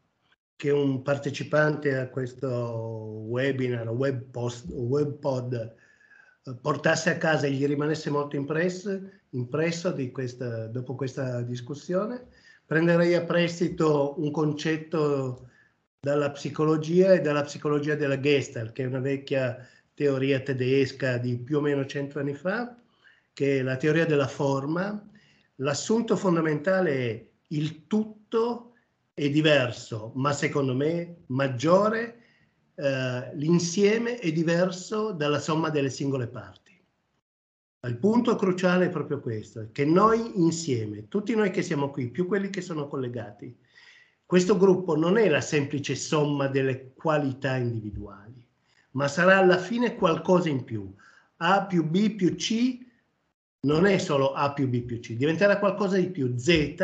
che 0.55 0.69
un 0.69 1.01
partecipante 1.01 1.97
a 1.97 2.07
questo 2.07 3.23
webinar 3.27 3.89
web, 3.89 4.21
post, 4.29 4.67
web 4.69 5.17
pod 5.17 5.53
eh, 5.53 6.55
portasse 6.61 7.09
a 7.09 7.17
casa 7.17 7.47
e 7.47 7.51
gli 7.51 7.65
rimanesse 7.65 8.09
molto 8.09 8.35
impresso, 8.35 9.01
impresso 9.31 9.93
questa, 10.11 10.67
dopo 10.67 10.95
questa 10.95 11.41
discussione, 11.41 12.27
prenderei 12.65 13.15
a 13.15 13.25
prestito 13.25 14.13
un 14.19 14.31
concetto 14.31 15.49
dalla 15.99 16.31
psicologia 16.31 17.13
e 17.13 17.21
dalla 17.21 17.41
psicologia 17.41 17.95
della 17.95 18.19
Gestalt, 18.19 18.71
che 18.71 18.83
è 18.83 18.87
una 18.87 18.99
vecchia 18.99 19.67
teoria 19.95 20.41
tedesca 20.41 21.17
di 21.17 21.37
più 21.37 21.57
o 21.57 21.61
meno 21.61 21.85
cento 21.85 22.19
anni 22.19 22.35
fa, 22.35 22.77
che 23.33 23.59
è 23.59 23.61
la 23.63 23.77
teoria 23.77 24.05
della 24.05 24.27
forma. 24.27 25.09
L'assunto 25.55 26.15
fondamentale 26.15 26.91
è 26.91 27.27
il 27.47 27.87
tutto 27.87 28.73
è 29.13 29.29
diverso, 29.29 30.11
ma 30.15 30.33
secondo 30.33 30.75
me 30.75 31.23
maggiore, 31.27 32.23
eh, 32.75 33.31
l'insieme 33.35 34.19
è 34.19 34.31
diverso 34.31 35.13
dalla 35.13 35.39
somma 35.39 35.69
delle 35.69 35.89
singole 35.89 36.27
parti. 36.27 36.73
Il 37.87 37.97
punto 37.97 38.35
cruciale 38.35 38.85
è 38.85 38.89
proprio 38.89 39.21
questo, 39.21 39.69
che 39.71 39.85
noi 39.85 40.39
insieme, 40.39 41.07
tutti 41.07 41.33
noi 41.35 41.51
che 41.51 41.61
siamo 41.61 41.91
qui, 41.91 42.09
più 42.09 42.25
quelli 42.25 42.49
che 42.49 42.59
sono 42.59 42.87
collegati, 42.87 43.55
questo 44.25 44.57
gruppo 44.57 44.97
non 44.97 45.17
è 45.17 45.29
la 45.29 45.39
semplice 45.39 45.95
somma 45.95 46.47
delle 46.47 46.93
qualità 46.93 47.55
individuali, 47.57 48.44
ma 48.95 49.07
sarà 49.07 49.37
alla 49.37 49.57
fine 49.57 49.95
qualcosa 49.95 50.49
in 50.49 50.63
più. 50.63 50.93
A 51.37 51.65
più 51.65 51.83
B 51.83 52.15
più 52.15 52.35
C 52.35 52.79
non 53.61 53.85
è 53.85 53.97
solo 53.97 54.33
A 54.33 54.53
più 54.53 54.67
B 54.67 54.83
più 54.83 54.99
C, 54.99 55.15
diventerà 55.15 55.59
qualcosa 55.59 55.97
di 55.97 56.09
più, 56.09 56.35
Z, 56.37 56.75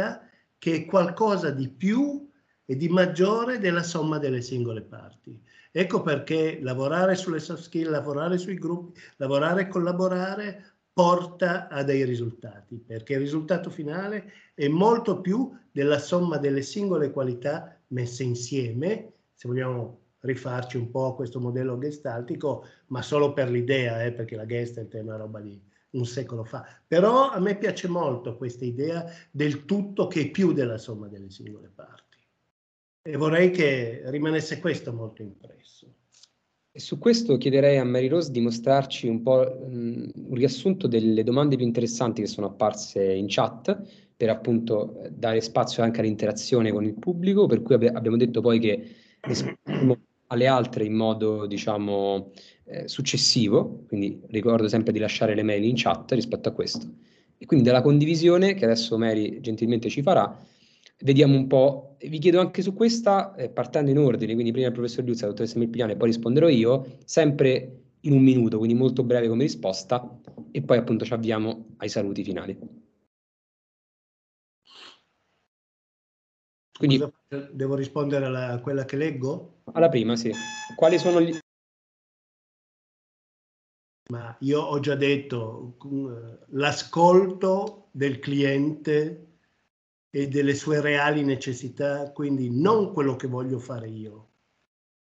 che 0.58 0.76
è 0.76 0.86
qualcosa 0.86 1.52
di 1.52 1.70
più 1.70 2.30
e 2.66 2.76
di 2.76 2.90
maggiore 2.90 3.60
della 3.60 3.84
somma 3.84 4.18
delle 4.18 4.42
singole 4.42 4.82
parti. 4.82 5.40
Ecco 5.72 6.02
perché 6.02 6.60
lavorare 6.62 7.16
sulle 7.16 7.40
soft 7.40 7.64
skill, 7.64 7.90
lavorare 7.90 8.38
sui 8.38 8.56
gruppi, 8.56 9.00
lavorare 9.18 9.62
e 9.62 9.68
collaborare 9.68 10.66
porta 10.92 11.70
a 11.70 11.84
dei 11.84 12.04
risultati, 12.04 12.84
perché 12.86 13.14
il 13.14 13.20
risultato 13.20 13.70
finale 13.70 14.34
è 14.54 14.68
molto 14.68 15.22
più 15.22 15.58
della 15.72 16.00
somma 16.00 16.38
delle 16.38 16.62
singole 16.62 17.12
qualità 17.12 17.80
messe 17.88 18.24
insieme, 18.24 19.14
se 19.34 19.48
vogliamo 19.48 20.01
rifarci 20.22 20.78
un 20.78 20.90
po' 20.90 21.16
questo 21.16 21.40
modello 21.40 21.78
gestaltico, 21.78 22.66
ma 22.88 23.02
solo 23.02 23.34
per 23.34 23.50
l'idea, 23.50 24.04
eh, 24.04 24.12
perché 24.12 24.36
la 24.36 24.46
gestalt 24.46 24.94
è 24.96 25.02
una 25.02 25.18
roba 25.18 25.40
di 25.40 25.60
un 25.92 26.06
secolo 26.06 26.44
fa. 26.44 26.66
Però 26.88 27.30
a 27.30 27.40
me 27.40 27.58
piace 27.58 27.88
molto 27.88 28.38
questa 28.38 28.66
idea 28.66 29.06
del 29.32 29.66
tutto 29.66 30.08
che 30.08 30.22
è 30.22 30.30
più 30.30 30.54
della 30.54 30.78
somma 30.78 31.08
delle 31.08 31.30
singole 31.30 31.72
parti. 31.74 32.18
E 33.04 33.18
vorrei 33.18 33.50
che 33.52 34.04
rimanesse 34.06 34.60
questo 34.60 34.94
molto 34.94 35.22
impresso. 35.22 35.96
E 36.74 36.80
su 36.80 36.98
questo 37.00 37.36
chiederei 37.38 37.78
a 37.78 37.84
Mary 37.84 38.08
Rose 38.08 38.32
di 38.32 38.40
mostrarci 38.40 39.08
un 39.08 39.22
po' 39.24 39.44
mh, 39.44 40.12
un 40.16 40.36
riassunto 40.36 40.88
delle 40.88 41.24
domande 41.24 41.58
più 41.58 41.66
interessanti 41.66 42.22
che 42.22 42.28
sono 42.28 42.48
apparse 42.48 43.04
in 43.04 43.26
chat 43.28 43.82
per 44.16 44.30
appunto 44.30 45.02
dare 45.10 45.42
spazio 45.42 45.84
anche 45.84 46.00
all'interazione 46.00 46.72
con 46.72 46.86
il 46.86 46.94
pubblico, 46.94 47.48
per 47.48 47.62
cui 47.62 47.76
ab- 47.76 47.92
abbiamo 47.94 48.16
detto 48.16 48.40
poi 48.40 48.60
che 48.60 48.96
rispondiamo 49.20 49.98
alle 50.32 50.48
altre 50.48 50.86
in 50.86 50.94
modo, 50.94 51.46
diciamo, 51.46 52.32
eh, 52.66 52.88
successivo, 52.88 53.84
quindi 53.88 54.22
ricordo 54.30 54.68
sempre 54.68 54.94
di 54.94 55.00
lasciare 55.00 55.36
le 55.36 55.44
mail 55.44 55.64
in 55.64 55.74
chat 55.76 56.12
rispetto 56.14 56.50
a 56.50 56.54
questo. 56.54 56.88
E 57.38 57.46
quindi 57.46 57.66
dalla 57.66 57.82
condivisione, 57.82 58.54
che 58.54 58.64
adesso 58.64 58.98
Mary 58.98 59.42
gentilmente 59.42 59.90
ci 59.90 60.02
farà, 60.02 60.38
vediamo 61.00 61.36
un 61.36 61.48
po', 61.48 61.98
vi 62.00 62.18
chiedo 62.20 62.40
anche 62.40 62.62
su 62.62 62.74
questa, 62.74 63.36
eh, 63.36 63.50
partendo 63.50 63.92
in 63.92 63.98
ordine, 63.98 64.34
quindi 64.34 64.52
prima 64.52 64.68
il 64.68 64.74
professor 64.74 65.04
Liuzza, 65.04 65.26
la 65.26 65.32
dottoressa 65.32 65.60
Milpigliano 65.60 65.92
e 65.92 65.96
poi 65.98 66.08
risponderò 66.08 66.48
io, 66.48 66.98
sempre 67.04 67.80
in 68.02 68.14
un 68.14 68.24
minuto, 68.24 68.58
quindi 68.58 68.76
molto 68.76 69.04
breve 69.04 69.28
come 69.28 69.44
risposta, 69.44 70.20
e 70.52 70.62
poi 70.62 70.78
appunto 70.78 71.04
ci 71.04 71.14
avviamo 71.14 71.66
ai 71.78 71.90
saluti 71.90 72.24
finali. 72.24 72.58
Quindi, 76.82 76.98
Scusa, 76.98 77.48
devo 77.52 77.76
rispondere 77.76 78.26
a 78.26 78.60
quella 78.60 78.86
che 78.86 78.96
leggo? 78.96 79.62
Alla 79.74 79.88
prima, 79.88 80.16
sì. 80.16 80.32
Quali 80.76 80.98
sono 80.98 81.22
gli... 81.22 81.38
Ma 84.10 84.36
io 84.40 84.62
ho 84.62 84.80
già 84.80 84.96
detto, 84.96 85.78
l'ascolto 86.48 87.90
del 87.92 88.18
cliente 88.18 89.28
e 90.10 90.28
delle 90.28 90.56
sue 90.56 90.82
reali 90.82 91.24
necessità, 91.24 92.12
quindi 92.12 92.50
non 92.50 92.94
quello 92.94 93.16
che 93.16 93.28
voglio 93.28 93.60
fare 93.60 93.88
io, 93.88 94.30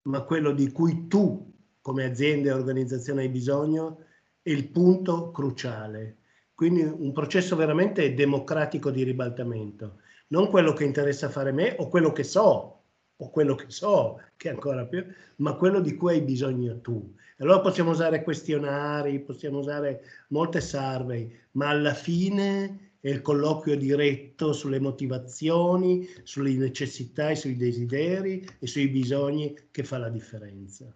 ma 0.07 0.23
quello 0.23 0.53
di 0.53 0.71
cui 0.71 1.07
tu 1.07 1.53
come 1.79 2.05
azienda 2.05 2.49
e 2.49 2.53
organizzazione 2.53 3.21
hai 3.21 3.29
bisogno 3.29 4.03
è 4.41 4.49
il 4.49 4.67
punto 4.69 5.29
cruciale. 5.29 6.17
Quindi 6.55 6.81
un 6.81 7.11
processo 7.11 7.55
veramente 7.55 8.15
democratico 8.15 8.89
di 8.89 9.03
ribaltamento, 9.03 9.99
non 10.27 10.47
quello 10.49 10.73
che 10.73 10.83
interessa 10.83 11.29
fare 11.29 11.51
me 11.51 11.75
o 11.79 11.87
quello 11.87 12.11
che 12.11 12.23
so, 12.23 12.81
o 13.15 13.29
quello 13.29 13.55
che 13.55 13.65
so, 13.69 14.21
che 14.35 14.49
è 14.49 14.51
ancora 14.51 14.85
più, 14.85 15.03
ma 15.37 15.55
quello 15.55 15.79
di 15.79 15.95
cui 15.95 16.13
hai 16.13 16.21
bisogno 16.21 16.79
tu. 16.81 17.15
Allora 17.39 17.61
possiamo 17.61 17.91
usare 17.91 18.23
questionari, 18.23 19.19
possiamo 19.19 19.59
usare 19.59 20.01
molte 20.29 20.59
survey, 20.59 21.31
ma 21.51 21.69
alla 21.69 21.93
fine 21.93 22.93
è 22.99 23.09
il 23.09 23.21
colloquio 23.21 23.77
diretto 23.77 24.53
sulle 24.53 24.79
motivazioni, 24.79 26.07
sulle 26.23 26.51
necessità 26.53 27.29
e 27.29 27.35
sui 27.35 27.55
desideri 27.55 28.45
e 28.59 28.67
sui 28.67 28.87
bisogni 28.87 29.55
che 29.71 29.83
fa 29.83 29.97
la 29.97 30.09
differenza. 30.09 30.91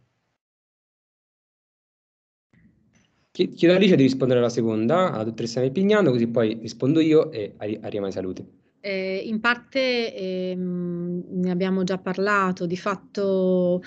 Chiedo 3.31 3.73
a 3.73 3.77
Alice 3.77 3.95
di 3.95 4.03
rispondere 4.03 4.39
alla 4.39 4.49
seconda, 4.49 5.13
alla 5.13 5.23
dottoressa 5.23 5.61
Melpignano, 5.61 6.11
così 6.11 6.27
poi 6.27 6.57
rispondo 6.59 6.99
io 6.99 7.31
e 7.31 7.53
arriviamo 7.57 8.07
ai 8.07 8.11
saluti. 8.11 8.59
Eh, 8.83 9.21
in 9.27 9.39
parte 9.39 10.11
ehm, 10.15 11.23
ne 11.27 11.51
abbiamo 11.51 11.83
già 11.83 11.99
parlato, 11.99 12.65
di 12.65 12.75
fatto 12.77 13.81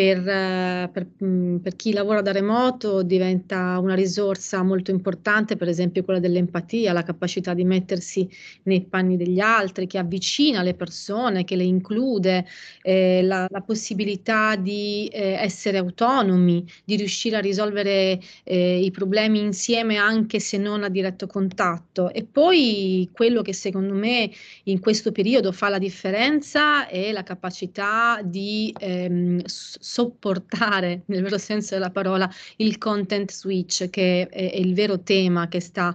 per, 0.00 0.88
per, 0.90 1.06
mm, 1.22 1.56
per, 1.56 1.76
chi 1.76 1.92
lavora 1.92 2.22
da 2.22 2.32
remoto 2.32 3.02
diventa 3.02 3.78
una 3.78 3.94
risorsa 3.94 4.62
molto 4.62 4.90
importante, 4.90 5.56
per 5.56 5.68
esempio 5.68 6.04
quella 6.04 6.20
dell'empatia, 6.20 6.94
la 6.94 7.02
capacità 7.02 7.52
di 7.52 7.64
mettersi 7.64 8.26
nei 8.62 8.80
panni 8.80 9.18
degli 9.18 9.40
altri, 9.40 9.86
che 9.86 9.98
avvicina 9.98 10.62
le 10.62 10.72
persone, 10.72 11.44
che 11.44 11.54
le 11.54 11.64
include, 11.64 12.46
eh, 12.80 13.20
la, 13.22 13.46
la, 13.50 13.60
possibilità 13.60 14.56
di 14.56 15.06
eh, 15.12 15.32
essere 15.32 15.76
autonomi, 15.76 16.64
di 16.82 16.96
riuscire 16.96 17.36
a 17.36 17.40
risolvere 17.40 18.18
eh, 18.44 18.82
i 18.82 18.90
problemi 18.90 19.40
insieme 19.40 19.96
anche 19.96 20.40
se 20.40 20.56
non 20.56 20.82
a 20.82 20.88
diretto 20.88 21.26
contatto. 21.26 22.10
E 22.10 22.24
poi 22.24 23.10
quello 23.12 23.42
che 23.42 23.52
secondo 23.52 23.92
me 23.92 24.30
in 24.64 24.80
questo 24.80 25.12
periodo 25.12 25.52
fa 25.52 25.68
la 25.68 25.78
differenza 25.78 26.88
è 26.88 27.12
la 27.12 27.22
capacità 27.22 28.20
di 28.24 28.74
ehm, 28.78 29.42
sopportare, 29.90 31.02
nel 31.06 31.22
vero 31.22 31.36
senso 31.36 31.74
della 31.74 31.90
parola, 31.90 32.30
il 32.56 32.78
content 32.78 33.30
switch, 33.32 33.90
che 33.90 34.28
è, 34.28 34.52
è 34.52 34.56
il 34.56 34.72
vero 34.72 35.00
tema 35.00 35.48
che 35.48 35.58
sta 35.58 35.94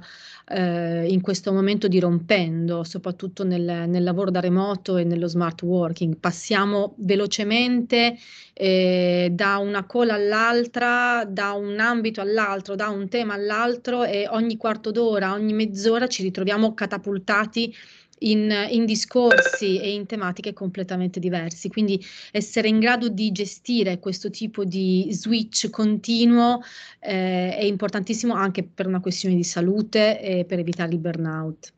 eh, 0.49 1.07
in 1.07 1.21
questo 1.21 1.53
momento 1.53 1.87
dirompendo, 1.87 2.83
soprattutto 2.83 3.45
nel, 3.45 3.87
nel, 3.87 4.03
lavoro 4.03 4.31
da 4.31 4.41
remoto 4.41 4.97
e 4.97 5.05
nello 5.05 5.27
smart 5.27 5.61
working. 5.61 6.17
Passiamo 6.17 6.95
velocemente 6.97 8.17
eh, 8.53 9.29
da 9.31 9.57
una 9.57 9.85
call 9.85 10.09
all'altra, 10.09 11.23
da 11.25 11.53
un 11.53 11.79
ambito 11.79 12.19
all'altro, 12.19 12.75
da 12.75 12.89
un 12.89 13.07
tema 13.07 13.33
all'altro 13.33 14.03
e 14.03 14.27
ogni 14.29 14.57
quarto 14.57 14.91
d'ora, 14.91 15.31
ogni 15.33 15.53
mezz'ora 15.53 16.07
ci 16.07 16.21
ritroviamo 16.21 16.73
catapultati 16.73 17.73
in, 18.19 18.51
in, 18.69 18.85
discorsi 18.85 19.79
e 19.79 19.93
in 19.93 20.05
tematiche 20.05 20.53
completamente 20.53 21.19
diversi. 21.19 21.69
Quindi 21.69 22.03
essere 22.31 22.67
in 22.67 22.79
grado 22.79 23.09
di 23.09 23.31
gestire 23.31 23.99
questo 23.99 24.29
tipo 24.29 24.63
di 24.63 25.07
switch 25.11 25.69
continuo 25.69 26.61
eh, 26.99 27.55
è 27.55 27.63
importantissimo 27.63 28.33
anche 28.33 28.63
per 28.63 28.87
una 28.87 28.99
questione 28.99 29.35
di 29.35 29.43
salute 29.43 30.21
e 30.21 30.45
per 30.45 30.59
evitare 30.59 30.91
il 30.91 30.99
burnout. 30.99 31.73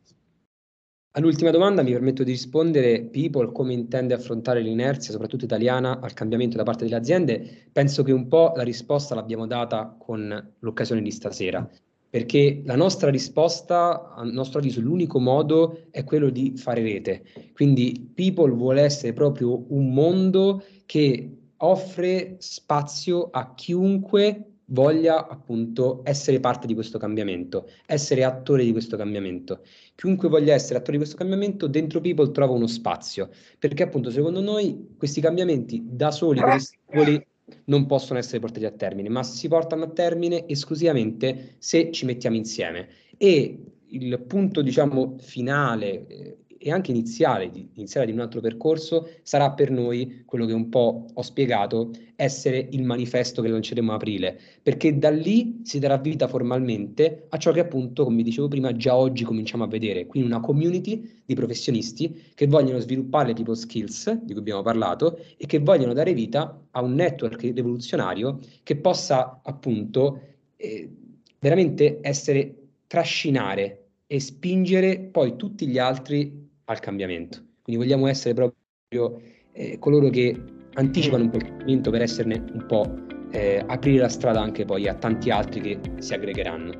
All'ultima 1.12 1.50
domanda 1.50 1.82
mi 1.82 1.90
permetto 1.90 2.22
di 2.22 2.30
rispondere, 2.30 3.02
People 3.06 3.50
come 3.50 3.72
intende 3.72 4.14
affrontare 4.14 4.60
l'inerzia, 4.60 5.10
soprattutto 5.10 5.46
italiana, 5.46 5.98
al 6.00 6.12
cambiamento 6.12 6.56
da 6.56 6.62
parte 6.62 6.84
delle 6.84 6.96
aziende? 6.96 7.68
Penso 7.72 8.04
che 8.04 8.12
un 8.12 8.28
po' 8.28 8.52
la 8.54 8.62
risposta 8.62 9.16
l'abbiamo 9.16 9.46
data 9.46 9.96
con 9.98 10.54
l'occasione 10.60 11.02
di 11.02 11.10
stasera 11.10 11.68
perché 12.10 12.62
la 12.64 12.76
nostra 12.76 13.10
risposta, 13.10 14.14
a 14.14 14.22
nostro 14.24 14.58
avviso, 14.58 14.80
l'unico 14.80 15.18
modo 15.18 15.86
è 15.90 16.04
quello 16.04 16.30
di 16.30 16.54
fare 16.56 16.82
rete. 16.82 17.24
Quindi 17.52 18.10
People 18.14 18.52
vuole 18.52 18.82
essere 18.82 19.12
proprio 19.12 19.64
un 19.68 19.92
mondo 19.92 20.62
che 20.86 21.30
offre 21.58 22.36
spazio 22.38 23.28
a 23.30 23.54
chiunque 23.54 24.44
voglia 24.70 25.26
appunto 25.28 26.00
essere 26.04 26.40
parte 26.40 26.66
di 26.66 26.74
questo 26.74 26.98
cambiamento, 26.98 27.68
essere 27.86 28.24
attore 28.24 28.64
di 28.64 28.72
questo 28.72 28.96
cambiamento. 28.96 29.62
Chiunque 29.94 30.28
voglia 30.28 30.54
essere 30.54 30.78
attore 30.78 30.92
di 30.92 30.98
questo 30.98 31.16
cambiamento, 31.16 31.66
dentro 31.66 32.00
People 32.00 32.30
trova 32.30 32.52
uno 32.52 32.66
spazio, 32.66 33.30
perché 33.58 33.82
appunto 33.82 34.10
secondo 34.10 34.40
noi 34.40 34.94
questi 34.96 35.20
cambiamenti 35.20 35.82
da 35.84 36.10
soli, 36.10 36.40
per 36.40 36.60
singoli, 36.60 37.26
non 37.64 37.86
possono 37.86 38.18
essere 38.18 38.40
portati 38.40 38.64
a 38.64 38.70
termine, 38.70 39.08
ma 39.08 39.22
si 39.22 39.48
portano 39.48 39.84
a 39.84 39.88
termine 39.88 40.46
esclusivamente 40.48 41.54
se 41.58 41.90
ci 41.92 42.04
mettiamo 42.04 42.36
insieme. 42.36 42.88
E 43.16 43.58
il 43.90 44.20
punto, 44.20 44.62
diciamo, 44.62 45.16
finale 45.18 46.06
eh, 46.06 46.36
e 46.68 46.70
anche 46.70 46.90
iniziale 46.90 47.50
di, 47.50 47.66
iniziale 47.74 48.06
di 48.06 48.12
un 48.12 48.20
altro 48.20 48.40
percorso 48.40 49.08
sarà 49.22 49.52
per 49.52 49.70
noi 49.70 50.22
quello 50.26 50.44
che 50.44 50.52
un 50.52 50.68
po' 50.68 51.06
ho 51.12 51.22
spiegato, 51.22 51.92
essere 52.14 52.68
il 52.72 52.82
manifesto 52.82 53.40
che 53.40 53.48
lanceremo 53.48 53.90
a 53.90 53.94
aprile, 53.94 54.38
perché 54.62 54.98
da 54.98 55.08
lì 55.08 55.60
si 55.64 55.78
darà 55.78 55.96
vita 55.96 56.28
formalmente 56.28 57.26
a 57.30 57.38
ciò 57.38 57.52
che 57.52 57.60
appunto, 57.60 58.04
come 58.04 58.22
dicevo 58.22 58.48
prima, 58.48 58.76
già 58.76 58.94
oggi 58.94 59.24
cominciamo 59.24 59.64
a 59.64 59.66
vedere, 59.66 60.06
quindi 60.06 60.28
una 60.28 60.40
community 60.40 61.22
di 61.24 61.34
professionisti 61.34 62.32
che 62.34 62.46
vogliono 62.46 62.78
sviluppare 62.80 63.32
people 63.32 63.56
skills 63.56 64.12
di 64.22 64.32
cui 64.32 64.40
abbiamo 64.40 64.62
parlato 64.62 65.18
e 65.38 65.46
che 65.46 65.60
vogliono 65.60 65.94
dare 65.94 66.12
vita 66.12 66.66
a 66.70 66.82
un 66.82 66.94
network 66.94 67.40
rivoluzionario 67.40 68.40
che 68.62 68.76
possa 68.76 69.40
appunto 69.42 70.20
eh, 70.56 70.90
veramente 71.38 72.00
essere 72.02 72.54
trascinare 72.86 73.84
e 74.06 74.20
spingere 74.20 74.98
poi 75.00 75.36
tutti 75.36 75.66
gli 75.66 75.78
altri 75.78 76.47
al 76.68 76.80
cambiamento. 76.80 77.38
Quindi 77.62 77.82
vogliamo 77.82 78.06
essere 78.06 78.34
proprio 78.34 79.20
eh, 79.52 79.78
coloro 79.78 80.08
che 80.08 80.36
anticipano 80.74 81.24
un 81.24 81.30
po' 81.30 81.36
il 81.36 81.44
cambiamento 81.44 81.90
per 81.90 82.02
esserne 82.02 82.44
un 82.52 82.64
po' 82.66 82.94
eh, 83.30 83.62
aprire 83.66 84.00
la 84.00 84.08
strada 84.08 84.40
anche 84.40 84.64
poi 84.64 84.86
a 84.88 84.94
tanti 84.94 85.30
altri 85.30 85.60
che 85.60 85.80
si 85.98 86.14
aggregheranno. 86.14 86.72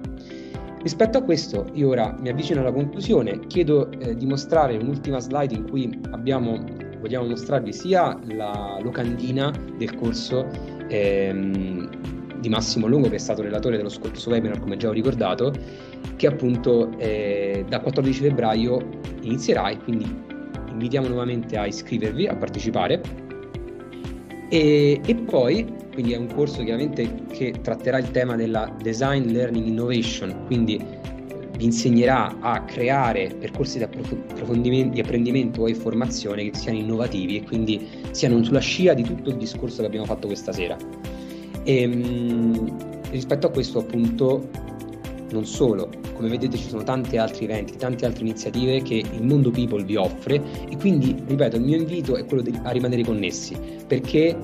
Rispetto 0.82 1.18
a 1.18 1.22
questo, 1.22 1.68
io 1.72 1.88
ora 1.88 2.16
mi 2.20 2.28
avvicino 2.28 2.60
alla 2.60 2.72
conclusione, 2.72 3.40
chiedo 3.48 3.90
eh, 3.90 4.14
di 4.14 4.26
mostrare 4.26 4.76
un'ultima 4.76 5.18
slide 5.18 5.54
in 5.54 5.68
cui 5.68 5.98
abbiamo, 6.12 6.64
vogliamo 7.00 7.26
mostrarvi 7.26 7.72
sia 7.72 8.18
la 8.28 8.78
locandina 8.80 9.50
del 9.76 9.94
corso 9.96 10.46
ehm, 10.88 12.17
di 12.40 12.48
Massimo 12.48 12.86
Lungo, 12.86 13.08
che 13.08 13.16
è 13.16 13.18
stato 13.18 13.42
relatore 13.42 13.76
dello 13.76 13.88
scorso 13.88 14.30
webinar, 14.30 14.60
come 14.60 14.76
già 14.76 14.88
ho 14.88 14.92
ricordato, 14.92 15.52
che 16.16 16.26
appunto 16.26 16.90
eh, 16.98 17.64
dal 17.68 17.82
14 17.82 18.20
febbraio 18.20 18.78
inizierà 19.22 19.68
e 19.70 19.78
quindi 19.78 20.06
invitiamo 20.70 21.08
nuovamente 21.08 21.56
a 21.56 21.66
iscrivervi, 21.66 22.26
a 22.26 22.36
partecipare. 22.36 23.00
E, 24.50 25.00
e 25.04 25.14
poi, 25.14 25.66
quindi 25.92 26.12
è 26.12 26.16
un 26.16 26.32
corso 26.32 26.62
chiaramente 26.62 27.26
che 27.30 27.54
tratterà 27.60 27.98
il 27.98 28.10
tema 28.10 28.36
della 28.36 28.74
design, 28.80 29.30
learning, 29.30 29.66
innovation, 29.66 30.44
quindi 30.46 30.82
vi 31.58 31.64
insegnerà 31.64 32.38
a 32.38 32.62
creare 32.62 33.34
percorsi 33.36 33.78
di 33.78 33.84
approfondimento, 33.84 34.94
di 34.94 35.00
apprendimento 35.00 35.66
e 35.66 35.74
formazione 35.74 36.48
che 36.48 36.56
siano 36.56 36.78
innovativi 36.78 37.36
e 37.36 37.42
quindi 37.42 37.86
siano 38.12 38.42
sulla 38.44 38.60
scia 38.60 38.94
di 38.94 39.02
tutto 39.02 39.30
il 39.30 39.36
discorso 39.36 39.80
che 39.80 39.86
abbiamo 39.86 40.06
fatto 40.06 40.28
questa 40.28 40.52
sera. 40.52 40.76
E, 41.64 41.82
ehm, 41.82 43.10
rispetto 43.10 43.46
a 43.46 43.50
questo 43.50 43.80
appunto 43.80 44.48
non 45.30 45.44
solo, 45.44 45.90
come 46.14 46.28
vedete 46.28 46.56
ci 46.56 46.68
sono 46.68 46.82
tanti 46.82 47.16
altri 47.16 47.44
eventi, 47.44 47.76
tante 47.76 48.06
altre 48.06 48.22
iniziative 48.22 48.82
che 48.82 49.04
il 49.10 49.22
mondo 49.22 49.50
people 49.50 49.84
vi 49.84 49.96
offre 49.96 50.42
e 50.68 50.76
quindi, 50.76 51.14
ripeto, 51.26 51.56
il 51.56 51.62
mio 51.62 51.76
invito 51.76 52.16
è 52.16 52.24
quello 52.24 52.42
di, 52.42 52.58
a 52.62 52.70
rimanere 52.70 53.02
connessi, 53.02 53.56
perché 53.86 54.36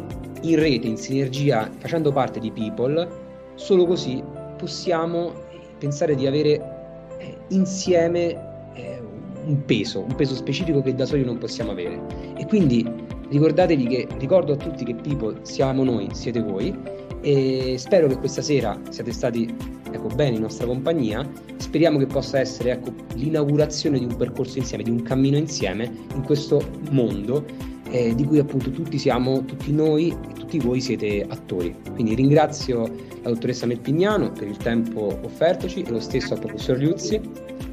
in 0.43 0.57
rete, 0.59 0.87
in 0.87 0.97
sinergia, 0.97 1.71
facendo 1.79 2.13
parte 2.13 2.39
di 2.39 2.51
people, 2.51 3.09
solo 3.55 3.87
così 3.87 4.23
possiamo 4.59 5.33
pensare 5.79 6.15
di 6.15 6.27
avere 6.27 7.17
eh, 7.19 7.37
insieme 7.49 8.71
eh, 8.75 9.01
un 9.47 9.65
peso, 9.65 10.01
un 10.01 10.15
peso 10.15 10.35
specifico 10.35 10.83
che 10.83 10.95
da 10.95 11.07
soli 11.07 11.25
non 11.25 11.39
possiamo 11.39 11.71
avere. 11.71 12.01
E 12.37 12.47
quindi 12.47 12.87
ricordatevi 13.31 13.87
che, 13.87 14.07
ricordo 14.19 14.53
a 14.53 14.57
tutti 14.57 14.85
che 14.85 14.95
people 14.95 15.39
siamo 15.43 15.83
noi, 15.83 16.09
siete 16.13 16.41
voi, 16.41 16.77
e 17.25 17.77
spero 17.79 18.07
che 18.07 18.19
questa 18.19 18.43
sera 18.43 18.79
siate 18.91 19.11
stati 19.11 19.53
ecco, 19.91 20.09
bene 20.09 20.37
in 20.37 20.43
nostra 20.43 20.67
compagnia. 20.67 21.27
Speriamo 21.57 21.99
che 21.99 22.07
possa 22.07 22.39
essere 22.39 22.73
ecco, 22.73 22.93
l'inaugurazione 23.15 23.99
di 23.99 24.05
un 24.05 24.15
percorso 24.17 24.59
insieme, 24.59 24.85
di 24.85 24.91
un 24.91 25.03
cammino 25.03 25.39
insieme 25.39 25.91
in 26.15 26.23
questo 26.23 26.63
mondo 26.91 27.45
eh, 27.91 28.15
di 28.15 28.25
cui 28.25 28.39
appunto 28.39 28.71
tutti 28.71 28.99
siamo, 28.99 29.45
tutti 29.45 29.73
noi 29.73 30.09
e 30.11 30.33
tutti 30.35 30.59
voi 30.59 30.81
siete 30.81 31.25
attori. 31.27 31.75
Quindi 31.93 32.15
ringrazio 32.15 32.83
la 33.23 33.31
dottoressa 33.31 33.65
Melpignano 33.65 34.31
per 34.33 34.49
il 34.49 34.59
tempo 34.59 35.19
offertoci 35.23 35.83
e 35.83 35.91
lo 35.91 36.01
stesso 36.01 36.35
al 36.35 36.41
professor 36.41 36.77
Liuzzi. 36.77 37.21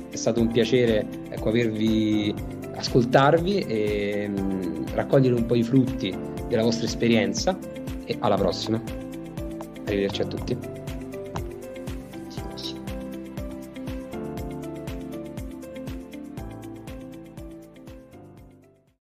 È 0.09 0.15
stato 0.15 0.39
un 0.39 0.47
piacere 0.47 1.05
ecco, 1.29 1.49
avervi 1.49 2.33
ascoltarvi 2.75 3.59
e 3.59 4.29
mh, 4.29 4.41
mm, 4.41 4.83
raccogliere 4.93 5.35
un 5.35 5.45
po' 5.45 5.55
i 5.55 5.63
frutti 5.63 6.15
della 6.47 6.63
vostra 6.63 6.85
esperienza 6.85 7.57
e 8.05 8.15
alla 8.19 8.35
prossima. 8.35 9.10
Arrivederci 9.91 10.21
a 10.21 10.25
tutti. 10.25 10.80